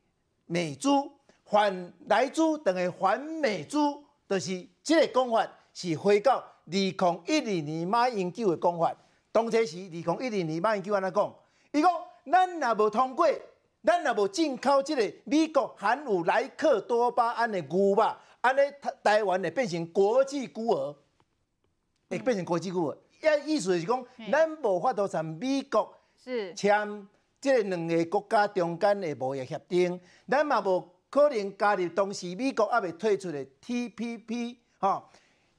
[0.45, 1.11] 美猪，
[1.45, 5.49] 反莱猪等于反美猪，就是即个讲法。
[5.79, 6.89] 是回到二零
[7.27, 8.91] 一二年马英九的讲法，
[9.31, 10.03] 当初是二零一
[10.41, 11.35] 二年马英九安怎讲？
[11.71, 11.91] 伊讲
[12.31, 13.27] 咱若无通过，
[13.83, 20.95] 咱若无进口即个美国含有莱克多巴胺的牛肉，安尼台台湾会变成国际孤儿，
[22.09, 22.97] 会变成国际孤儿。
[23.45, 25.93] 一意思是讲，咱无法度从美国
[26.55, 27.07] 签
[27.39, 35.03] 即个两个国家中间的贸易协定，咱嘛无可能加入当时美国还未退出的 TPP，吼。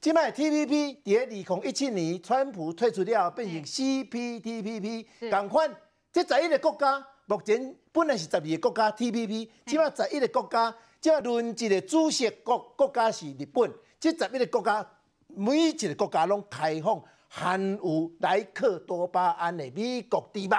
[0.01, 5.05] 即摆 TPP 伫二零一七年，川普退出了，变成 CPTPP。
[5.29, 5.69] 同款，
[6.13, 13.69] 即十一个国家，目前本来是十二个国家 TPP，即摆十一个国家，即摆轮一个主席国国家是日本。
[13.99, 14.89] 即十一个国家，
[15.27, 20.57] 每一个国家拢开放含有莱克多巴胺的美国猪肉。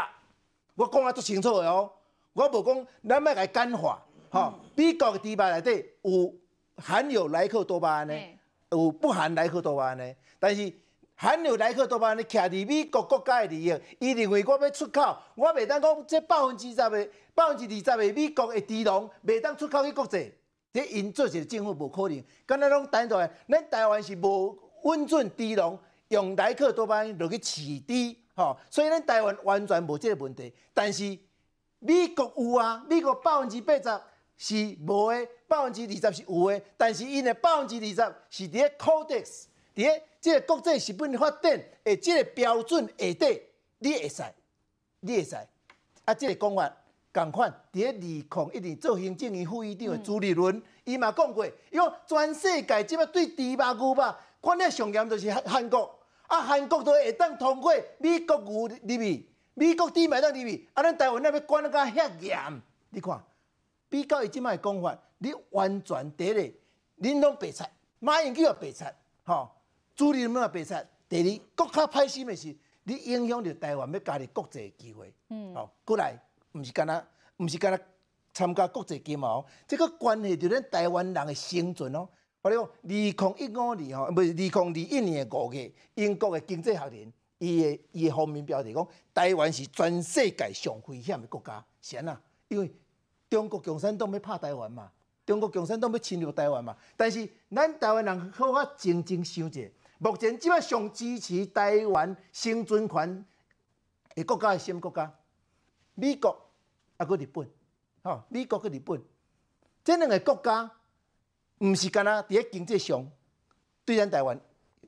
[0.74, 1.90] 我讲啊足清楚的哦，
[2.34, 6.34] 我无讲咱要来简化，吼，美国的猪肉内底有
[6.76, 8.14] 含有莱克多巴胺的。
[8.70, 10.72] 有不含莱克多巴胺的，但是
[11.16, 20.32] 含有莱克多巴胺的，徛伫美国国家的利益，伊认为我要出口，我袂当讲这百分之十的、百分之二十的美国的猪农袂当出口去国际，
[20.72, 22.22] 这因做一个政府无可能。
[22.46, 30.52] 敢若拢等待，咱台湾是无允准猪农用莱克多巴胺落去饲猪，吼，所以咱台湾完全无这个问题。
[30.72, 31.18] 但是
[31.80, 34.00] 美国有啊，美国百分之八十。
[34.42, 34.54] 是
[34.86, 39.24] 无的，百分之二十是有的，但是因的百分之二十是伫咧 Codex，
[39.74, 43.42] 伫咧即个国际食品法典诶，即个标准下底，
[43.80, 44.22] 你会使，
[45.00, 45.36] 你会使。
[46.04, 46.72] 啊，即个讲法
[47.12, 55.98] 共款，伫咧二零一年做行政院副院长的朱立伦，伊嘛讲过，伊讲全世界即摆对猪肉牛肉，管了上严就是韩韩国，
[56.28, 59.26] 啊韩国都会当通过美国牛入去。
[59.54, 63.20] 美国猪买当入去，啊，咱台湾那边管得遐严，你看，
[63.88, 66.54] 比较伊即卖讲法，你完全第一，
[67.00, 68.94] 恁拢白菜，马英九也白菜，
[69.24, 69.50] 吼，
[69.94, 70.88] 朱立伦也白菜。
[71.08, 76.18] 第二，国较歹心的是，你影响着台湾要加入国际机会，嗯，吼，过来，
[76.52, 77.06] 毋是干那，
[77.36, 77.78] 毋是干那
[78.32, 82.08] 参加国际金贸，这个关系着咱台湾人的生存哦。
[82.42, 92.18] 我你讲，二零一五年吼，不是二零二一年的五月，英国的经济学人，伊的伊的方面标题讲，台湾是全世界上危险的国家，是安那？
[92.48, 92.72] 因为
[93.28, 94.90] 中国共产党要拍台湾嘛，
[95.30, 96.76] 中国共产党要侵略台湾嘛。
[96.96, 99.60] 但是咱台湾人好啊，静静想一下，
[99.98, 103.24] 目前即摆上支持台湾生存权
[104.16, 105.14] 的国家是什么国家？
[105.94, 106.36] 美国
[106.96, 107.48] 啊，搁日本，
[108.02, 109.00] 吼，美国搁日本，
[109.84, 110.68] 这两个国家。
[111.60, 113.06] 毋是干那伫咧经济上
[113.84, 114.40] 对咱台湾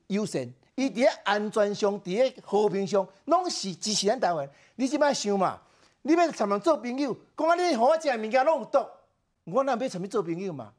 [0.07, 4.49] 优先，伊伫咧安全上、伫咧和平上，拢是支持咱台湾。
[4.75, 5.61] 你即摆想嘛？
[6.01, 8.79] 你要参人做朋友，讲啊，你互我食物件拢有毒，
[9.45, 10.73] 我哪要参你做朋友嘛？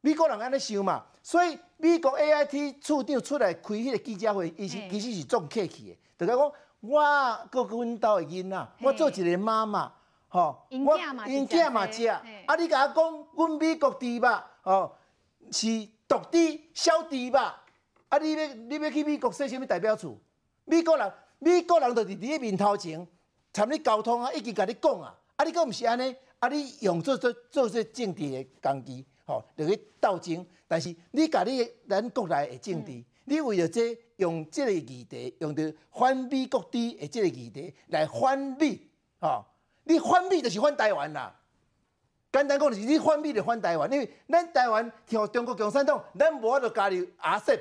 [0.00, 1.04] 美国人安尼想嘛？
[1.22, 9.90] 所以美国 A I T 处长出来开迄个记者会，伊是其实是总客气的，就讲我搁阮兜的囡仔，我做一个妈妈，
[10.28, 12.22] 吼，我因囝嘛食，啊，
[12.58, 14.42] 你甲我讲，阮美国猪肉。
[14.60, 14.96] 吼，
[15.50, 15.66] 是
[16.06, 16.38] 毒猪、
[16.74, 17.62] 小猪吧？
[18.08, 20.20] 啊，你要你要去美国说什么代表处？
[20.64, 23.06] 美国人，美国人就是伫你面头前，
[23.52, 25.14] 参你交通啊，已经甲你讲啊。
[25.36, 26.14] 啊，你阁毋是安尼？
[26.44, 30.44] 啊，你用做做做这政治的工具，吼、哦，就去斗争。
[30.68, 38.78] 但是你甲你咱国内的政治，嗯、你为了这用这个议题，用着反美国猪的这个议题来反美，
[39.20, 39.44] 吼、哦，
[39.84, 41.34] 你反美就是反台湾啦。
[42.30, 47.60] 简单讲就是你反美就反台湾，因为咱台湾像中国共产党，咱无法度加入 RCEP，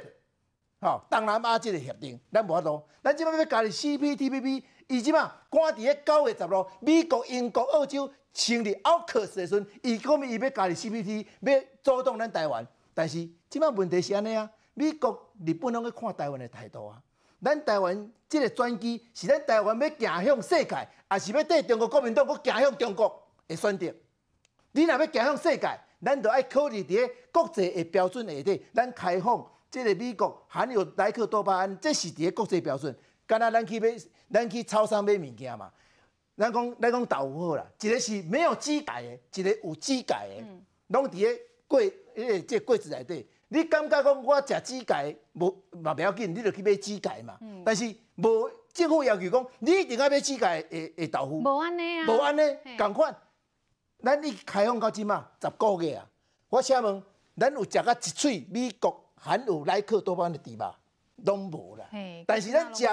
[0.81, 2.83] 吼，东南亚这个协定，咱无法度。
[3.03, 5.19] 咱即摆要加入 CPTPP，伊即摆
[5.49, 12.67] 赶伫咧九月十六，美国、英国、澳洲成立 AUKUS 的时阵，伊讲伊要加入 CPT，要阻挡咱台湾。
[12.93, 17.01] 但是即摆问题是安尼啊，美国、日本拢去看台湾的态度啊。
[17.43, 23.93] 咱台湾这个转机是咱台湾要行向世界，还是要跟中国国民党阁行向中国的选择？
[24.71, 32.95] 你若要走向世界，咱就爱考虑伫咧国际的标准下底，咱开放即个美国含有莱克多巴胺，这是伫咧国际标准。
[33.27, 33.95] 敢若咱去买，
[34.31, 35.71] 咱去超商买物件嘛，
[36.35, 40.43] 咱讲咱讲豆腐好啦，一个是没有机改的，一个有机改的，
[40.87, 43.27] 拢伫咧柜，迄个即柜子内底。
[43.49, 47.37] 你感觉讲我食机改无嘛不要紧，你就去买机改嘛。
[47.41, 51.39] 嗯、但是无政府要求讲，你一定要买机改的的豆腐。
[51.39, 52.07] 无安尼啊。
[52.07, 52.41] 无安尼，
[52.77, 53.15] 共款。
[54.03, 56.05] 咱你开放到即嘛十个月啊！
[56.49, 57.01] 我请问，
[57.37, 60.75] 咱有食过一喙美国含有莱克多巴胺的猪肉？
[61.23, 61.85] 拢无啦。
[62.25, 62.85] 但是咱食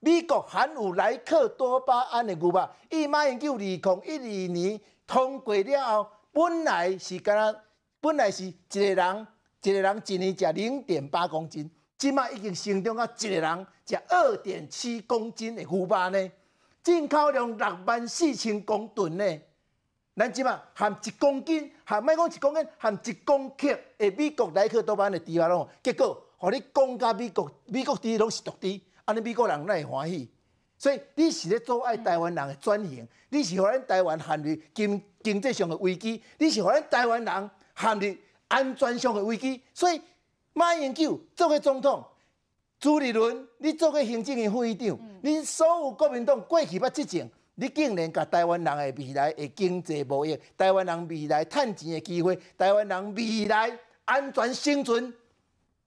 [0.00, 7.60] 美国含有莱克多巴胺的牛肉，伊马英九二零一二年通过了后，本来是干那，
[8.00, 9.26] 本来是一个人
[9.62, 16.30] 一个人一年食零点八公斤，即嘛已经成长到一个人食二点七公斤的牛肉呢，
[16.82, 19.40] 进口量六万四千公吨呢。
[20.14, 23.68] 咱即马含一公斤，含莫讲一公斤，含一公克
[23.98, 28.68] 的美国莱克多巴胺的猪肉咯，结果，互你讲甲美国美国猪拢是毒猪，
[29.06, 30.28] 安尼美国人哪会欢喜？
[30.76, 38.16] 所以你是咧阻碍台湾人的转型，你是互咱台湾陷入经经济上的危机，你是互咱台湾人陷入
[38.48, 39.62] 安全上的危机。
[39.72, 39.98] 所以
[40.52, 42.04] 马英九做个总统，
[42.78, 47.26] 朱立伦你做个行政院副院长，你所有国民党过去捌执政。
[47.58, 53.72] 你竟然甲台湾人的未来的经济无益，台湾人未来趁钱的机会，台湾人未来
[54.04, 55.10] 安全生存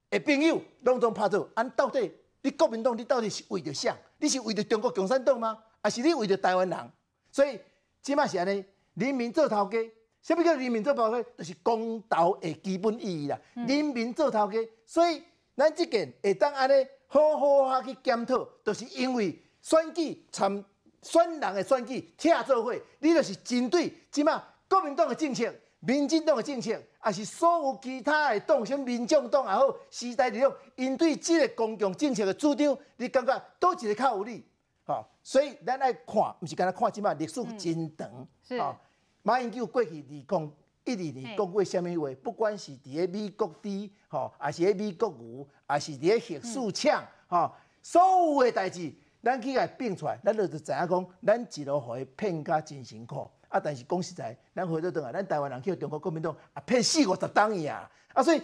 [0.09, 1.47] 的朋友，拢总拍走。
[1.53, 2.11] 安到底，
[2.41, 3.95] 你国民党你到底是为着啥？
[4.17, 5.57] 你是为着中国共产党吗？
[5.81, 6.91] 还是你为着台湾人？
[7.31, 7.59] 所以，
[8.01, 8.63] 即嘛是安尼，
[8.95, 9.77] 人民做头家。
[10.21, 11.29] 啥物叫人民做头家？
[11.37, 13.39] 就是公道的基本意义啦。
[13.55, 15.21] 嗯、人民做头家，所以
[15.55, 20.63] 咱即件会当安尼好好啊去检讨，就是因为选举参。
[21.01, 25.49] 选人的选举，拆做伙，你就是针对即嘛国民党的政策、
[25.79, 34.45] 民进党的政策，还是所有其他的党，像民众党也好、时代力量，因对这个公共政策的主张，你感觉倒一个较有利？
[34.85, 38.27] 吼，所以咱爱看，毋是干那看即嘛历史真长。
[38.59, 38.75] 吼、
[39.21, 40.51] 马英九过去二讲
[40.83, 42.13] 一二年讲过虾物话？
[42.23, 43.69] 不管是伫咧美国猪，
[44.09, 47.51] 吼，还是咧美国牛，还是伫咧核四厂，吼、嗯，
[47.81, 48.01] 所
[48.33, 48.91] 有的代志。
[49.21, 53.29] 咱去甲并出来，咱就知影讲，咱一路互伊骗甲真辛苦。
[53.49, 57.89] 啊，但是讲实在，咱回头转来，咱台湾人去中国国民党啊骗四五十党去啊。
[58.13, 58.41] 啊，所以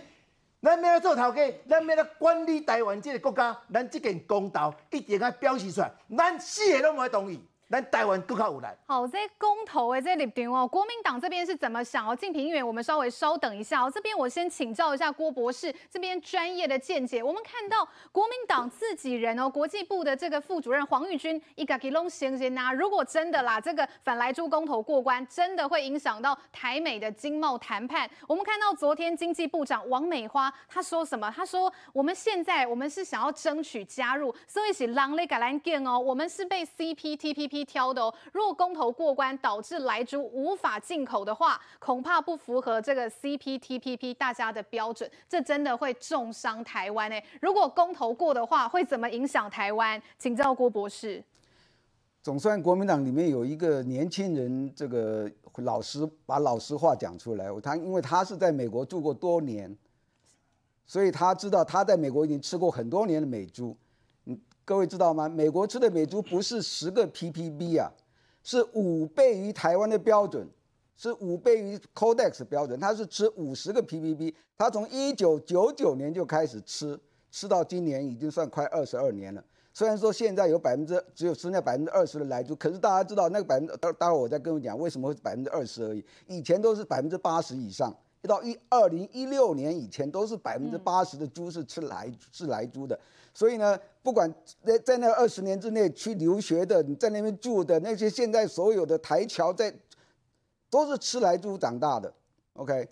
[0.62, 7.39] 咱要做头家，咱要管理台湾这个国家，咱这件公道一定要表示出来，咱四个都不会同意。
[7.70, 8.78] 但台湾更加有难。
[8.86, 12.16] 好，这公投诶，这立场哦，国民党这边是怎么想哦？
[12.16, 13.91] 敬平议员，我们稍微稍等一下哦。
[13.93, 17.24] 这边我先请教一下郭博士这边专业的见解。
[17.24, 22.72] 我们看到国民党自己人哦，国际部的这个副主任黄玉军一个给弄先先呐。
[22.72, 28.09] 如果真的啦，这个反莱猪公投过关，真的会影响到台美的经贸谈判。
[28.28, 31.34] 我们看到昨天经济部长王美花她说什么？
[31.36, 37.55] 她说我们现在我们是想要争取加入，所以是狼类橄榄根哦，我们是被 CPTPP。
[37.64, 47.24] 挑的哦，如果公投过关导致莱猪无法进口的话，恐怕不符合这个 CPTPP 大家的标准，这真的会重伤台湾诶。
[47.39, 50.01] 如果公投过的话，会怎么影响台湾？
[50.18, 51.24] 请教郭博士。
[52.24, 57.45] 总算国民党里面有一个年轻人，这个老实把老实话讲出来。
[57.62, 59.78] 他因为他是在美国住过多年，
[60.88, 63.78] 所以他知道他在美国已经吃过很多年的美猪。
[64.66, 65.30] 各位知道吗？
[65.30, 67.88] 美国吃的美猪不是十个 ppb 啊，
[68.41, 70.49] 是五倍于台湾的标准，
[70.97, 72.80] 是五倍于 Codex 标准。
[72.80, 76.99] 它是吃五十个 ppb，它从一九九九年就开始吃，
[77.30, 79.43] 吃到今年已经算快二十二年了。
[79.72, 87.95] 虽然说现在有百分之只有剩下百分之二十的来猪，可是大家知道那个百分之，待待会我再跟我讲为什么会百分之二十而已，以前都是百分之八十以上。
[88.24, 92.99] 一到一二零一六年以前，都是百分之八十的猪是吃来是来猪的，
[93.36, 94.32] 所以呢，不管
[94.64, 99.74] 在在那二十年之内去留学的，你在那边住的那些，现在所有的台侨在，
[100.70, 102.14] 都是吃来猪长大的。
[102.53, 102.88] OK，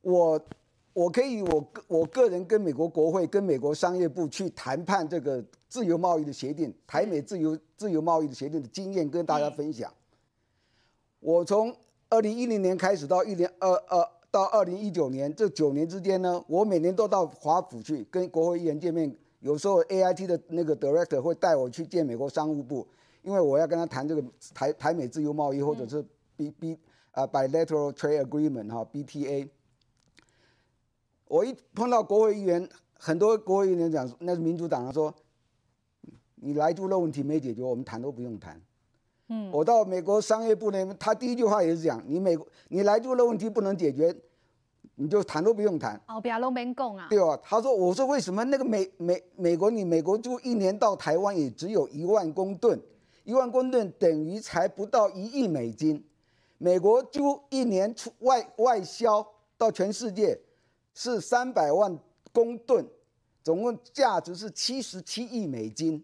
[0.00, 0.44] 我
[0.92, 9.94] 我可以我个我个人跟美国国会跟美国商业部去谈判这个自由贸易的协定，台美自由自由贸易的协定的经验跟大家分享。
[11.20, 11.72] 我从
[12.08, 19.16] 二零一零年开始到一零二二到二零一九年这九年之间呢，我每年都到华府去跟国会议员见面。
[19.40, 22.86] 有时候 AIT 的那个 director 会带我去见美国商务部，
[23.22, 24.24] 因为我要跟他谈这个
[24.54, 26.04] 台台美自由贸易或者是
[26.36, 26.78] B B
[27.12, 29.48] 啊 bilateral trade agreement 哈 BTA。
[31.28, 35.12] 我一碰到国会议员，很多国会议员讲，那是民主党说，
[36.36, 38.60] 你来猪的问题没解决，我们谈都不用谈。
[39.28, 44.14] 嗯，我到美国商业部那边，他第一句话也是讲，你美国你来猪的问题不能解决，
[44.98, 46.00] 你就谈都不用谈。
[46.08, 47.06] 哦，不要拢免讲啊。
[47.08, 52.80] 对啊，他说，我说为什么那个美美美国你美国就一年到台湾也只有一万公吨，
[53.24, 56.02] 一万公吨等于才不到一亿美金，
[56.58, 59.26] 美国就一年出外外销
[59.58, 60.40] 到全世界
[60.94, 61.98] 是三百万
[62.32, 62.86] 公吨，
[63.42, 66.02] 总共价值是七十七亿美金。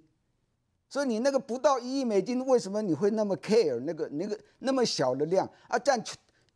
[0.91, 5.79] 所以你那个不到一亿美金，为什么你会那么 care 那个那个那么小的量啊？
[5.79, 5.99] 占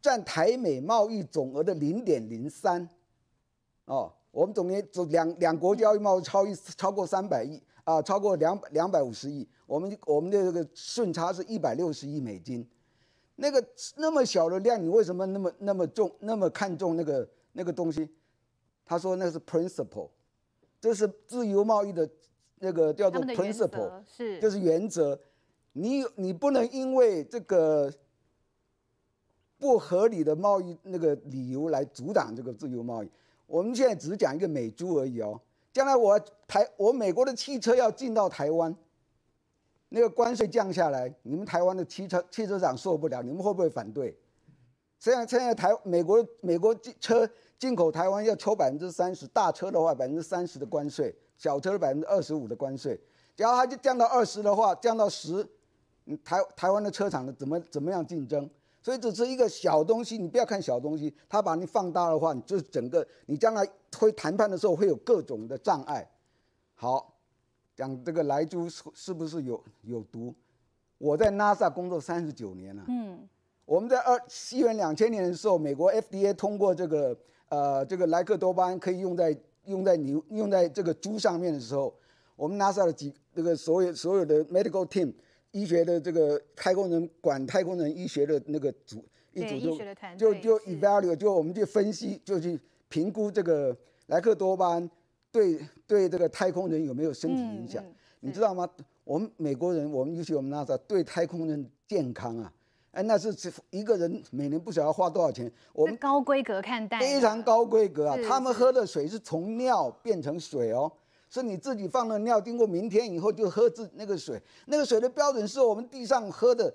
[0.06, 2.88] 占台美贸易总额的零点零三，
[3.86, 12.64] 哦，我们总年总两两国交易贸易超一超过三百亿啊，超过两两百五十亿，我们我们的这个顺差是一百六十亿美金，
[13.34, 18.08] 那个那么小的量，你为什么那么那么重那么看重那个那个东西？
[18.84, 20.10] 他说那是 principle，
[20.80, 22.08] 这是自由贸易的。
[22.58, 25.20] 那个叫做 principle，是就是原则，
[25.74, 27.92] 你你不能因为这个
[29.58, 33.10] 不合理的贸易那个理由来阻挡这个自由贸易。
[33.46, 35.40] 我们现在只是讲一个美猪而已哦。
[35.72, 38.74] 将来我台我美国的汽车要进到台湾，
[39.88, 44.16] 那个关税降下来，你们台湾的汽车汽车厂受不了，你们会不会反对？
[44.98, 47.28] 现在现在台美国美国车
[47.58, 51.14] 进口台湾要抽百分之三十，大车的话百分之三十的关税。
[51.38, 52.98] 小车百分之二十五的关税，
[53.36, 55.46] 假如它就降到二十的话，降到十，
[56.04, 58.48] 你台台湾的车厂的怎么怎么样竞争？
[58.86, 63.68] 所以只是一个小东西，你不要看小东西，它把你放大的话，你就是整个你将来
[63.98, 66.08] 会谈判的时候会有各种的障碍。
[66.76, 67.12] 好，
[67.74, 70.32] 讲这个莱猪是是不是有有毒？
[70.98, 73.28] 我在 NASA 工作三十九年了，嗯，
[73.64, 77.18] 我们在二西元两千年的时候，美国 FDA 通过这个
[77.48, 79.36] 呃这个莱克多巴胺可以用在。
[79.64, 81.92] 用在牛用在这个猪上面的时候，
[82.36, 85.12] 我们 NASA 的几这个所有所有的 medical team
[85.56, 89.02] 医学的这个太空人管太空人医学的那个组
[89.32, 89.58] 一组
[90.18, 93.74] 就就就 evaluate 就我们去分析就去评估这个
[94.08, 94.90] 莱克多巴胺
[95.32, 97.82] 对对这个太空人有没有身体影响？
[98.20, 98.68] 你知道吗？
[99.04, 102.52] 我们美国人，我们尤其我们 NASA 对太空人健康啊。
[102.90, 103.34] 哎，那是
[103.70, 105.50] 一个人每年不晓得要花多少钱。
[105.72, 108.18] 我们高规格看待，非常高规格啊！
[108.26, 110.90] 他们喝的水是从尿变成水哦，
[111.40, 116.74] 是你自己放了尿，经过明天以后就喝自那个水，那个水的标准是我们地上喝的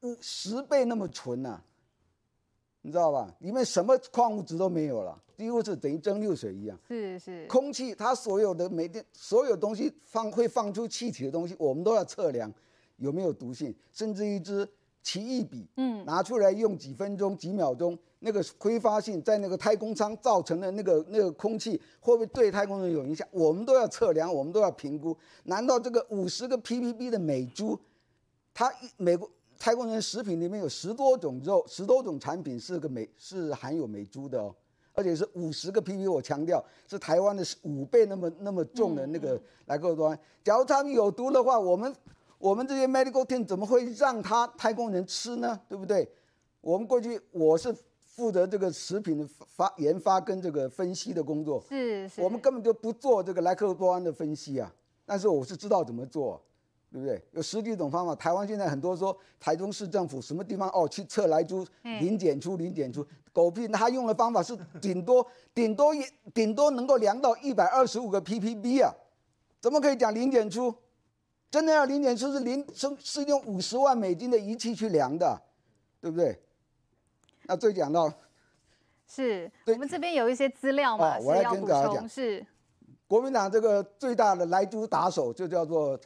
[0.00, 1.64] 五十倍那么纯呐、啊。
[2.82, 3.34] 你知道吧？
[3.40, 6.78] 里面什么矿物质都没有了，几乎是等于蒸馏水一样。
[6.88, 7.46] 是是。
[7.46, 12.50] 空气它所有的每天所有东西放会放出气体的东西，我们都要测量
[12.96, 14.66] 有没有毒性，甚至一支
[15.02, 23.26] 奇异笔，嗯，拿出来用几分钟、几秒钟，那个挥发性在那个太空舱造成的那个那个空气会不会对太空人有影响？
[23.30, 25.16] 我们都要测量，我们都要评估。
[25.44, 27.78] 难道这个五十个 ppb 的美猪，
[28.52, 29.30] 它美国？
[29.58, 34.54] 太空人食品里面有十多种肉，十多种产品是个美是含有美猪的哦，
[34.94, 40.20] 而且是五十个 ppb，我强调是台湾的五倍那么那么重的那个来克多巴胺。
[40.42, 41.94] 假如他们有毒的话，我们
[42.40, 45.60] 我们这些 medical team 怎么会让他太空人吃呢？
[45.68, 46.10] 对不对？
[46.60, 47.72] 我们过去我是
[48.02, 54.74] 负责这个食品的发研发跟这个分析的工作，是是，我们根本就不做这个莱克多巴胺的分析啊，
[55.04, 56.42] 但是我是知道怎么做。
[56.92, 57.24] 对不对？
[57.30, 58.16] 有十几种方法。
[58.16, 63.68] 台湾现在很多说，台中市政府什么地方哦，去测莱猪零检出零检出，狗屁！
[63.68, 65.24] 他用的方法是顶多
[65.54, 66.02] 顶多一
[66.34, 68.92] 顶多能够量到一百二十五个 ppb 啊，
[69.60, 70.74] 怎么可以讲零检出？
[71.50, 75.40] 真的要零检出是零是是用五十万美金的仪器去量的，
[76.00, 76.40] 对不对？
[77.44, 78.12] 那再讲到，
[79.06, 82.46] 是我们这边有一些资料嘛，哦、我来跟大家讲，是
[83.06, 85.98] 国民党这个最大的来猪打手就叫做。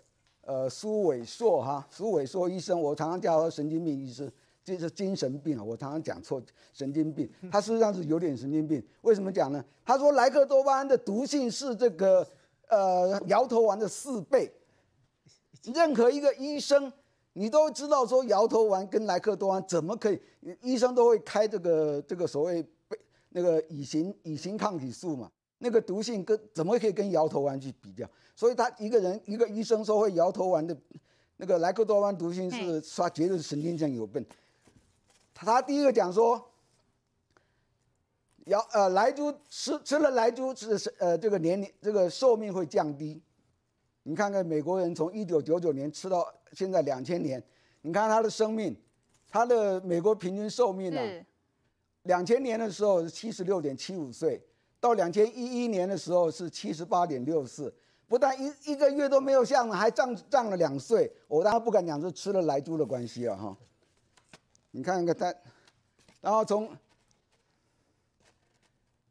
[0.47, 4.31] 呃，苏伟硕哈，苏伟硕医生，我常常叫他神经病医生，
[4.63, 6.39] 这是精神病啊，我常常讲错
[6.75, 8.87] 神经病，他实际上是有点神经病。
[9.01, 9.65] 为什么讲呢？
[9.87, 12.29] 他说莱克多巴胺的毒性是这个
[12.69, 14.53] 呃摇头丸的四倍。
[15.73, 16.93] 任何一个医生，
[17.33, 20.21] 你都知道说摇头丸跟莱克多巴胺怎么可以，
[20.61, 22.99] 医生都会开这个这个所谓被
[23.31, 25.31] 那个乙型乙型抗体素嘛。
[25.59, 28.07] 那个毒性跟怎么可以跟摇头丸去比较？
[28.37, 30.77] 所以他一个人一个医生说会摇头丸的，
[31.39, 34.27] 那个莱克多巴胺毒性是他绝对是神经症有病。
[35.33, 36.51] 他第一个讲说，
[38.47, 43.23] 摇呃莱猪吃吃了莱猪是呃这个年龄这个寿命会降低。
[44.05, 47.43] 你看看美国人从一九九九年吃到现在两千年，
[47.83, 48.75] 你看他的生命，
[49.29, 51.01] 他的美国平均寿命呢，
[52.03, 54.41] 两千年的时候是七十六点七五岁。
[54.79, 57.75] 到两千一一年的时候是七十八点六四，
[58.07, 61.11] 不但一一个月都没有降，还涨涨了两岁。
[61.27, 63.57] 我当然不敢讲是吃了莱猪的关系啊哈。
[64.73, 65.35] 你看看他，
[66.21, 66.69] 然后从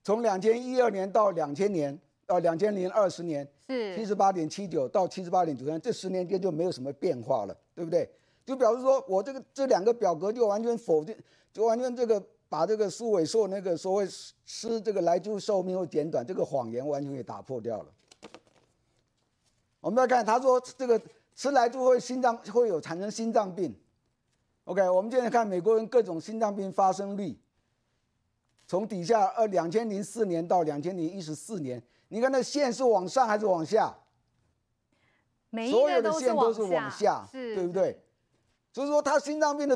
[0.03, 8.09] 从两千一二年到两千年到两千零二十年是七十八点七九到七十八点九三，这十年间就没有什么变化了，对不对？
[8.45, 11.15] 就表示说我这个这两个表格就完全否定，
[11.51, 12.23] 就完全这个。
[12.49, 14.07] 把这个苏伟硕那个所谓
[14.45, 17.91] 吃这个莱猪寿命会减短这个谎言完全给打破掉了。
[19.79, 21.01] 我们来看，他说这个
[21.33, 23.75] 吃来就会心脏会有产生心脏病。
[24.65, 27.35] OK，我们现在看美国人各种心脏病发生率，
[28.67, 31.81] 从底下二两千零四年到两千零一十四年，
[32.13, 33.91] 你看那线是往上还是往下？
[35.49, 37.99] 每所有的线都是往下，对不对？
[38.71, 39.75] 所以说，他心脏病的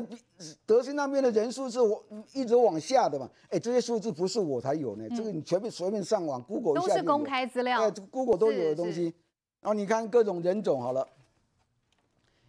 [0.64, 2.00] 得心脏病的人数是往
[2.32, 3.28] 一直往下的嘛？
[3.48, 9.12] 哎，这些数字不是我才有呢，嗯、这个你全部随便上网，Google 一下都是公开资料，对，Google 都有的东西。
[9.60, 11.04] 然后你看各种人种好了，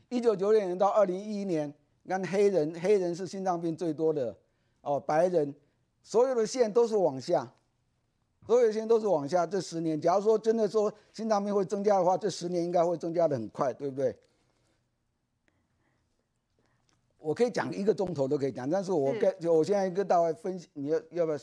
[0.10, 1.74] 一九九六年到二零一一年，
[2.04, 4.38] 你看黑人，黑人是心脏病最多的
[4.82, 5.52] 哦，白人，
[6.04, 7.52] 所有的线都是往下，
[8.50, 9.45] 所有的线都是往下。
[9.45, 14.16] 这十年，假如说真的说心脏病会增加的话，这十年应该会增加的很快，对不对？
[17.20, 21.38] 我可以讲一个钟头都可以讲，但是我跟就我现在跟大家分析，你要要不要？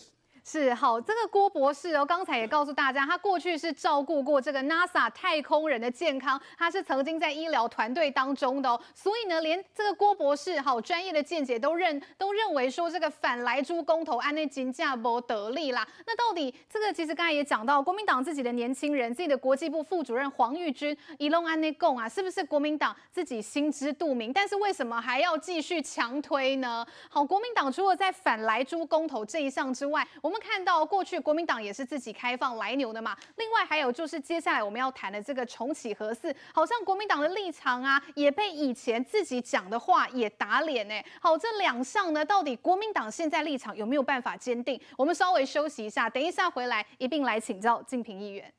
[0.49, 15.84] 是好，这个郭博士哦，刚才也告诉大家，他过去是照顾过这个 NASA 太空人的健康，他是曾经在医疗团队当中的哦，所以呢，连这个郭博士好专业的见解都认都认为说，这个反莱猪公投安内金价不得利啦。
[16.07, 24.33] 那到底这个其实刚才也讲到，国民党自己的年轻人，自己的国际部副主任黄玉军一弄安内共啊，是不是国民党自己心知肚明？
[24.33, 26.87] 但是为什么还要继续强推呢？
[27.08, 41.04] 好，国民党除了在反莱猪公投这一项之外，我们看到过去国民党也是自己开放来牛的嘛，另外还有就是接下来我们要谈的这个重启核四，好像国民党的立场啊也被以前自己讲的话也打脸哎。
[41.21, 44.80] 好，这两项呢，到底国民党现在立场有没有办法坚定？
[44.96, 48.53] 我们稍微休息一下，等一下回来一并来请教静平议员。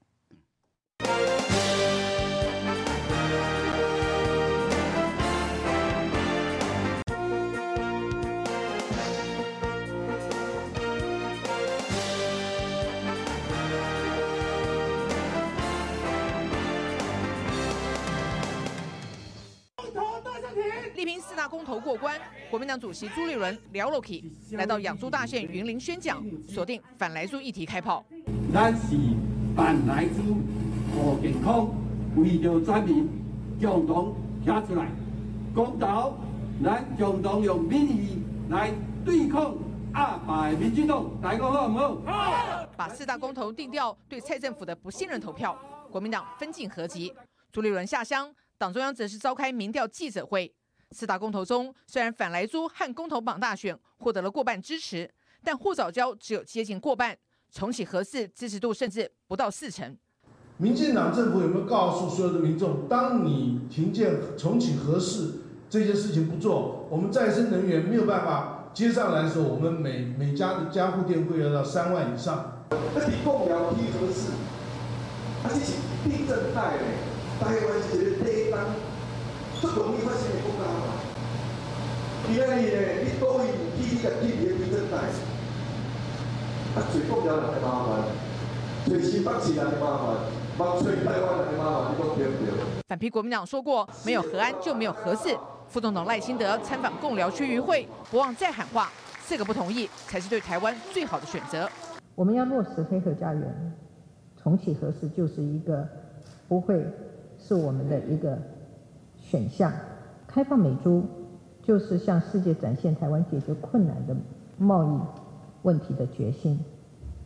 [20.95, 22.19] 力拼四大公投过关，
[22.49, 28.05] 国民党主席朱立伦廖了起，来到养猪大县云林宣讲，锁定反来猪议题开炮。
[28.53, 28.95] 咱是
[29.87, 30.37] 来猪，
[30.95, 31.69] 保健康，
[32.15, 33.07] 为着全民
[33.59, 34.15] 共同
[34.45, 34.87] 站出来，
[35.53, 35.79] 公，
[36.63, 38.71] 咱共同用民意来
[39.05, 39.55] 对抗。
[42.75, 45.57] 把四大公投定调，对蔡政府的不信任投票，
[45.89, 47.11] 国民党分进合集。
[47.51, 50.51] 朱立伦下乡，党中央则是召开民调记者会。
[50.91, 55.09] 四大公投中，虽然反莱猪和公投榜大选获得了过半支持，
[55.43, 57.15] 但护早交只有接近过半，
[57.51, 59.95] 重启核四支持度甚至不到四成。
[60.57, 72.65] 民进党政府有没有告诉所有的民众，当你停建重启核四这件事情不做，我们再生能源没有办法接上来的时候，我们每每家的家户电费要到三万以上。
[72.95, 74.31] 那你共聊批核四，
[75.43, 75.59] 它是
[76.05, 77.16] 地震带嘞。
[77.39, 78.53] 台湾是一个地震，
[79.61, 80.79] 最容易发生的国家嘛。
[82.27, 82.61] 第二呢，
[83.03, 84.97] 你多一点地震地的地震带，
[86.75, 87.89] 啊，最国家人的麻烦，
[88.85, 90.07] 最新北市人的麻烦？
[92.87, 95.37] 反批国民党说过，没有和安就没有核四。
[95.67, 98.91] 副总统赖清德参访共寮区渔会，不忘再喊话：
[99.21, 101.69] 四个不同意才是对台湾最好的选择。
[102.15, 103.73] 我们要落实黑河家园，
[104.41, 105.87] 重启核四就是一个
[106.47, 106.83] 不会。
[107.39, 108.37] 是我们的一个
[109.15, 109.71] 选项，
[110.27, 111.03] 开放美猪
[111.61, 114.15] 就是向世界展现台湾解决困难的
[114.57, 114.99] 贸易
[115.63, 116.59] 问题的决心。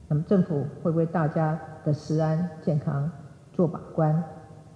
[0.07, 3.09] 那么政府会为大家的食安健康
[3.53, 4.23] 做把关，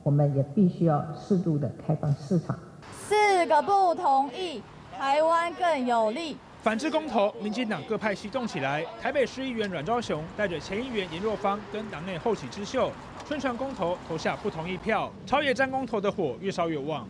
[0.04, 2.58] 我们也必须要适度的开放市场。
[2.92, 4.62] 四个不同意，
[4.98, 6.38] 台湾更有利。
[6.66, 8.84] 反制公投，民进党各派系动起来。
[9.00, 12.92] 台北市议员阮昭雄带着前议员颜若芳跟党内后起之秀，
[13.24, 17.08] 宣传公投，投下不同意票，朝野战公投的火越烧越旺。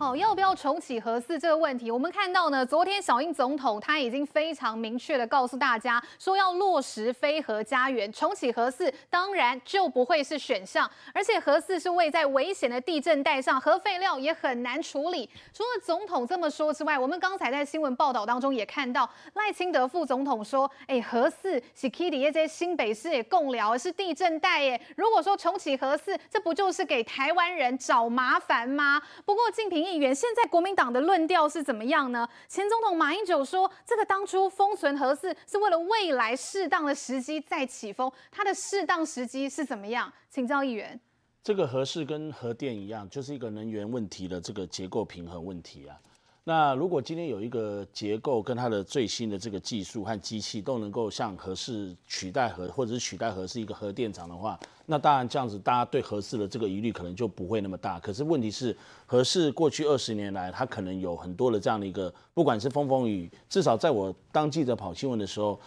[0.00, 15.28] 好，要不要重启核四这个问题，我们看到呢，昨天小英总统他已经非常明确的告诉大家，说要落实非核家园，重启核四当然就不会是选项，而且核四是位在危险的地震带上，核废料也很难处理。
[15.52, 29.02] 除了总统这么说之外，我们刚才在新闻报道当中也看到赖清德副总统说，哎，核四是 Kitty 这些新北市也共聊是地震带耶，如果说重启核四，这不就是给台湾人找麻烦吗？
[29.26, 29.89] 不过敬平。
[29.90, 32.28] 议员现在国民党的论调是怎么样呢？
[32.48, 40.12] 前总统马英九说，这个当初封存核四是为了未来适当的时机再起封，它的适当时机是怎么样？
[40.30, 40.98] 请教议员。
[41.42, 45.98] 这个核四跟核电一样，就是一个能源问题的这个结构平衡问题啊。
[46.44, 58.00] 那如果今天有一个结构跟它的最新的这个技术和机器都能够像核四取代核，或者是取代核四一个核电厂的话，那当然这样子大家对核四的这个疑虑可能就不会那么大。
[58.00, 65.60] 可是问题是，核四过去二十年来，它可能有很多的这样的一个，不管是风风雨，至少在我当记者跑新闻的时候，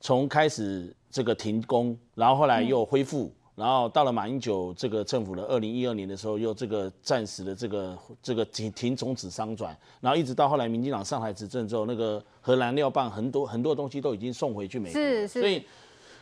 [0.00, 3.30] 从开始这个停工，然后后来又恢复。
[3.56, 15.00] 然后到了马英九这个政府的二零一二年的时候，又这个暂时的这个这个停停终止商转，然后一直到后来民进党上台执政之后，那个核燃料棒很多很多东西都已经送回去美国。
[15.00, 15.40] 是是。
[15.40, 15.64] 所以，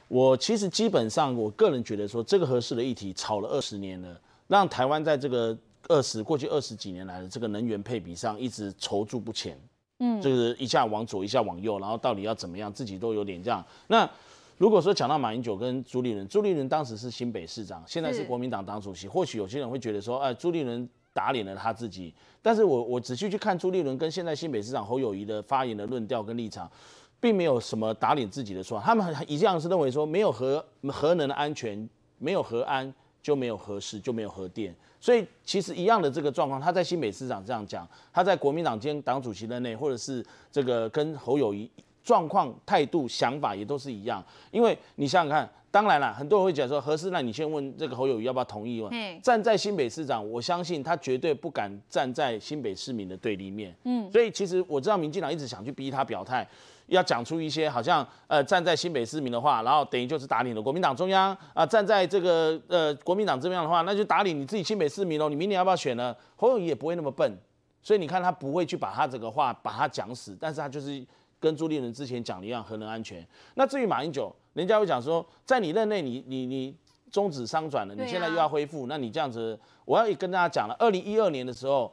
[0.06, 4.16] 我其实基本上我个人觉得说，这个合适的议题炒了二十年了，
[4.46, 5.58] 让台湾在这个
[5.88, 9.58] 二十过去二十几年来的这个能源配比上一直踌躇不前。
[9.98, 10.22] 嗯。
[10.22, 13.64] 就是一下往左，一下往右，然后到底要怎么样，自己都有点这样。
[13.88, 14.08] 那。
[14.56, 22.14] 如果说讲到马英九跟朱立伦，朱立伦当时是新北市长，现在是国民党党主席，或许有些人会觉得说，哎，朱立伦打脸了他自己。
[22.40, 26.70] 但是我我仔细去看朱立伦跟现在新北市长侯友谊的发言的论调跟立场，
[27.18, 34.72] 并没有什么打脸自己的说法，他们一样是认为说，没有核核能的安全，没有核安就没有核事，就没有核电。
[35.00, 41.68] 所以其实一样的这个状况，他在新北市长这样讲，他在国民党兼党主席任内，或者是这个跟侯友宜。
[42.04, 48.90] 状况、态度、想法也都是一样，因为你想想看，当然了，很多人会讲说何事，那你先问这个侯友宜要不要同意嘛？
[49.22, 53.74] 站在新北市长，我相信他绝对不敢站在新北市民的对立面。
[53.84, 56.46] 嗯，所以其实我知道民进党一直想去逼他表态，
[56.88, 65.30] 要讲出一些好像呃站在新北市民的话，然后等于就是打脸了国民党中央啊、呃，站在这个呃国民党这边的话，那就打脸你自己新北市民喽。
[65.30, 66.14] 你明年要不要选呢？
[66.36, 67.34] 侯友宜也不会那么笨，
[67.82, 71.04] 所以你看他不会去把他这个话把他讲死，但是他就是。
[71.44, 73.26] 跟朱立伦之前讲的一样，核能安全。
[73.54, 76.76] 那至于马英九，人家会讲说，在你任内你，你你你
[77.10, 81.92] 终止商转了，你现在又要恢复，那你这样子，我要也跟大家讲了，二零一二年的时候，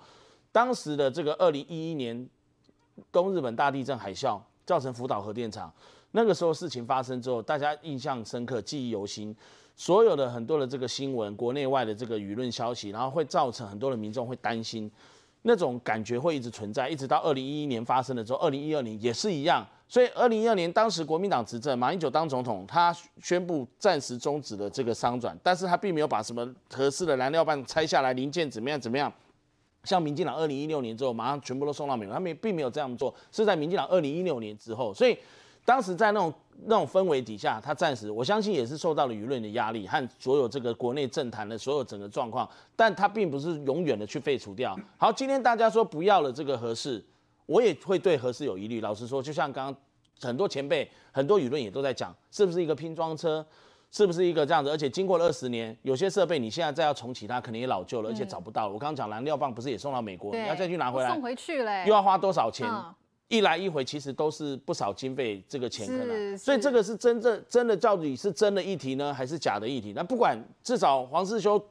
[0.54, 2.26] 当时的这个二零一一年
[3.12, 5.70] 东日本大地震海啸，造成福岛核电厂，
[6.12, 9.36] 那个时候事情发生之后，大家印象深刻，记忆犹新，
[9.76, 14.90] 所有的很多的这个新闻，国内外的这个舆论消息，然后会造成很多的民众会担心。
[15.44, 19.66] 那种感觉会一直存在，一直到二零一一年发生的时候，二零一二年也是一样。
[19.88, 29.12] 所以二零一二年当时国民党执政，马英九当总统，他宣布暂时终止了这个商转，但是他并没有把什么合适的燃料棒拆下来零件怎么样怎么样。
[29.84, 35.18] 像民进党二零一六年之后，马上全部都送到美国，他们并没有这样做，是在民进党二零一六年之后，所以
[35.72, 36.34] 当时在那种
[36.66, 42.46] 那种氛围底下，他暂时我相信也是受到了舆论的压力和所有这个国内政坛的所有整个状况，
[42.76, 44.78] 但他并不是永远的去废除掉。
[44.98, 47.02] 好，今天大家说不要了这个核四，
[47.46, 48.82] 我也会对核四有疑虑。
[48.82, 49.82] 老实说，就像刚刚
[50.20, 53.46] 很多前辈、很多舆论也都在讲，是不是一个拼装车？
[53.94, 54.70] 是不是一个这样子？
[54.70, 58.74] 而且经过了二十年，有些设备你现在再要重启它，可能也老旧了，而且找不到了。
[58.74, 62.68] 我刚刚讲燃料棒不是也送到美国，你要再去拿回来，送回去嘞，又要花多少钱？
[62.70, 62.94] 嗯、
[63.32, 66.38] 一来一回其实都是不少经费，这个钱可能。
[66.38, 69.94] 所以这个是真正真的到底是真的议题呢，还是假的议题？
[69.96, 71.64] 那不管，至少黄世修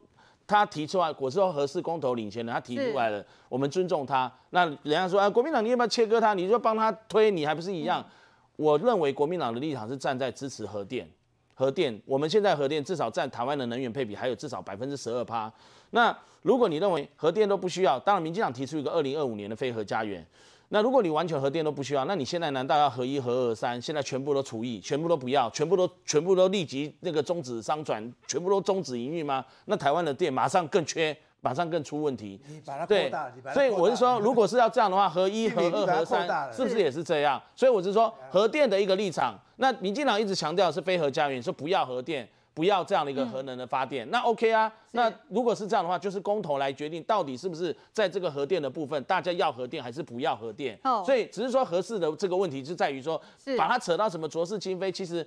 [0.46, 4.32] 他提出来，我是说合适公投领先的，他提出来了，我们尊重他。
[4.48, 6.32] 那人家说啊，国民党你要不要切割他？
[6.32, 8.00] 你就帮他推，你还不是一样？
[8.00, 8.10] 嗯、
[8.56, 11.06] 我认为国民党的立场是站在支持核电。
[11.54, 15.52] 核电，我们现在核电至少占台湾的能源配比还有至少百分之十二趴。
[15.90, 20.26] 那如果你认为核电都不需要，当然民进党提出一个二零二五年的非核家园。
[20.70, 23.80] 那如果你完全核电都不需要，那你现在难道要核一、核二、三？
[23.80, 29.44] 现在全部都除役，全部都不要，全部都全部都立即那个终止商转，全部都终止营运吗？
[29.66, 31.16] 那台湾的电马上更缺。
[31.42, 37.40] 马上更出问题，你把它扩大，对，所以我是说，如果是要这样的话，核一、 核二、核三，是不是也是这样？
[37.56, 44.72] 所以我是说，核电的一个立场，那民进党一直强调是非核家园，说不要核电，不要这样的一个核能的发电，那 OK 啊？
[44.92, 50.78] 那如果是这样的话，就是公投来决定到底是不是在这个核电的部分，大家要核电还是不要核电？
[51.04, 53.20] 所以只是说合适的这个问题就在于说，
[53.56, 55.26] 把它扯到什么浊世清非，其实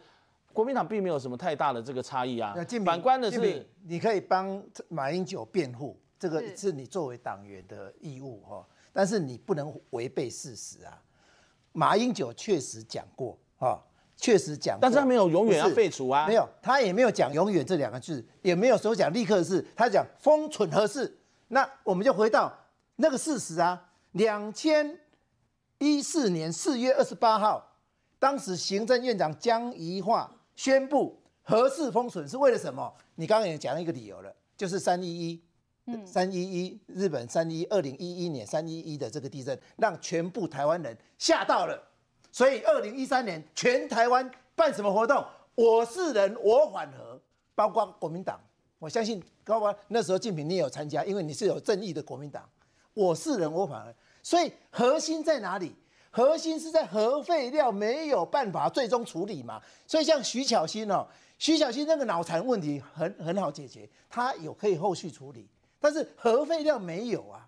[0.52, 2.56] 国民党并没有什么太大的这个差异啊。
[2.86, 5.98] 反观的是，你可以帮马英九辩护。
[6.20, 11.02] 这个是你作为党员的义务哈，但是你不能违背事实啊。
[11.74, 13.84] 马英九确实讲过哈，
[14.24, 21.14] 确实讲，但是他没有永远要废除啊，没有，他也没有讲永远这两个字，也没有说讲立刻的事，他讲封存核四。
[21.50, 22.50] 那我们就回到
[22.96, 24.98] 那个事实啊，两千
[25.78, 27.76] 一四年四月二十八号，
[28.18, 32.94] 当时行政院长江宜桦宣布核四封存是为了什么？
[33.16, 35.44] 你刚刚也讲了一个理由了，就是三一一。
[36.06, 41.78] 三一一，日本三一二零一一年三一一的这个地震，让全部台湾人吓到了。
[42.34, 45.24] 所以二零一三年全台湾办什么活动？
[45.54, 47.22] 我是人，我反核，
[47.54, 48.40] 包括国民党。
[48.80, 52.44] 我相信高官那时候敬平你也有参加，因为你是有正义的国民党。
[52.96, 53.94] 我是人，我反核。
[54.24, 55.76] 所以核心在哪里？
[56.10, 59.62] 核心是在核废料没有办法最终处理嘛。
[59.86, 61.06] 所以像徐巧芯哦，
[61.38, 65.48] 徐巧芯那个脑残问题很很好解决，他有可以后续处理。
[65.80, 67.48] 但是核废料没有啊。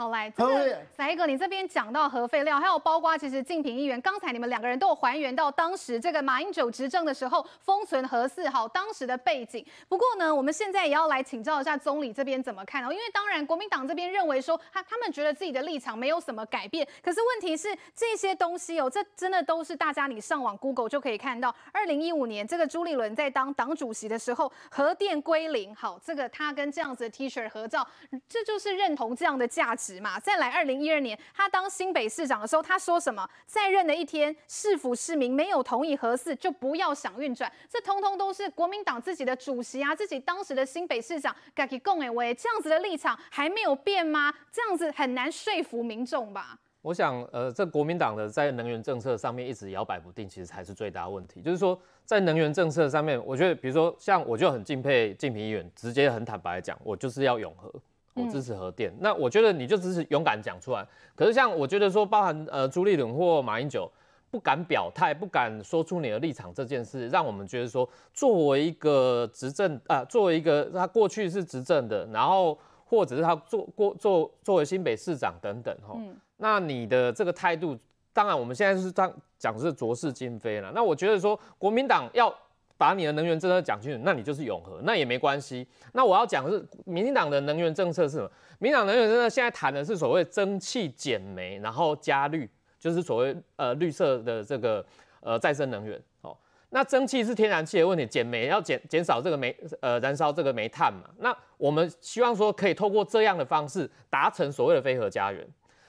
[0.00, 9.62] 好，来，这个翟哥，你这边讲到核废料，还有包括其实竞品议员，刚才你们两个人都有还原到当时这个马英九执政的时候封存核四号当时的背景。
[9.90, 27.86] 不过呢，我们现在也要来请教一下总理这边怎么看哦，因为当然国民党这边认为说他他们觉得自己的立场没有什么改变，可是问题是这些东西哦，这真的都是大家你上网 Google 就可以看到，二零一五年这个朱立伦在当党主席的时候，核电归零，好，这个他跟这样子的 T 恤合照，
[28.26, 29.89] 这就是认同这样的价值。
[30.22, 33.26] 再来，二零一二年他当新北市长的时候，他说什么？
[33.46, 37.50] 在任的一天，市府市民没有同意核四，就不要想运转。
[37.68, 44.32] 这通通都是国民党自己的主席啊，自己当时的新北市长自己讲的话，这样子的立场还没有变吗？
[44.52, 46.58] 这样子很难说服民众吧？
[46.82, 51.42] 我想，呃，这国民党的在能源政策上面一直摇摆不定，其实才是最大问题。
[51.42, 57.70] 就是说，在能源政策上面，我觉得，比如说像我就很敬佩敬平议员，直接很坦白讲，我就是要永和。
[58.14, 60.86] 我支持核电，那我觉得你就支持勇敢讲出来。
[61.14, 63.90] 可是像我觉得说，包含呃朱立伦或马英九
[64.30, 75.96] 不敢表态、不敢说出你的立场这件事，让我们觉得说，作为一个执政啊、呃，作为一个他过去是执政的，然后或者是他做过做作为新北市长等等哈，
[76.36, 77.76] 那你的这个态度，
[78.12, 80.72] 当然我们现在是这样讲是浊世今非了。
[80.74, 82.34] 那我觉得说，国民党要。
[82.80, 85.68] 把你的能源政策讲清楚，那你就是永和，那也没关系。
[85.92, 88.30] 那我要讲的是，民进党的能源政策是什么？
[88.58, 92.48] 民进党能源政策现在谈的是所谓蒸汽减煤，然后加绿，
[92.78, 94.82] 就是所谓呃绿色的这个
[95.20, 96.02] 呃再生能源。
[96.22, 96.34] 哦，
[96.70, 101.10] 那蒸汽是天然气的问题，减煤要减减少这个煤呃燃烧这个煤炭嘛。
[101.18, 105.46] 那我们希望说可以透过这样的方式达成所谓的非核家园。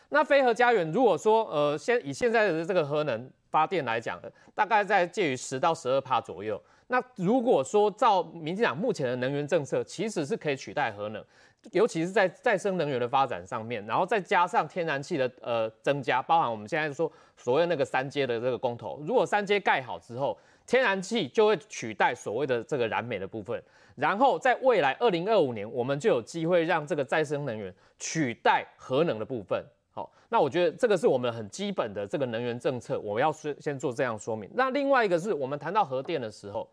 [0.09, 4.19] 那非核家园如果说呃现以现在的这个核能发电来讲，
[4.53, 6.61] 大概在介于十到十二帕左右。
[6.91, 11.23] 那如果说照民进党目前的能源政策，其实是可以取代核能，
[11.71, 20.37] 尤其是在再生能源的发展上面，然后再加上天然气的呃增加，包含我们现在说所谓那个三阶的这个公投，如果三阶盖好之后，
[20.67, 23.63] 天然气就会取代所谓的这个燃煤的部分，
[23.95, 29.63] 然后在未来二零二五年，我们就有机会让这个再生能源取代核能的部分。
[29.93, 34.49] 好，那我觉得这个是我们很基本的这个能源政策，我们要先先做这样说明。
[34.53, 36.65] 那另外一个是我们谈到核电的时候，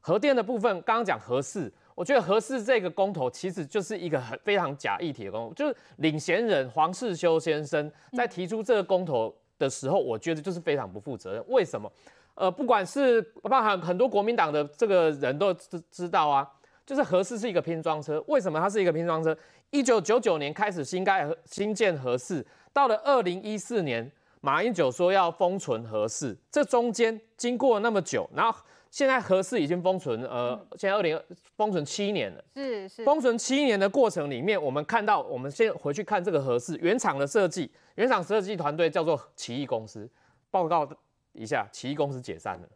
[0.00, 11.44] 核电的部分，刚刚讲核四，我觉得核四这个公投其实就是一个很非常假议题的公投，就是领衔人黄世修先生在提出这个公投的时候，我觉得就是非常不负责任。
[11.48, 11.90] 为什么？
[12.34, 16.48] 呃，不管是包含很多国民党的这个人都知知道啊，
[16.86, 18.22] 就是核四是一个拼装车。
[18.28, 19.36] 为什么它是一个拼装车？
[19.70, 22.46] 一九九九年开始新盖新建核四。
[22.72, 28.56] 到了二零一四年，马英九说要封存核四，这中间经过了那么久，然后
[28.90, 31.20] 现在核四已经封存，呃，现在二零
[31.56, 32.44] 封存七年了。
[32.54, 33.04] 是是。
[33.04, 40.08] 封存七年的过程里面，我们看到，我们先回去看这个核四原厂的设计，原厂设计团队叫做奇异公司，
[40.50, 40.88] 报告
[41.32, 42.68] 一下，奇异公司解散了。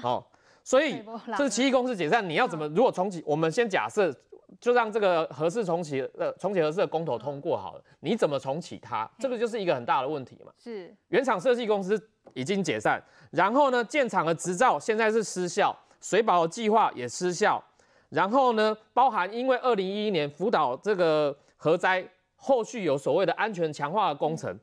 [0.00, 0.30] 好，
[0.62, 1.02] 所以
[1.36, 2.68] 这是奇异公司解散，你要怎么？
[2.68, 4.14] 如果重启，我们先假设。
[4.60, 9.08] 就让这个核四重启，呃，重启核四的公投通过好了，你怎么重启它？
[9.18, 10.52] 这个就是一个很大的问题嘛。
[10.56, 12.00] 是，原厂设计公司
[12.34, 17.62] 已经解散，然后呢，建厂的执照现在是失效，水保计划也失效，
[18.08, 22.04] 然后呢，包含因为二零一一年福岛这个核灾，
[22.36, 24.58] 后续有所谓的安全强化的工程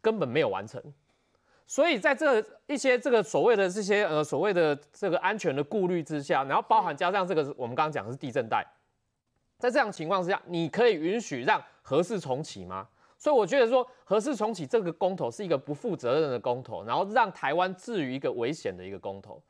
[0.00, 0.80] 根本没有完成，
[1.66, 8.66] 所以在这一些这个所谓的这些呃所谓的这个安全的顾虑之下，然后包含加上这个我们刚刚讲的是地震带。
[9.62, 12.84] 在这样情况之下，你可以允许让核四重启吗？
[13.16, 19.40] 所以我觉得说核四重启这个公投是一个不负责任的公投，然后让台湾置于一个危险的一个公投。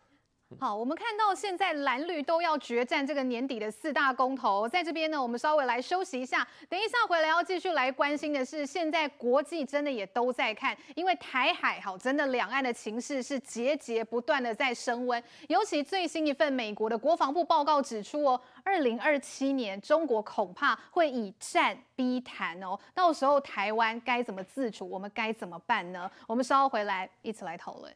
[0.61, 26.11] 好，我们看到现在蓝绿都要决战这个年底的四大公投，在这边呢，我们稍微来休息一下，等一下回来要继续来关心的是，现在国际真的也都在看，因为台海好，真的两岸的情势是节节不断的在升温，尤其最新一份美国的国防部报告指出哦，二零二七年中国恐怕会以战逼谈哦，到时候台湾该怎么自处，我们该怎么办呢？
[26.27, 27.93] 我们稍后回来一起来讨论。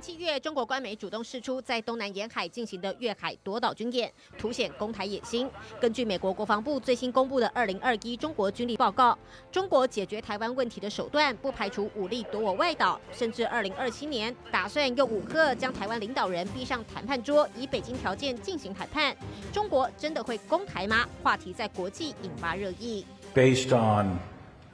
[0.00, 5.50] 七月，中国官媒主动释出在东南沿海进行的越海夺岛军演，凸显攻台野心。
[5.80, 9.16] 根据美国国防部最新公布的二零二一中国军力报告，
[9.50, 19.16] 中国解决台湾问题的手段不排除武力夺我外岛，甚至二零二七年打算用武吓将台湾领导人逼上谈判桌，以北京条件进行谈判。
[19.52, 21.08] 中国真的会攻台吗？
[21.22, 23.04] 话题在国际引发热议。
[23.34, 24.18] Based on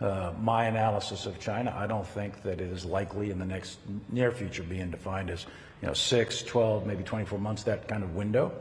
[0.04, 3.78] Uh, my analysis of China, I don't think that it is likely in the next
[4.10, 5.46] near future being defined as,
[5.80, 8.52] you know, 6, 12, maybe 24 months, that kind of window.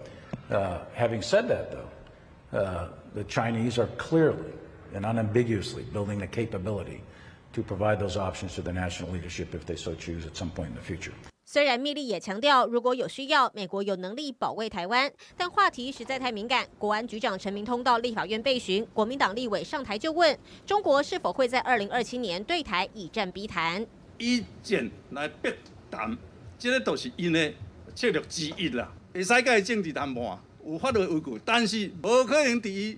[0.49, 4.53] Uh, having said that, though, uh, the Chinese are clearly
[4.94, 7.03] and unambiguously building the capability
[7.52, 10.70] to provide those options to the national leadership if they so choose at some point
[10.70, 11.11] in the future.
[11.54, 16.66] 虽然密利也强调，如果有需要，美国有能力保卫台湾，但话题实在太敏感。
[16.80, 20.36] 国安局长陈明通到立法院被询，国民党立委上台就问
[20.66, 23.86] 中国是否会在二零二七年对台以战逼谈。
[24.18, 25.54] 以战来逼
[25.92, 26.18] 谈，
[26.58, 27.54] 这个都是因的
[27.94, 28.92] 策略之一啦。
[29.14, 32.98] 会使甲伊政治谈判，有法律依据，但是无可能伫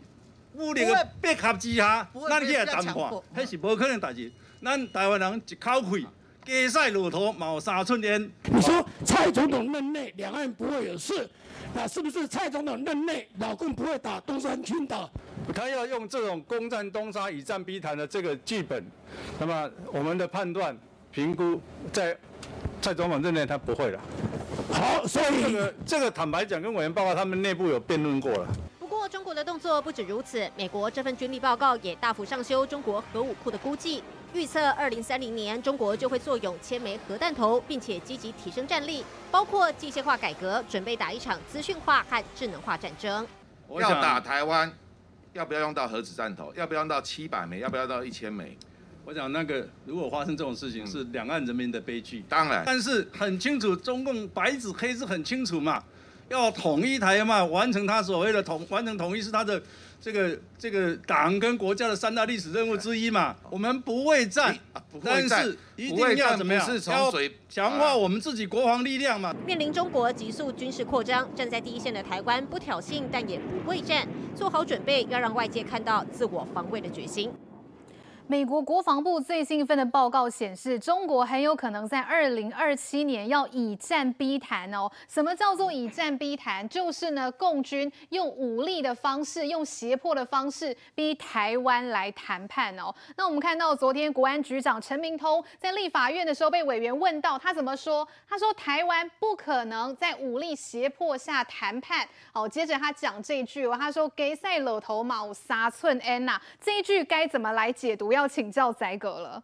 [0.53, 2.95] 武力的逼合之下，咱去来谈判，
[3.36, 4.32] 迄是无可能代志。
[4.64, 6.07] 咱台湾人一口气。
[6.45, 8.31] 给赛骆驼毛杀春天。
[8.43, 11.27] 你说蔡总统任内两岸不会有事，
[11.73, 15.09] 那是不是蔡总统任内老共不会打东山群岛？
[15.53, 18.85] 他要用这种攻占东沙、以战逼谈的这个剧本，
[19.39, 20.77] 那么我们的判断
[21.11, 21.59] 评估，
[21.91, 22.15] 在
[22.80, 23.99] 蔡总统任内他不会了。
[24.72, 28.47] 好，所以这个这个坦白讲，跟委员报告他们内部有辩论过了。
[28.80, 34.03] 不过中国的动作不止如此，美国这份军力报告也大幅上修中国核武库的估计。
[34.35, 39.01] 预测二零三零年，中国就会坐拥千枚核弹头，并且积极提升战力，
[39.31, 43.25] 包括机械化改革，准备打一场资讯化和智能化战争。
[43.79, 44.69] 要打台湾，
[45.31, 46.51] 要不要用到核子弹头？
[46.53, 47.59] 要不要用到七百枚？
[47.59, 48.57] 要不要到一千枚？
[49.05, 52.25] 我想那个如果发生这种事情，是两岸人民的悲剧。
[52.27, 55.81] 当然，但是很清楚，中共白纸黑字很清楚嘛。
[56.27, 59.61] 要统一台湾嘛，完成他所谓的统完成统一是他的
[60.06, 63.36] 这个这个党跟国家的三大历史任务之一嘛。
[63.49, 64.56] 我们不畏战，
[65.03, 66.64] 但是一定要怎么样？
[66.91, 67.11] 要
[67.49, 69.36] 强化我们自己国防力量嘛。
[69.48, 77.32] 面临中国急速军事扩张，站在第一线的台湾不挑衅，但也不畏战，做好准备，要让外界看到自我防卫的决心。
[78.27, 84.89] 美国国防部最新一份的报告显示，中国很有可能在二零二七年要以战逼谈哦。
[85.07, 86.68] 什么叫做以战逼谈？
[86.68, 92.93] 就是呢，共军用武力的方式，用胁迫的方式逼台湾来谈判哦。
[93.15, 98.07] 那我们看到昨天国安局长陈明通在立法院的时候被委员问到，他怎么说？
[98.27, 102.07] 他说台湾不可能在武力胁迫下谈判。
[102.34, 108.14] 好，接着他讲这一句，他说给赛老头毛，三寸 N 呐，这一句该怎么来解读？
[108.15, 109.43] 要请教宰哥了。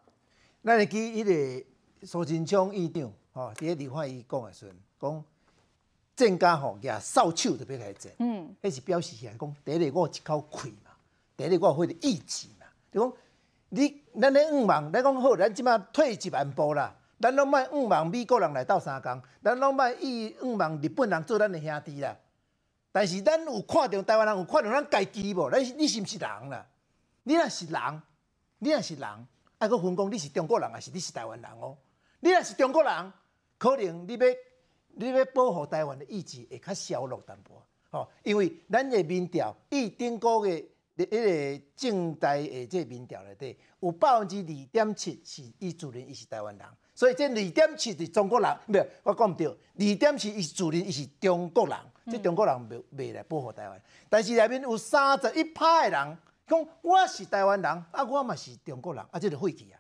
[0.63, 5.23] 咱会记迄个苏贞昌院长吼，伫个立法伊讲的时阵，讲
[6.15, 8.11] 战甲吼举扫帚就要来战。
[8.19, 10.91] 嗯，迄是表示起来讲，第一个我有一口气嘛，
[11.35, 12.65] 第一个我有迄个意志嘛。
[12.91, 13.13] 就讲
[13.69, 16.95] 你咱咧五万，咱讲好，咱即马退一万步啦。
[17.19, 22.15] 咱拢卖五万美国人来斗相共，咱拢卖以五万日本人做咱的兄弟啦。
[22.91, 25.49] 但是咱有看到台湾人有看到咱家己无？
[25.49, 26.65] 咱你是毋是人啦？
[27.23, 28.01] 你若是人。
[28.63, 29.27] 你若是人，
[29.57, 31.75] 爱佫分讲你是中国人，还是你是台湾人哦？
[32.19, 33.13] 你若是中国人，
[33.57, 34.27] 可能你要
[34.93, 40.63] 你要保护台湾的意志会较削弱淡薄，吼，因为咱的民调，伊顶个月
[40.95, 51.75] 的迄个政台的这民调内底，有百分之二点七是伊自认伊是台湾人，所以这二点七是中国人，唔系我讲毋对，二点七伊自认伊是中国人，
[52.05, 56.17] 即、嗯、中国人未未来保护台湾，但是内面有三十一派的人。
[56.47, 59.79] 讲我是台湾人，啊，我嘛是中国人，啊，这个废气啊，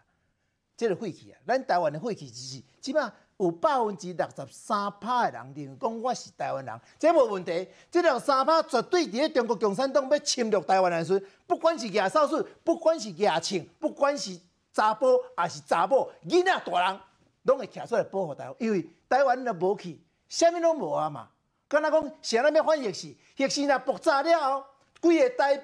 [0.77, 7.67] 这个废气啊，咱台湾的废气就是，起码有百分之六十三趴的人认为讲我是台湾人，这无问题。
[7.89, 14.39] 这两三趴绝对伫咧中国共产党要侵略台湾的时阵，不管是亚少数，不管是亚青，不管是
[14.71, 16.99] 查甫还是查某，囡仔大人，
[17.43, 21.27] 拢会站出来保护台湾，因为台湾若无去，啥物拢无啊嘛。
[21.67, 24.63] 敢若讲，谁人要反逆时，逆时若爆炸了后，
[25.01, 25.61] 规个台。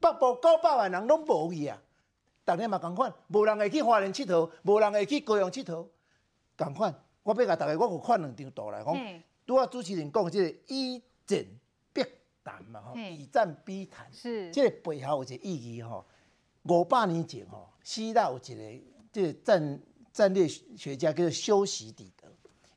[0.00, 1.80] 北部九百万人拢无去啊！
[2.46, 5.86] 逐日嘛共款，无人会去花莲佚佗，无人会去高雄佚佗，
[6.56, 6.92] 共款。
[7.22, 11.44] 我要甲逐个，我有看两张图来讲，拄啊主持人讲即个以战
[11.92, 12.02] 必
[12.42, 16.04] 谈嘛吼，以战必谈，是即个背后有一个意义吼。
[16.64, 19.80] 五百年前吼，希腊有一个即个战
[20.12, 22.26] 战略学家叫做修昔底德，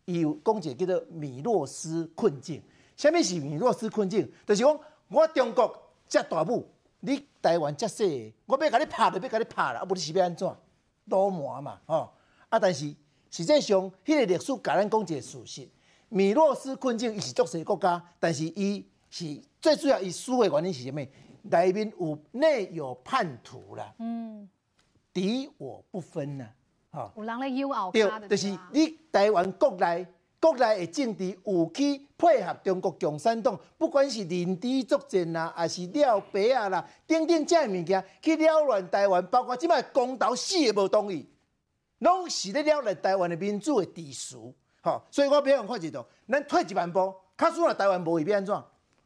[0.05, 2.61] 伊有讲一个叫做米洛斯困境。
[2.97, 4.29] 啥物是米洛斯困境？
[4.45, 6.69] 就是讲我中国遮大武。
[7.05, 10.55] 你台湾遮细，我要甲你拍就要甲你拍啦，啊，无你是要安怎？
[11.05, 12.13] 罗马嘛，吼！
[12.47, 12.95] 啊，但是
[13.29, 15.67] 实际上，迄个历史甲咱讲一个事实：
[16.07, 21.05] 米洛斯困境，伊是足细国家，但是伊是最主要伊输的原因是啥物？
[21.41, 24.47] 内面有内有叛徒啦，嗯，
[25.11, 26.47] 敌我不分呐，
[26.91, 27.11] 吼！
[27.17, 30.07] 有人咧友好，对，就是你台湾国内。
[30.43, 41.25] 国内的政治有去配合中国共产党，不管是认知作战啦，还是了白啊啦，等等这样物件去扰乱台湾，包括即摆公投死也无同意，
[41.99, 44.35] 拢是咧扰乱台湾的民主的秩序。
[44.81, 48.63] 吼，所以我比较看一道，咱退一万步，假使若台湾无会变安怎？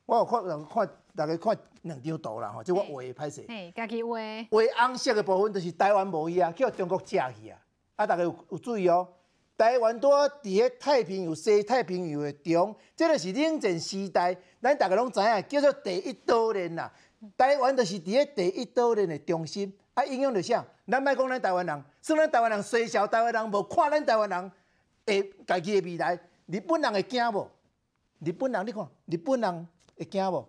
[0.08, 3.46] 我有看人看大家看两张图啦，吼，即我画的歹势。
[3.48, 4.18] 哎，家己画。
[4.50, 7.60] 画红色的部分就是台湾无去啊，叫中国食去啊。
[7.96, 9.08] 啊，大家有有注意哦。
[9.58, 16.92] 台湾多伫个太平洋、西太平洋的中，这个是冷战时代，咱大家拢知影，叫做第一岛链啦。
[17.36, 20.64] 台湾就是伫个第一岛链的中心，啊，影响着啥？
[20.88, 24.52] 咱莫讲咱台湾人，算咱台湾人衰小，台湾人无看咱台湾人
[25.06, 26.14] 诶家己的未来，
[26.46, 27.50] 日本人会惊无？
[28.20, 29.68] 日本人你看，日本人
[29.98, 30.48] 会惊无？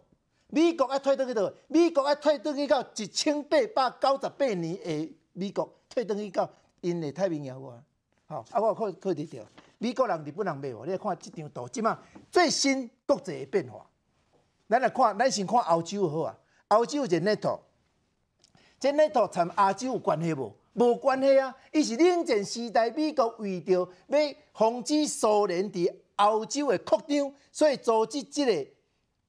[0.49, 1.51] 美国要退倒去倒？
[1.69, 6.51] 美国要退倒去到一千八百九十八年诶，美国退倒去到
[6.83, 7.83] 因的太平洋啊。
[8.31, 9.43] 好，啊，我看看得到，
[9.79, 11.99] 美国人、日本人买无，你来看这张图，即嘛
[12.31, 13.87] 最新国际的变化。
[14.69, 16.39] 咱来看，咱先看欧洲好啊。
[16.69, 17.59] 欧洲是 NATO，
[18.79, 20.55] 这 NATO 参亚洲有关系无？
[20.75, 21.57] 无关系啊。
[21.73, 23.73] 伊是冷战时代，美国为着
[24.09, 24.19] 要
[24.53, 28.71] 防止苏联伫欧洲的扩张，所以组织这个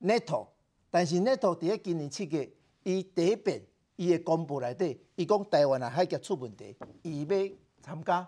[0.02, 0.46] NATO。
[0.90, 2.52] 但是 NATO 伫咧今年七月，
[2.84, 3.62] 伊第一遍
[3.96, 8.28] 伊的公布内底，伊讲台湾啊海峡出问题，伊要参加。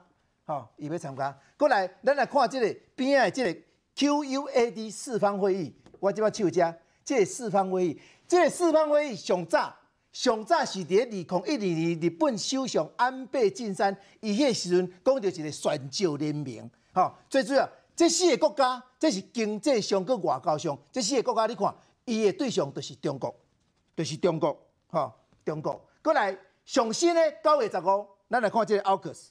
[0.51, 1.33] 哦，伊要参加。
[1.57, 3.61] 过来，咱来看这个边仔的这个
[3.95, 5.73] QUAD 四方会议。
[5.99, 6.75] 我即摆手遮，
[7.05, 9.73] 这个四方会议，这个四方会议上早，
[10.11, 16.69] 上早是伫二零一二年日本首相安倍晋三伊迄个时阵讲着一个选召联盟。
[16.93, 21.73] 吼，最主要，这四个国家，这是经济上跟外交上，这四个国家你看，
[22.03, 23.33] 伊的对象就是中国，
[23.95, 24.57] 就是中国，
[24.89, 25.15] 哈、
[25.45, 25.79] 中国。
[26.01, 29.27] 过来上新的九月十五，咱来看这个 AUKUS，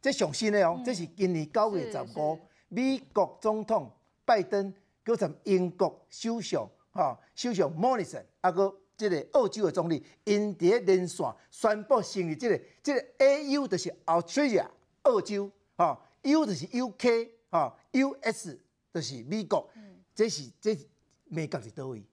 [0.00, 2.38] 这上新的哦，嗯、这是今年九月十五，
[2.68, 3.90] 美国总统
[4.24, 4.72] 拜登，
[5.04, 14.66] 搁从英国首相，哈、哦，首相莫里森，啊搁这个澳洲的总理，因伫咧连线宣布成立这个，这个 AU 就是 Australia，
[15.02, 17.30] 澳洲，哈、哦、U 就是 UK。
[17.50, 18.58] 啊，U.S.
[18.92, 20.86] 就是美国，嗯、这是这是
[21.24, 22.04] 美国是倒位，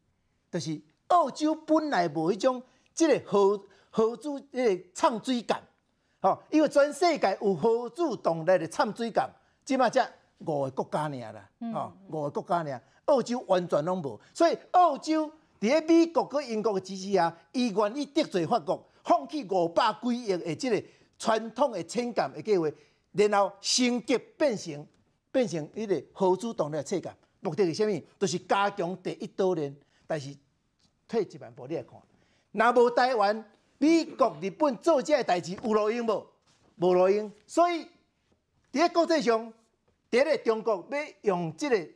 [0.50, 2.64] 就是澳洲本来无迄种
[2.94, 5.62] 即个合合资迄个唱水舰，
[6.26, 9.24] 吼，因为全世界有核子动力的掺水舰，
[9.64, 20.84] 即嘛才五个国家尔啦，吼、嗯，五个国家尔，澳洲完全拢无，所以澳洲伫咧美国佮英国的支持下，伊愿意得罪法国，放弃五百几亿的即个
[21.20, 22.68] 传统的潜舰的计划，
[23.12, 24.86] 然后升级变成。
[25.36, 28.02] 变成一个核主动力的策略，目的是啥物？
[28.18, 29.76] 就是加强第一岛链。
[30.08, 30.34] 但是
[31.10, 32.00] 退一万步你来看，
[32.54, 33.46] 若无台湾、
[33.78, 36.28] 美国、日本做这个代志有路用无？
[36.78, 37.32] 无路用。
[37.46, 37.88] 所以
[38.72, 39.54] 伫个国际上，
[40.10, 41.90] 第一个中国要用这个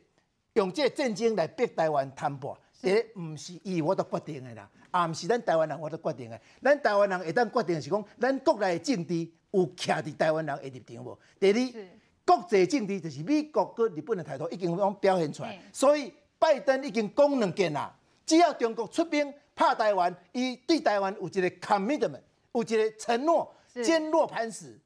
[0.54, 6.40] 用这个战争来逼台湾谈判，第一毋是伊我都决定的啦，也毋是咱台湾人我都决定的。
[6.62, 11.18] 咱台湾人会当决定是讲，咱国内的政治有徛伫台湾人的立场无？
[11.38, 11.86] 第二。
[12.22, 17.92] 国际政治就是美国跟日本的态度已经拢表现出来，所以拜登已经讲两件啦。
[18.24, 22.18] 只要中国出兵拍台湾，伊对台湾有一个 commitment，
[22.52, 23.54] 有一个承诺，
[23.84, 24.80] 坚若磐石。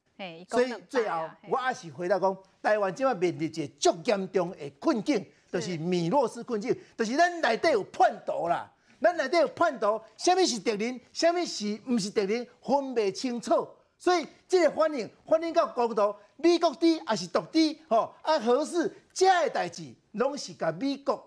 [0.49, 8.69] 所以最后我还是回答讲，台湾今晚面临一个足严重的困境，就是米洛斯困境，就是咱内底有叛徒啦，
[9.01, 13.69] 咱内底有叛徒，什么是敌人，什么是毋是敌人，分袂清楚。
[13.97, 21.25] 所以即个反应反应到高度，美国猪也是独猪，吼啊，核四这个代志，拢是甲美国、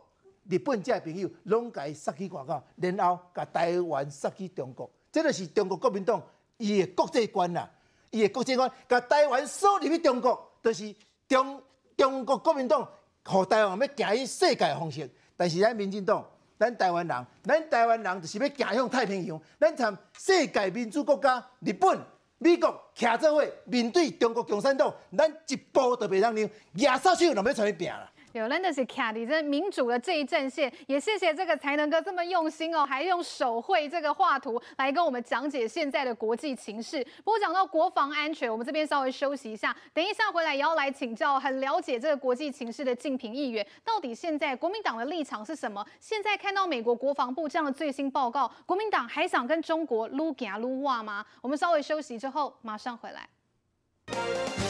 [0.50, 6.22] 日本这朋友，拢甲伊杀去外口，然后甲台湾杀去中国，这就是中国国民党
[6.58, 7.70] 伊的国际观啦，
[8.12, 10.96] 伊的国际观，甲台湾锁入去中国，就是
[11.28, 11.62] 中
[11.96, 12.88] 中国国民党，
[13.26, 16.26] 互台湾要行去世界的方式，但是咱民进党，
[16.58, 22.00] 咱台湾人，咱台湾人就是要行向太平洋，咱参世界民主国家日本。
[22.40, 28.08] 美国徛做伙面对中国共产党，咱一步都袂当让，亚杀手都要出去拼啦。
[28.34, 37.04] 有，真的是卡迪这民主的这一阵线，也谢谢这个才能哥这么用心哦，还用手绘这个画图来跟我们讲解现在的国际情势。
[37.24, 45.86] 不过讲到国防安全，我们这边稍微休息一下，等一下回来也要来请教很了解这个国际情势的竞评议员，到底现在国民党的立场是什么？
[46.00, 51.26] 现在看到美国国防部这样的最新报告，国民党还想跟中国撸行撸哇吗？
[51.42, 54.67] 我们稍微休息之后马上回来。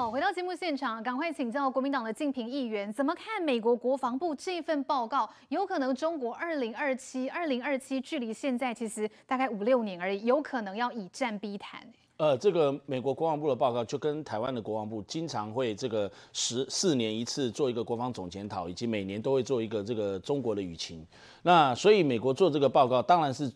[0.00, 5.28] 好，回到节目现场，赶快请教国民党的敬平议员，怎么看美国国防部这份报告？
[5.50, 11.82] 有可能中国二零二七、二零二七距离现在其实大概五六年而已，有可能要以战逼谈。
[12.16, 21.06] 呃，这个美国国防部的报告就跟台湾的国防部经常会这个十四年一次做一个国防总检讨，以及每年都会做一个这个中国的舆情。
[21.42, 23.52] 那所以美国做这个报告，当然是。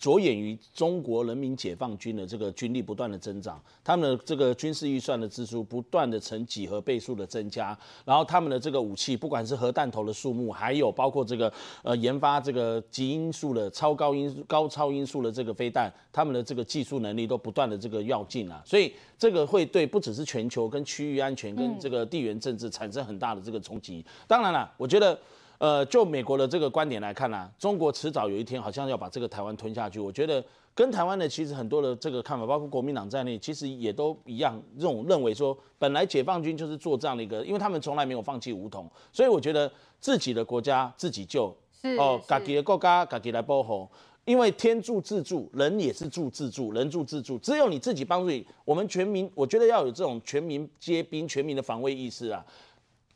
[0.00, 11.52] 着眼于中国人民解放军的这个军力不断的增长，他们的这个军事预算的支出不断的呈几何倍数的增加，然后他们的这个武器，不管是核弹头的数目，还有包括这个
[11.82, 24.02] 呃研发这个极音速的超高音高超音速的这个飞弹，他们的这个技术能力都不断的这个要进啊，所以这个会对不只是全球跟区域安全跟这个地缘政治产生很大的这个冲击。
[24.26, 25.18] 当然了，我觉得。
[25.60, 30.00] 呃，就美国的这个观点来看呢、啊，中国迟早有一天好像要把这个台湾吞下去。
[30.00, 30.42] 我觉得
[30.74, 39.70] 跟台湾的其实很多的这个看法，包括国民党在内，其实也都一样，这种认为说，本来解放军就是做这样的一个，因为他们从来没有放弃武统，所以我觉得
[40.00, 41.54] 自己的国家自己救，
[41.98, 43.86] 哦，自己的国家自己来保护，
[44.24, 52.42] 因为天助自助，人也是助自助，人助自助，只有你自己帮助你，我们全民，我觉得要有这种全民皆兵、全民的防卫意识啊。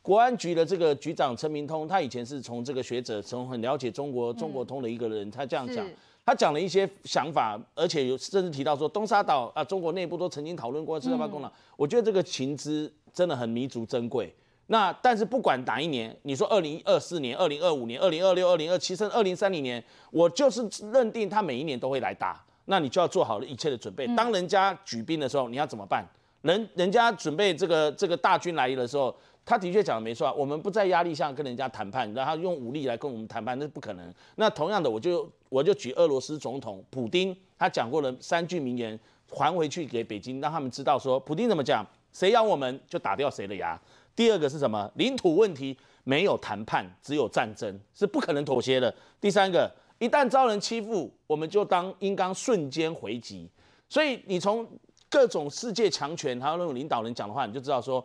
[0.05, 5.83] 国安局的这个局长陈明通，他以前是从这个学者，从很了解中国中国通的一个人，他这样讲，
[6.23, 11.51] 他讲了一些想法，而且有甚至提到说东沙岛啊，中国内部都曾经讨论过四八功能。
[11.75, 14.31] 我觉得这个情资真的很弥足珍贵。
[14.67, 20.63] 那但是不管哪一年，你说二零二四年、二零二五年、二零二六、二零二七，甚至二零三零年，我就是
[20.93, 24.05] 认定他每一年都会来打，那你就要做好了一切的准备。
[24.15, 26.05] 当人家举兵的时候，你要怎么办？
[26.43, 29.15] 人人家准备这个这个大军来临的时候。
[29.45, 34.13] 他的确讲的没错啊，我们不在压力下跟人家谈判，然后用武力来跟我们谈判，那是不可能。
[34.37, 38.99] 那同样的，我就我就举俄罗斯总统普丁他讲过了三句名言，
[39.29, 43.79] 还回去给北京，让他们知道说，普丁怎么讲，谁咬我们就打掉谁的牙。
[44.15, 44.89] 第二个是什么？
[44.95, 48.93] 领土问题没有谈判，只有战争，是不可能妥协的。
[49.21, 53.47] 第三个，一旦遭人欺负，我们就当应当瞬间回击。
[53.87, 54.67] 所以你从
[55.09, 58.03] 各种世界强权还有那种领导人讲的话，你就知道说，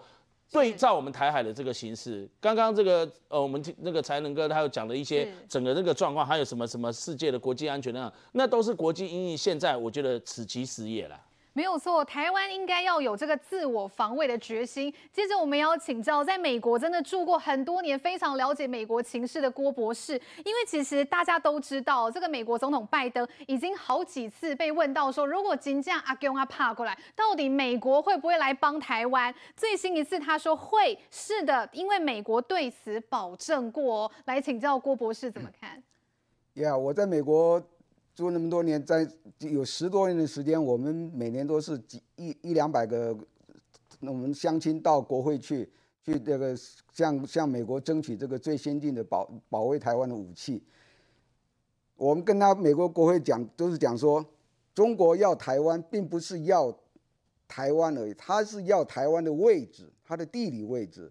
[0.51, 11.19] 对照我们台海的这个形势，刚刚这个呃，我们那个才能哥他有讲的一些整个这个状况，还有什么什么世界的国际安全那那都是国际因应现在我觉得此其时也了。
[11.53, 14.93] 没有错，台湾应该要有这个自我防卫的决心。
[15.13, 20.15] 接着，我们要请教在美国真的住过很多年、非常了解美国情势的郭博士，
[20.45, 29.35] 因为其实大家都知道，这个美国总统拜登已经好几次被问到说，如果金将阿公阿怕过来，到底美国会不会来帮台湾？
[29.57, 34.11] 最新一次他说会，是的，因为美国对此保证过。
[34.27, 35.83] 来请教郭博士怎么看？
[36.55, 37.61] 呀，yeah, 我在美国。
[38.15, 39.09] 住那么多年，在
[39.39, 43.17] 有十多年的时间，我们每年都是几一一两百个，
[44.01, 45.71] 我们乡亲到国会去，
[46.05, 46.55] 去这个
[46.93, 50.63] 向向美国争取这个最先进的保保卫台湾的武器。
[51.97, 54.25] 我们跟他美国国会讲，都是讲说，
[54.75, 56.75] 中国要台湾，并不是要
[57.47, 61.11] 台湾而已，他是要台湾的位置，它的地理位置，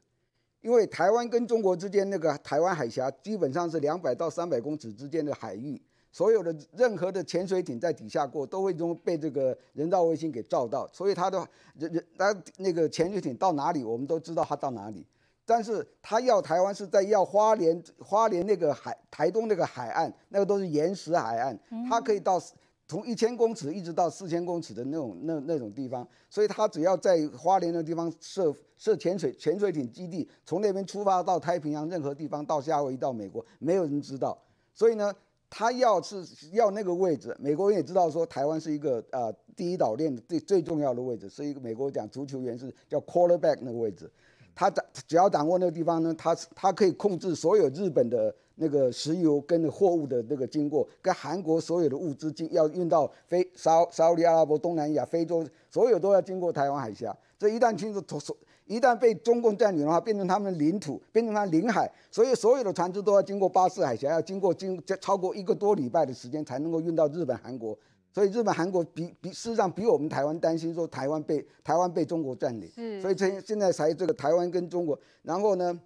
[0.62, 5.82] 因为台湾跟中国之间那个台湾海峡，基本上是两百到三百公尺之间的海域。
[6.12, 15.06] 所有的任何的潜水艇在底下过，都会中被这个人造卫星给照到，所以他的人人他那个潜水艇到哪里，我们都知道他到哪里。
[15.46, 21.60] 但是他要台湾是在要花莲花莲那个海台东那个海岸，那个都是岩石海岸，
[21.90, 22.40] 它可以到
[22.88, 34.36] 从一千公尺一直到四千公尺的那种那那种地方，所以他只要在花莲的地方设设潜水潜水艇基地，从那边出发到太平洋任何地方到夏威夷到美国，没有人知道，
[34.74, 35.14] 所以呢。
[35.50, 44.10] 他要是要那个位置，美国人也知道说台湾是一个呃第一岛链最最重要的位置，是一个美国讲足球员是叫 quarterback 那个位置，
[44.54, 58.38] 他掌只要掌握那个地方呢，他他可以控制所有日本的那个石油跟货物的那个经过，跟韩国所有的物资经要运到非沙沙利阿拉伯、东南亚、非洲，所有都要经过台湾海峡，这一旦清楚脱手。
[58.70, 67.76] 一旦被中共占领的话，变成他们的领土，变成他领海，所以所有的船只都要经过巴士海峡，要经过经超过一个多礼拜的时间才能够运到日本、韩国。
[68.14, 75.80] 所以日本、韩国比比事实上比我们台湾担心说台湾被台湾被中国占领，是所以现现在才这个台湾跟中国，然后呢，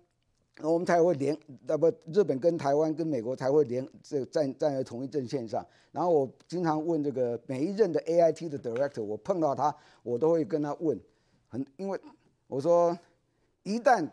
[0.61, 5.65] 我们才会连那不日本跟台湾跟美国才会连这个站站在同一阵线上。
[5.93, 10.99] 然后我经常问这个每一任的 AIT 的 director，我碰到他，我都会跟他问，
[11.47, 11.97] 很因为。
[12.53, 12.95] 我说，
[13.63, 14.07] 一旦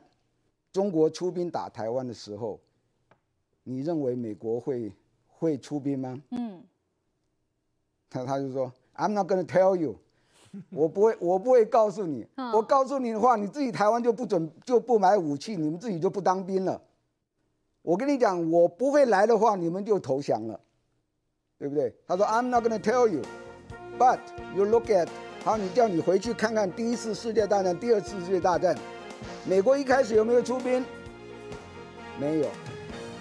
[0.73, 2.59] 中国出兵打台湾的时候，
[3.65, 4.91] 你认为美国会
[5.29, 6.19] 会出兵吗？
[6.31, 6.65] 嗯，
[8.09, 9.95] 他他就说，I'm not gonna tell you，
[10.73, 16.81] 我不会我不会告诉你，我告诉你的话，你自己台湾就不准就不买武器，你们自己就不当兵了。
[17.83, 20.59] 我跟你讲，我不会来的话，你们就投降了，
[21.59, 21.95] 对不对？
[22.07, 24.19] 他说，I'm not gonna tell you，but
[24.57, 25.11] you look at。
[25.43, 28.77] 好，你叫你回去看看第一次世界大战、第二次世界大战，
[29.47, 30.85] 美国一开始有没有出兵？
[32.19, 32.47] 没有，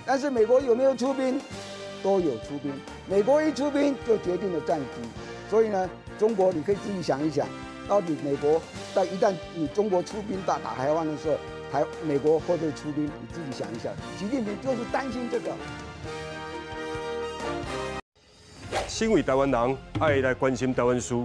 [0.05, 1.39] 但是美国有没有出兵？
[2.03, 2.73] 都有出兵。
[3.07, 4.85] 美国一出兵就决定了战局。
[5.49, 7.47] 所以呢，中国你可以自己想一想，
[7.87, 8.61] 到底美国
[8.93, 11.37] 在一旦你中国出兵打打台湾的时候，
[11.71, 13.05] 台美国会不会出兵？
[13.05, 13.93] 你自己想一想。
[14.17, 15.51] 习近平就是担心这个。
[18.89, 21.15] 身为台湾人，爱来关心台湾事。